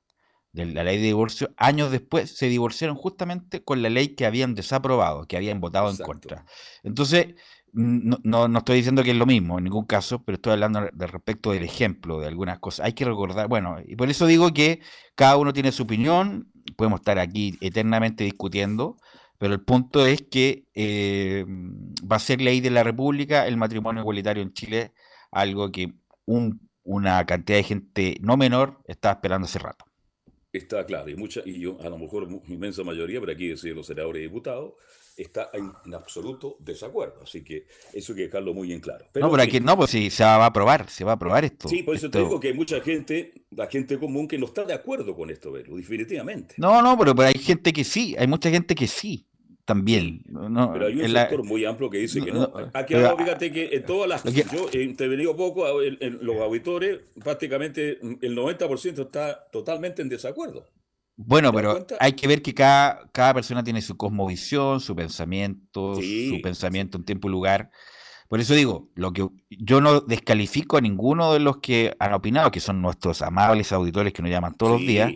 de 0.52 0.66
la 0.66 0.84
ley 0.84 0.96
de 0.96 1.04
divorcio, 1.04 1.52
años 1.56 1.90
después 1.90 2.36
se 2.36 2.48
divorciaron 2.48 2.96
justamente 2.96 3.62
con 3.62 3.82
la 3.82 3.90
ley 3.90 4.14
que 4.14 4.26
habían 4.26 4.54
desaprobado, 4.54 5.26
que 5.26 5.36
habían 5.36 5.60
votado 5.60 5.90
en 5.90 5.98
contra. 5.98 6.46
Entonces, 6.82 7.34
no, 7.76 8.48
no, 8.48 8.58
estoy 8.58 8.76
diciendo 8.76 9.02
que 9.02 9.10
es 9.10 9.16
lo 9.16 9.26
mismo 9.26 9.58
en 9.58 9.64
ningún 9.64 9.84
caso, 9.84 10.22
pero 10.24 10.36
estoy 10.36 10.54
hablando 10.54 10.88
de 10.92 11.06
respecto 11.06 11.52
del 11.52 11.62
ejemplo 11.62 12.20
de 12.20 12.26
algunas 12.26 12.58
cosas. 12.58 12.86
Hay 12.86 12.94
que 12.94 13.04
recordar, 13.04 13.48
bueno, 13.48 13.76
y 13.86 13.96
por 13.96 14.08
eso 14.08 14.26
digo 14.26 14.52
que 14.54 14.80
cada 15.14 15.36
uno 15.36 15.52
tiene 15.52 15.72
su 15.72 15.82
opinión, 15.82 16.50
podemos 16.76 17.00
estar 17.00 17.18
aquí 17.18 17.58
eternamente 17.60 18.24
discutiendo, 18.24 18.96
pero 19.38 19.52
el 19.54 19.60
punto 19.60 20.06
es 20.06 20.22
que 20.22 20.64
eh, 20.74 21.44
va 22.10 22.16
a 22.16 22.20
ser 22.20 22.40
ley 22.40 22.60
de 22.60 22.70
la 22.70 22.82
República 22.82 23.46
el 23.46 23.58
matrimonio 23.58 24.00
igualitario 24.02 24.42
en 24.42 24.52
Chile, 24.54 24.92
algo 25.30 25.70
que 25.70 25.94
un, 26.24 26.68
una 26.82 27.26
cantidad 27.26 27.58
de 27.58 27.64
gente 27.64 28.16
no 28.22 28.36
menor 28.36 28.80
está 28.86 29.12
esperando 29.12 29.46
hace 29.46 29.58
rato. 29.58 29.85
Está 30.56 30.86
claro, 30.86 31.10
y 31.10 31.16
mucha, 31.16 31.42
y 31.44 31.60
yo, 31.60 31.76
a 31.80 31.88
lo 31.88 31.98
mejor 31.98 32.28
inmensa 32.48 32.82
mayoría, 32.82 33.20
pero 33.20 33.32
aquí 33.32 33.48
decir 33.48 33.74
los 33.76 33.86
senadores 33.86 34.20
y 34.20 34.22
diputados, 34.24 34.72
está 35.16 35.50
en, 35.52 35.72
absoluto 35.94 36.56
desacuerdo. 36.60 37.20
Así 37.22 37.42
que 37.42 37.66
eso 37.92 38.12
hay 38.12 38.16
que 38.16 38.22
dejarlo 38.24 38.54
muy 38.54 38.72
en 38.72 38.80
claro. 38.80 39.06
no, 39.14 39.30
pero 39.30 39.42
aquí 39.42 39.60
no, 39.60 39.76
pues 39.76 39.90
si 39.90 40.10
se 40.10 40.24
va 40.24 40.36
a 40.36 40.46
aprobar, 40.46 40.88
se 40.88 41.04
va 41.04 41.12
a 41.12 41.14
aprobar 41.14 41.44
esto. 41.44 41.68
Sí, 41.68 41.82
por 41.82 41.96
eso 41.96 42.10
te 42.10 42.18
digo 42.18 42.40
que 42.40 42.48
hay 42.48 42.54
mucha 42.54 42.80
gente, 42.80 43.32
la 43.50 43.66
gente 43.66 43.98
común, 43.98 44.28
que 44.28 44.38
no 44.38 44.46
está 44.46 44.64
de 44.64 44.74
acuerdo 44.74 45.14
con 45.14 45.30
esto, 45.30 45.52
definitivamente. 45.52 46.54
No, 46.58 46.80
no, 46.82 46.96
pero, 46.98 47.14
pero 47.14 47.28
hay 47.28 47.38
gente 47.38 47.72
que 47.72 47.84
sí, 47.84 48.14
hay 48.18 48.26
mucha 48.26 48.50
gente 48.50 48.74
que 48.74 48.86
sí 48.86 49.26
también. 49.66 50.22
No, 50.28 50.72
pero 50.72 50.86
hay 50.86 50.94
un 50.94 51.10
sector 51.10 51.44
muy 51.44 51.64
amplio 51.64 51.90
que 51.90 51.98
dice 51.98 52.22
que 52.22 52.32
no. 52.32 52.50
Aquí 52.72 52.94
ahora, 52.94 53.16
fíjate 53.16 53.52
que 53.52 53.68
en 53.72 53.84
todas 53.84 54.08
las... 54.08 54.24
Yo 54.24 54.68
he 54.72 54.82
intervenido 54.82 55.36
poco 55.36 55.82
en, 55.82 56.18
los 56.22 56.36
auditores, 56.36 57.00
prácticamente 57.22 57.98
el 58.00 58.36
90% 58.36 59.00
está 59.00 59.48
totalmente 59.50 60.00
en 60.00 60.08
desacuerdo. 60.08 60.64
Bueno, 61.16 61.52
pero 61.52 61.84
hay 61.98 62.12
que 62.12 62.28
ver 62.28 62.42
que 62.42 62.54
cada, 62.54 63.10
cada 63.10 63.34
persona 63.34 63.64
tiene 63.64 63.82
su 63.82 63.96
cosmovisión, 63.96 64.80
su 64.80 64.94
pensamiento, 64.94 65.96
su 65.96 66.40
pensamiento 66.42 66.96
en 66.96 67.04
tiempo 67.04 67.28
y 67.28 67.32
lugar. 67.32 67.70
Por 68.28 68.38
eso 68.40 68.54
digo, 68.54 68.90
lo 68.94 69.12
que 69.12 69.26
yo 69.50 69.80
no 69.80 70.00
descalifico 70.00 70.76
a 70.76 70.80
ninguno 70.80 71.32
de 71.32 71.40
los 71.40 71.58
que 71.58 71.94
han 71.98 72.12
opinado, 72.12 72.50
que 72.50 72.60
son 72.60 72.82
nuestros 72.82 73.22
amables 73.22 73.72
auditores 73.72 74.12
que 74.12 74.22
nos 74.22 74.30
llaman 74.30 74.54
todos 74.54 74.72
los 74.72 74.80
días, 74.80 75.12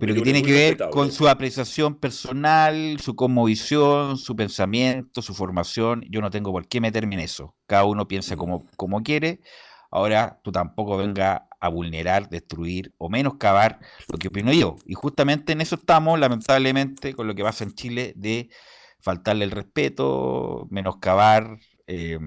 pero 0.00 0.14
que 0.14 0.22
tiene 0.22 0.42
que 0.42 0.52
ver 0.52 0.78
con 0.90 1.12
su 1.12 1.28
apreciación 1.28 1.96
personal, 1.96 2.98
su 3.00 3.14
cosmovisión, 3.14 4.16
su 4.16 4.34
pensamiento, 4.36 5.22
su 5.22 5.34
formación. 5.34 6.04
Yo 6.08 6.20
no 6.20 6.30
tengo 6.30 6.52
por 6.52 6.66
qué 6.66 6.80
meterme 6.80 7.14
en 7.14 7.20
eso. 7.20 7.54
Cada 7.66 7.84
uno 7.84 8.08
piensa 8.08 8.36
como, 8.36 8.66
como 8.76 9.02
quiere. 9.02 9.40
Ahora 9.90 10.40
tú 10.42 10.52
tampoco 10.52 10.96
venga 10.96 11.48
a 11.60 11.68
vulnerar, 11.68 12.28
destruir 12.28 12.92
o 12.98 13.08
menoscabar 13.08 13.78
lo 14.08 14.18
que 14.18 14.28
opino 14.28 14.52
yo. 14.52 14.76
Y 14.86 14.94
justamente 14.94 15.52
en 15.52 15.60
eso 15.60 15.76
estamos, 15.76 16.18
lamentablemente, 16.18 17.14
con 17.14 17.26
lo 17.26 17.34
que 17.34 17.44
pasa 17.44 17.64
en 17.64 17.74
Chile, 17.74 18.12
de 18.16 18.48
faltarle 19.00 19.44
el 19.44 19.50
respeto, 19.50 20.66
menoscabar 20.70 21.58
eh, 21.86 22.18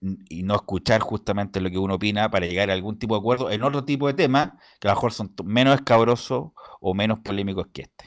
y 0.00 0.42
no 0.42 0.54
escuchar 0.54 1.00
justamente 1.00 1.60
lo 1.60 1.70
que 1.70 1.78
uno 1.78 1.94
opina 1.94 2.30
para 2.30 2.46
llegar 2.46 2.70
a 2.70 2.72
algún 2.72 2.98
tipo 2.98 3.14
de 3.14 3.20
acuerdo 3.20 3.50
en 3.50 3.62
otro 3.62 3.84
tipo 3.84 4.06
de 4.06 4.14
temas 4.14 4.52
que 4.80 4.88
a 4.88 4.92
lo 4.92 4.96
mejor 4.96 5.12
son 5.12 5.34
menos 5.44 5.74
escabrosos 5.74 6.52
o 6.80 6.94
menos 6.94 7.18
polémicos 7.20 7.66
que 7.72 7.82
este. 7.82 8.06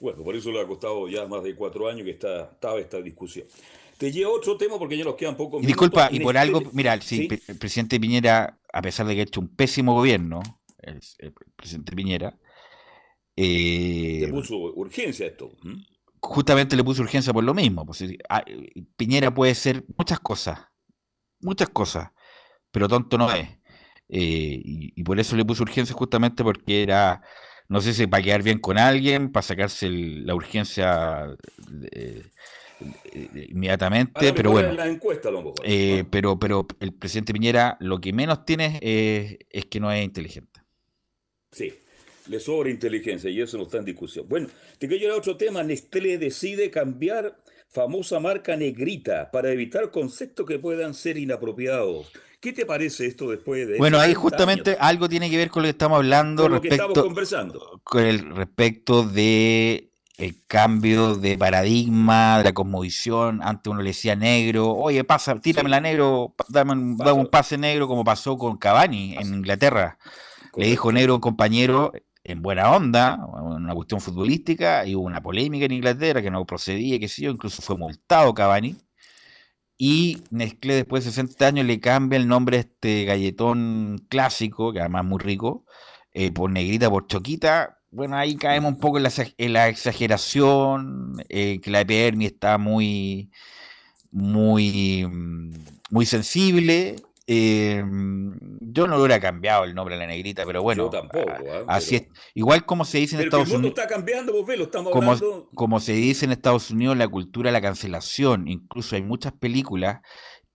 Bueno, 0.00 0.22
por 0.22 0.34
eso 0.34 0.50
le 0.50 0.60
ha 0.60 0.66
costado 0.66 1.08
ya 1.08 1.26
más 1.26 1.42
de 1.42 1.54
cuatro 1.54 1.88
años 1.88 2.04
que 2.04 2.10
está, 2.10 2.44
estaba 2.52 2.78
esta 2.78 3.00
discusión. 3.00 3.46
Te 3.98 4.12
llevo 4.12 4.34
otro 4.34 4.56
tema 4.56 4.78
porque 4.78 4.96
ya 4.96 5.04
nos 5.04 5.14
quedan 5.14 5.36
pocos 5.36 5.60
minutos. 5.60 5.68
Disculpa, 5.68 6.08
y 6.12 6.20
por 6.20 6.36
algo, 6.36 6.62
mira, 6.72 6.94
el 6.94 7.00
presidente 7.58 7.98
Piñera, 7.98 8.58
a 8.72 8.82
pesar 8.82 9.06
de 9.06 9.14
que 9.14 9.20
ha 9.20 9.24
hecho 9.24 9.40
un 9.40 9.48
pésimo 9.48 9.94
gobierno, 9.94 10.42
el, 10.78 11.00
presidente 11.56 11.96
Piñera... 11.96 12.38
Eh, 13.34 14.20
le 14.22 14.28
puso 14.28 14.56
urgencia 14.56 15.26
a 15.26 15.28
esto. 15.30 15.50
Justamente 16.20 16.76
le 16.76 16.84
puso 16.84 17.02
urgencia 17.02 17.32
por 17.32 17.44
lo 17.44 17.54
mismo. 17.54 17.86
Pues, 17.86 18.04
ah, 18.28 18.44
Piñera 18.96 19.32
puede 19.32 19.54
ser 19.54 19.84
muchas 19.96 20.20
cosas, 20.20 20.58
muchas 21.40 21.68
cosas, 21.68 22.10
pero 22.70 22.88
tonto 22.88 23.18
no 23.18 23.32
es. 23.32 23.48
Eh, 24.08 24.60
y, 24.62 25.02
por 25.02 25.18
eso 25.18 25.36
le 25.36 25.44
puso 25.44 25.64
urgencia 25.64 25.94
justamente 25.94 26.44
porque 26.44 26.82
era, 26.82 27.22
no 27.68 27.80
sé 27.80 27.92
si 27.92 28.06
para 28.06 28.22
quedar 28.22 28.42
bien 28.42 28.58
con 28.58 28.78
alguien, 28.78 29.32
para 29.32 29.42
sacarse 29.42 29.88
la 29.90 30.34
urgencia 30.34 31.36
inmediatamente, 33.48 34.32
pero 34.32 34.52
bueno. 34.52 34.76
Eh, 35.64 36.04
pero, 36.10 36.38
pero 36.38 36.66
el 36.80 36.92
presidente 36.92 37.32
Piñera 37.32 37.76
lo 37.80 38.00
que 38.00 38.12
menos 38.12 38.44
tiene 38.44 38.78
es 38.80 39.66
que 39.66 39.80
no 39.80 39.90
es 39.90 40.04
inteligente. 40.04 40.60
Sí, 41.50 41.72
le 42.28 42.40
sobra 42.40 42.70
inteligencia 42.70 43.30
y 43.30 43.40
eso 43.40 43.56
no 43.56 43.64
está 43.64 43.78
en 43.78 43.84
discusión. 43.84 44.26
Bueno, 44.28 44.48
te 44.78 44.88
quiero 44.88 45.14
a 45.14 45.18
otro 45.18 45.36
tema. 45.36 45.62
Nestlé 45.62 46.18
decide 46.18 46.70
cambiar 46.70 47.36
famosa 47.68 48.20
marca 48.20 48.56
negrita 48.56 49.30
para 49.30 49.50
evitar 49.50 49.90
conceptos 49.90 50.46
que 50.46 50.58
puedan 50.58 50.94
ser 50.94 51.18
inapropiados. 51.18 52.10
¿Qué 52.40 52.52
te 52.52 52.66
parece 52.66 53.06
esto 53.06 53.30
después 53.30 53.66
de... 53.66 53.78
Bueno, 53.78 53.98
ahí 53.98 54.14
justamente 54.14 54.76
algo 54.78 55.08
tiene 55.08 55.30
que 55.30 55.36
ver 55.36 55.50
con 55.50 55.62
lo 55.62 55.66
que 55.66 55.70
estamos 55.70 55.96
hablando. 55.96 56.44
Con 56.44 56.52
lo 56.52 56.60
que 56.60 56.68
estamos 56.68 56.98
conversando. 56.98 57.80
Con 57.82 58.04
el 58.04 58.34
respecto 58.36 59.02
de 59.02 59.90
el 60.18 60.46
cambio 60.46 61.14
de 61.14 61.36
paradigma, 61.36 62.38
de 62.38 62.44
la 62.44 62.54
cosmovisión. 62.54 63.40
Antes 63.42 63.70
uno 63.70 63.82
le 63.82 63.90
decía 63.90 64.16
negro, 64.16 64.70
oye, 64.70 65.04
pasa, 65.04 65.38
tírame 65.40 65.68
la 65.68 65.80
negro, 65.80 66.34
dame, 66.48 66.72
un 66.72 67.28
pase 67.30 67.58
negro, 67.58 67.86
como 67.86 68.04
pasó 68.04 68.38
con 68.38 68.56
Cavani 68.56 69.16
en 69.16 69.34
Inglaterra. 69.34 69.98
Le 70.56 70.66
dijo 70.66 70.90
negro 70.90 71.12
a 71.12 71.16
un 71.16 71.20
compañero 71.20 71.92
en 72.28 72.42
buena 72.42 72.70
onda, 72.72 73.18
una 73.26 73.74
cuestión 73.74 74.00
futbolística, 74.00 74.86
y 74.86 74.94
hubo 74.94 75.04
una 75.06 75.22
polémica 75.22 75.66
en 75.66 75.72
Inglaterra 75.72 76.22
que 76.22 76.30
no 76.30 76.44
procedía, 76.46 76.98
que 76.98 77.08
sé 77.08 77.26
incluso 77.26 77.62
fue 77.62 77.76
multado 77.76 78.34
Cavani. 78.34 78.76
Y 79.78 80.22
Nestlé 80.30 80.74
después 80.74 81.04
de 81.04 81.10
60 81.10 81.46
años 81.46 81.66
le 81.66 81.80
cambia 81.80 82.18
el 82.18 82.28
nombre 82.28 82.56
a 82.58 82.60
este 82.60 83.04
galletón 83.04 83.98
clásico, 84.08 84.72
que 84.72 84.80
además 84.80 85.04
es 85.04 85.08
muy 85.10 85.18
rico, 85.20 85.64
eh, 86.12 86.32
por 86.32 86.50
negrita, 86.50 86.90
por 86.90 87.06
choquita, 87.06 87.76
bueno, 87.96 88.16
ahí 88.16 88.36
caemos 88.36 88.72
un 88.74 88.78
poco 88.78 88.98
en 88.98 89.52
la, 89.52 89.68
exageración, 89.68 91.14
eh, 91.30 91.60
que 91.62 91.70
la 91.70 91.80
epidermis 91.80 92.32
está 92.32 92.58
muy, 92.58 93.30
muy, 94.10 95.06
mm, 95.06 95.50
muy 95.90 96.06
sensible. 96.06 96.96
Eh, 97.28 97.82
yo 98.60 98.86
no 98.86 98.96
lo 98.96 99.02
hubiera 99.02 99.20
cambiado 99.20 99.64
el 99.64 99.74
nombre 99.74 99.96
de 99.96 100.00
la 100.00 100.06
negrita, 100.06 100.44
pero 100.44 100.62
bueno. 100.62 100.84
Yo 100.84 100.90
tampoco. 100.90 101.30
¿ah? 101.30 101.64
así 101.68 101.96
es. 101.96 102.08
Igual 102.34 102.64
como 102.64 102.84
se 102.84 102.98
dice 102.98 103.16
en 103.16 103.22
Estados 103.22 103.50
Unidos. 103.50 103.78
está 103.78 103.88
cambiando, 103.88 104.32
vos 104.32 104.46
lo 104.56 104.64
estamos 104.64 104.92
como, 104.92 105.48
como 105.54 105.80
se 105.80 105.92
dice 105.92 106.24
en 106.24 106.32
Estados 106.32 106.70
Unidos, 106.70 106.96
la 106.96 107.08
cultura 107.08 107.48
de 107.48 107.52
la 107.52 107.60
cancelación. 107.60 108.46
Incluso 108.46 108.96
hay 108.96 109.02
muchas 109.02 109.32
películas 109.32 110.00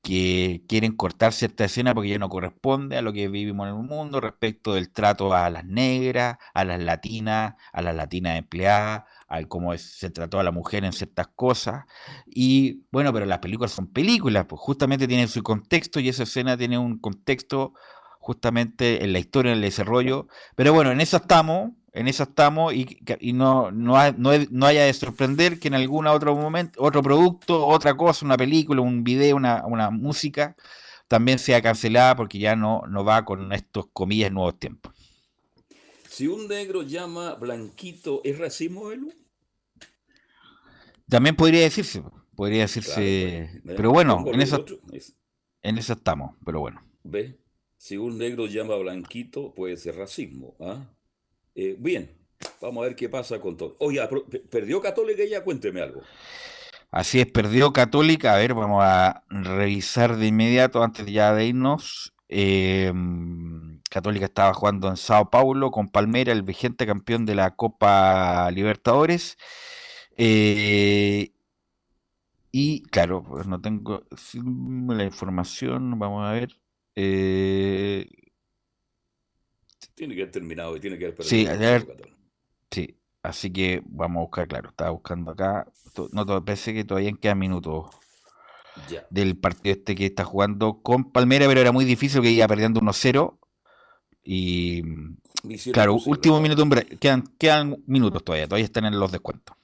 que 0.01 0.63
quieren 0.67 0.95
cortar 0.95 1.31
cierta 1.31 1.65
escena 1.65 1.93
porque 1.93 2.09
ya 2.09 2.17
no 2.17 2.29
corresponde 2.29 2.97
a 2.97 3.01
lo 3.01 3.13
que 3.13 3.27
vivimos 3.27 3.67
en 3.67 3.75
el 3.75 3.83
mundo 3.83 4.19
respecto 4.19 4.73
del 4.73 4.91
trato 4.91 5.33
a 5.33 5.49
las 5.49 5.65
negras, 5.65 6.37
a 6.53 6.65
las 6.65 6.79
latinas, 6.79 7.55
a 7.71 7.81
las 7.81 7.95
latinas 7.95 8.37
empleadas, 8.37 9.03
al 9.31 9.47
cómo 9.47 9.75
se 9.77 10.09
trató 10.09 10.39
a 10.39 10.43
la 10.43 10.51
mujer 10.51 10.83
en 10.83 10.91
ciertas 10.91 11.27
cosas. 11.27 11.85
Y 12.25 12.83
bueno, 12.91 13.13
pero 13.13 13.25
las 13.25 13.39
películas 13.39 13.71
son 13.71 13.87
películas, 13.87 14.45
pues 14.45 14.59
justamente 14.59 15.07
tienen 15.07 15.29
su 15.29 15.41
contexto 15.41 15.99
y 15.99 16.09
esa 16.09 16.23
escena 16.23 16.57
tiene 16.57 16.77
un 16.77 16.99
contexto 16.99 17.73
justamente 18.19 19.03
en 19.03 19.13
la 19.13 19.19
historia, 19.19 19.51
en 19.51 19.57
el 19.57 19.63
desarrollo. 19.63 20.27
Pero 20.55 20.73
bueno, 20.73 20.91
en 20.91 20.99
eso 20.99 21.17
estamos, 21.17 21.71
en 21.93 22.07
eso 22.07 22.23
estamos 22.23 22.73
y, 22.73 23.33
no, 23.33 23.71
no, 23.71 23.97
no, 24.17 24.65
haya 24.65 24.83
de 24.83 24.93
sorprender 24.93 25.59
que 25.59 25.69
en 25.69 25.75
algún 25.75 26.07
otro 26.07 26.35
momento, 26.35 26.81
otro 26.83 27.01
producto, 27.01 27.65
otra 27.65 27.95
cosa, 27.95 28.25
una 28.25 28.37
película, 28.37 28.81
un 28.81 29.03
video, 29.03 29.37
una, 29.37 29.89
música, 29.91 30.55
también 31.07 31.39
sea 31.39 31.61
cancelada 31.61 32.15
porque 32.15 32.37
ya 32.37 32.55
no, 32.55 32.83
no 32.87 33.05
va 33.05 33.25
con 33.25 33.51
estos 33.53 33.87
comillas 33.93 34.31
nuevos 34.31 34.59
tiempos. 34.59 34.93
Si 36.11 36.27
un 36.27 36.49
negro 36.49 36.83
llama 36.83 37.35
blanquito, 37.35 38.19
¿es 38.25 38.37
racismo, 38.37 38.91
Elu? 38.91 39.13
También 41.07 41.37
podría 41.37 41.61
decirse, 41.61 42.03
podría 42.35 42.63
decirse, 42.63 43.61
pero 43.63 43.91
bueno, 43.91 44.25
en 44.27 44.41
eso, 44.41 44.65
en 45.61 45.77
eso 45.77 45.93
estamos, 45.93 46.35
pero 46.45 46.59
bueno. 46.59 46.83
¿Ve? 47.03 47.39
Si 47.77 47.95
un 47.95 48.17
negro 48.17 48.45
llama 48.45 48.75
blanquito, 48.75 49.53
puede 49.53 49.77
ser 49.77 49.95
racismo, 49.95 50.57
¿ah? 50.59 50.85
Eh, 51.55 51.77
bien, 51.79 52.11
vamos 52.59 52.81
a 52.83 52.87
ver 52.87 52.97
qué 52.97 53.07
pasa 53.07 53.39
con 53.39 53.55
todo. 53.55 53.77
Oye, 53.79 54.01
¿perdió 54.49 54.81
Católica 54.81 55.23
ya? 55.23 55.45
Cuénteme 55.45 55.79
algo. 55.79 56.01
Así 56.91 57.21
es, 57.21 57.31
perdió 57.31 57.71
Católica. 57.71 58.33
A 58.33 58.37
ver, 58.37 58.53
vamos 58.53 58.83
a 58.83 59.23
revisar 59.29 60.17
de 60.17 60.27
inmediato 60.27 60.83
antes 60.83 61.05
ya 61.05 61.33
de 61.33 61.45
irnos. 61.45 62.13
Em, 62.27 63.70
Católica 63.91 64.23
estaba 64.23 64.53
jugando 64.53 64.87
en 64.87 64.95
Sao 64.95 65.29
Paulo 65.29 65.69
con 65.69 65.89
Palmera, 65.89 66.31
el 66.31 66.43
vigente 66.43 66.85
campeón 66.85 67.25
de 67.25 67.35
la 67.35 67.57
Copa 67.57 68.49
Libertadores. 68.51 69.37
Eh, 70.15 71.33
y 72.53 72.83
claro, 72.83 73.21
pues 73.21 73.47
no 73.47 73.59
tengo 73.59 74.03
la 74.87 75.03
información, 75.03 75.99
vamos 75.99 76.25
a 76.25 76.31
ver. 76.31 76.55
Eh, 76.95 78.07
tiene 79.93 80.15
que 80.15 80.21
haber 80.21 80.31
terminado 80.31 80.77
y 80.77 80.79
tiene 80.79 80.97
que 80.97 81.05
haber 81.07 81.17
perdido. 81.17 81.29
Sí, 81.29 82.07
sí, 82.71 82.97
así 83.23 83.51
que 83.51 83.83
vamos 83.85 84.21
a 84.21 84.21
buscar, 84.21 84.47
claro, 84.47 84.69
estaba 84.69 84.91
buscando 84.91 85.31
acá. 85.31 85.67
No, 86.13 86.25
parece 86.45 86.73
que 86.73 86.85
todavía 86.85 87.11
quedan 87.19 87.39
minutos 87.39 87.87
del 89.09 89.37
partido 89.37 89.75
este 89.75 89.95
que 89.95 90.05
está 90.05 90.23
jugando 90.23 90.81
con 90.81 91.11
Palmera, 91.11 91.45
pero 91.47 91.59
era 91.59 91.73
muy 91.73 91.83
difícil 91.83 92.21
que 92.21 92.31
iba 92.31 92.47
perdiendo 92.47 92.79
1-0. 92.79 93.37
Y 94.23 94.83
claro, 95.71 95.97
último 96.05 96.39
minuto, 96.39 96.63
quedan, 96.99 97.23
quedan 97.37 97.83
minutos 97.87 98.23
todavía, 98.23 98.47
todavía 98.47 98.65
están 98.65 98.85
en 98.85 98.99
los 98.99 99.11
descuentos. 99.11 99.55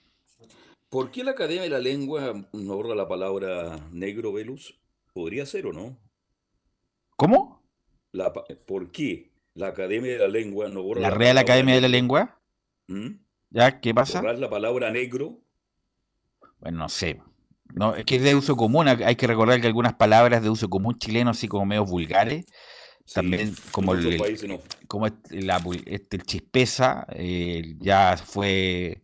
¿Por 0.90 1.12
qué 1.12 1.24
la 1.24 1.32
Academia 1.32 1.64
de 1.64 1.70
la 1.70 1.80
Lengua 1.80 2.34
no 2.54 2.76
borra 2.76 2.96
la 2.96 3.08
palabra 3.08 3.88
negro, 3.92 4.32
Velus? 4.32 4.80
¿Podría 5.14 5.46
ser 5.46 5.68
o 5.68 5.74
no? 5.74 6.00
¿Cómo? 7.18 7.62
La, 8.14 8.34
¿Por 8.34 8.92
qué 8.92 9.32
la 9.54 9.68
Academia 9.68 10.14
de 10.14 10.20
la 10.20 10.28
Lengua 10.28 10.70
no 10.70 10.84
borra 10.84 11.02
la, 11.02 11.10
Real 11.10 11.38
Academia 11.38 11.76
de 11.76 11.82
la 11.82 11.88
Lengua. 11.88 12.40
¿Mm? 12.88 13.16
¿Ya? 13.50 13.80
¿Qué 13.82 13.94
pasa? 13.94 14.22
Borrar 14.22 14.40
la 14.40 14.50
palabra 14.50 14.92
negro. 14.92 15.42
Bueno, 16.60 16.80
no 16.80 16.90
sé. 16.90 17.22
No, 17.74 17.96
es 17.96 18.06
que 18.06 18.16
es 18.16 18.24
de 18.24 18.36
uso 18.36 18.56
común. 18.56 18.88
Hay 18.88 19.16
que 19.16 19.28
recordar 19.28 19.60
que 19.60 19.68
algunas 19.68 19.96
palabras 19.96 20.42
de 20.42 20.50
uso 20.50 20.70
común 20.70 20.98
chileno, 20.98 21.32
así 21.32 21.48
como 21.48 21.66
medio 21.66 21.86
vulgares, 21.86 22.46
también 23.14 23.56
como 23.72 23.94
el, 23.94 24.20
como 24.88 25.08
la, 25.30 25.62
este, 25.86 26.18
el 26.18 26.24
chispeza, 26.24 27.06
eh, 27.12 27.76
ya 27.80 28.18
fue 28.18 29.04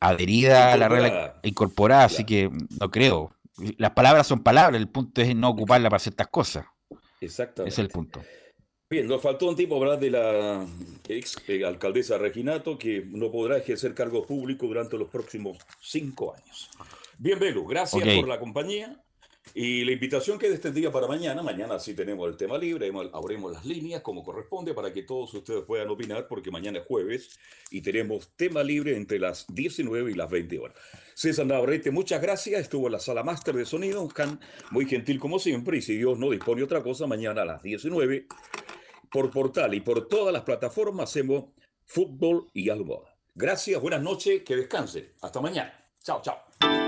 adherida 0.00 0.72
a 0.72 0.76
la 0.76 0.88
Real 0.88 1.34
incorporada, 1.42 2.04
así 2.04 2.24
que 2.24 2.50
no 2.80 2.90
creo. 2.90 3.32
Las 3.76 3.90
palabras 3.90 4.26
son 4.26 4.42
palabras, 4.42 4.80
el 4.80 4.88
punto 4.88 5.20
es 5.20 5.34
no 5.34 5.50
ocuparla 5.50 5.90
para 5.90 6.00
ciertas 6.00 6.28
cosas. 6.28 6.66
Exactamente. 7.20 7.72
Ese 7.72 7.82
es 7.82 7.86
el 7.86 7.92
punto. 7.92 8.22
Bien, 8.90 9.06
nos 9.06 9.20
faltó 9.20 9.48
un 9.48 9.56
tiempo 9.56 9.76
hablar 9.76 10.00
de 10.00 10.10
la 10.10 10.66
ex 11.08 11.36
eh, 11.46 11.64
alcaldesa 11.64 12.16
Reginato, 12.16 12.78
que 12.78 13.04
no 13.06 13.30
podrá 13.30 13.58
ejercer 13.58 13.94
cargo 13.94 14.24
público 14.24 14.66
durante 14.66 14.96
los 14.96 15.08
próximos 15.08 15.58
cinco 15.80 16.34
años. 16.34 16.70
Bien, 17.18 17.38
Belu, 17.38 17.66
gracias 17.66 18.02
por 18.02 18.28
la 18.28 18.38
compañía. 18.38 19.04
Y 19.54 19.84
la 19.84 19.92
invitación 19.92 20.38
que 20.38 20.46
este 20.48 20.70
día 20.70 20.92
para 20.92 21.06
mañana, 21.06 21.42
mañana 21.42 21.78
sí 21.78 21.94
tenemos 21.94 22.28
el 22.28 22.36
tema 22.36 22.58
libre, 22.58 22.92
abrimos 23.12 23.52
las 23.52 23.64
líneas 23.64 24.02
como 24.02 24.22
corresponde 24.22 24.74
para 24.74 24.92
que 24.92 25.02
todos 25.02 25.32
ustedes 25.34 25.64
puedan 25.64 25.88
opinar, 25.88 26.28
porque 26.28 26.50
mañana 26.50 26.78
es 26.78 26.86
jueves 26.86 27.38
y 27.70 27.80
tenemos 27.80 28.30
tema 28.36 28.62
libre 28.62 28.96
entre 28.96 29.18
las 29.18 29.46
19 29.48 30.12
y 30.12 30.14
las 30.14 30.30
20 30.30 30.58
horas. 30.58 30.76
César 31.14 31.46
Navarrete, 31.46 31.90
muchas 31.90 32.22
gracias, 32.22 32.60
estuvo 32.60 32.86
en 32.86 32.92
la 32.92 33.00
sala 33.00 33.24
máster 33.24 33.54
de 33.54 33.64
sonido, 33.64 34.08
muy 34.70 34.86
gentil 34.86 35.18
como 35.18 35.38
siempre, 35.38 35.78
y 35.78 35.82
si 35.82 35.96
Dios 35.96 36.18
no 36.18 36.30
dispone 36.30 36.62
otra 36.62 36.82
cosa, 36.82 37.06
mañana 37.06 37.42
a 37.42 37.46
las 37.46 37.62
19 37.62 38.26
por 39.10 39.30
portal 39.30 39.74
y 39.74 39.80
por 39.80 40.06
todas 40.06 40.32
las 40.32 40.42
plataformas 40.42 41.10
hacemos 41.10 41.46
fútbol 41.84 42.48
y 42.52 42.68
algo. 42.68 43.06
Gracias, 43.34 43.80
buenas 43.80 44.02
noches, 44.02 44.42
que 44.42 44.56
descansen. 44.56 45.12
Hasta 45.22 45.40
mañana. 45.40 45.72
Chao, 46.02 46.20
chao. 46.22 46.87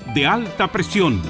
de 0.13 0.27
alta 0.27 0.67
presión. 0.67 1.21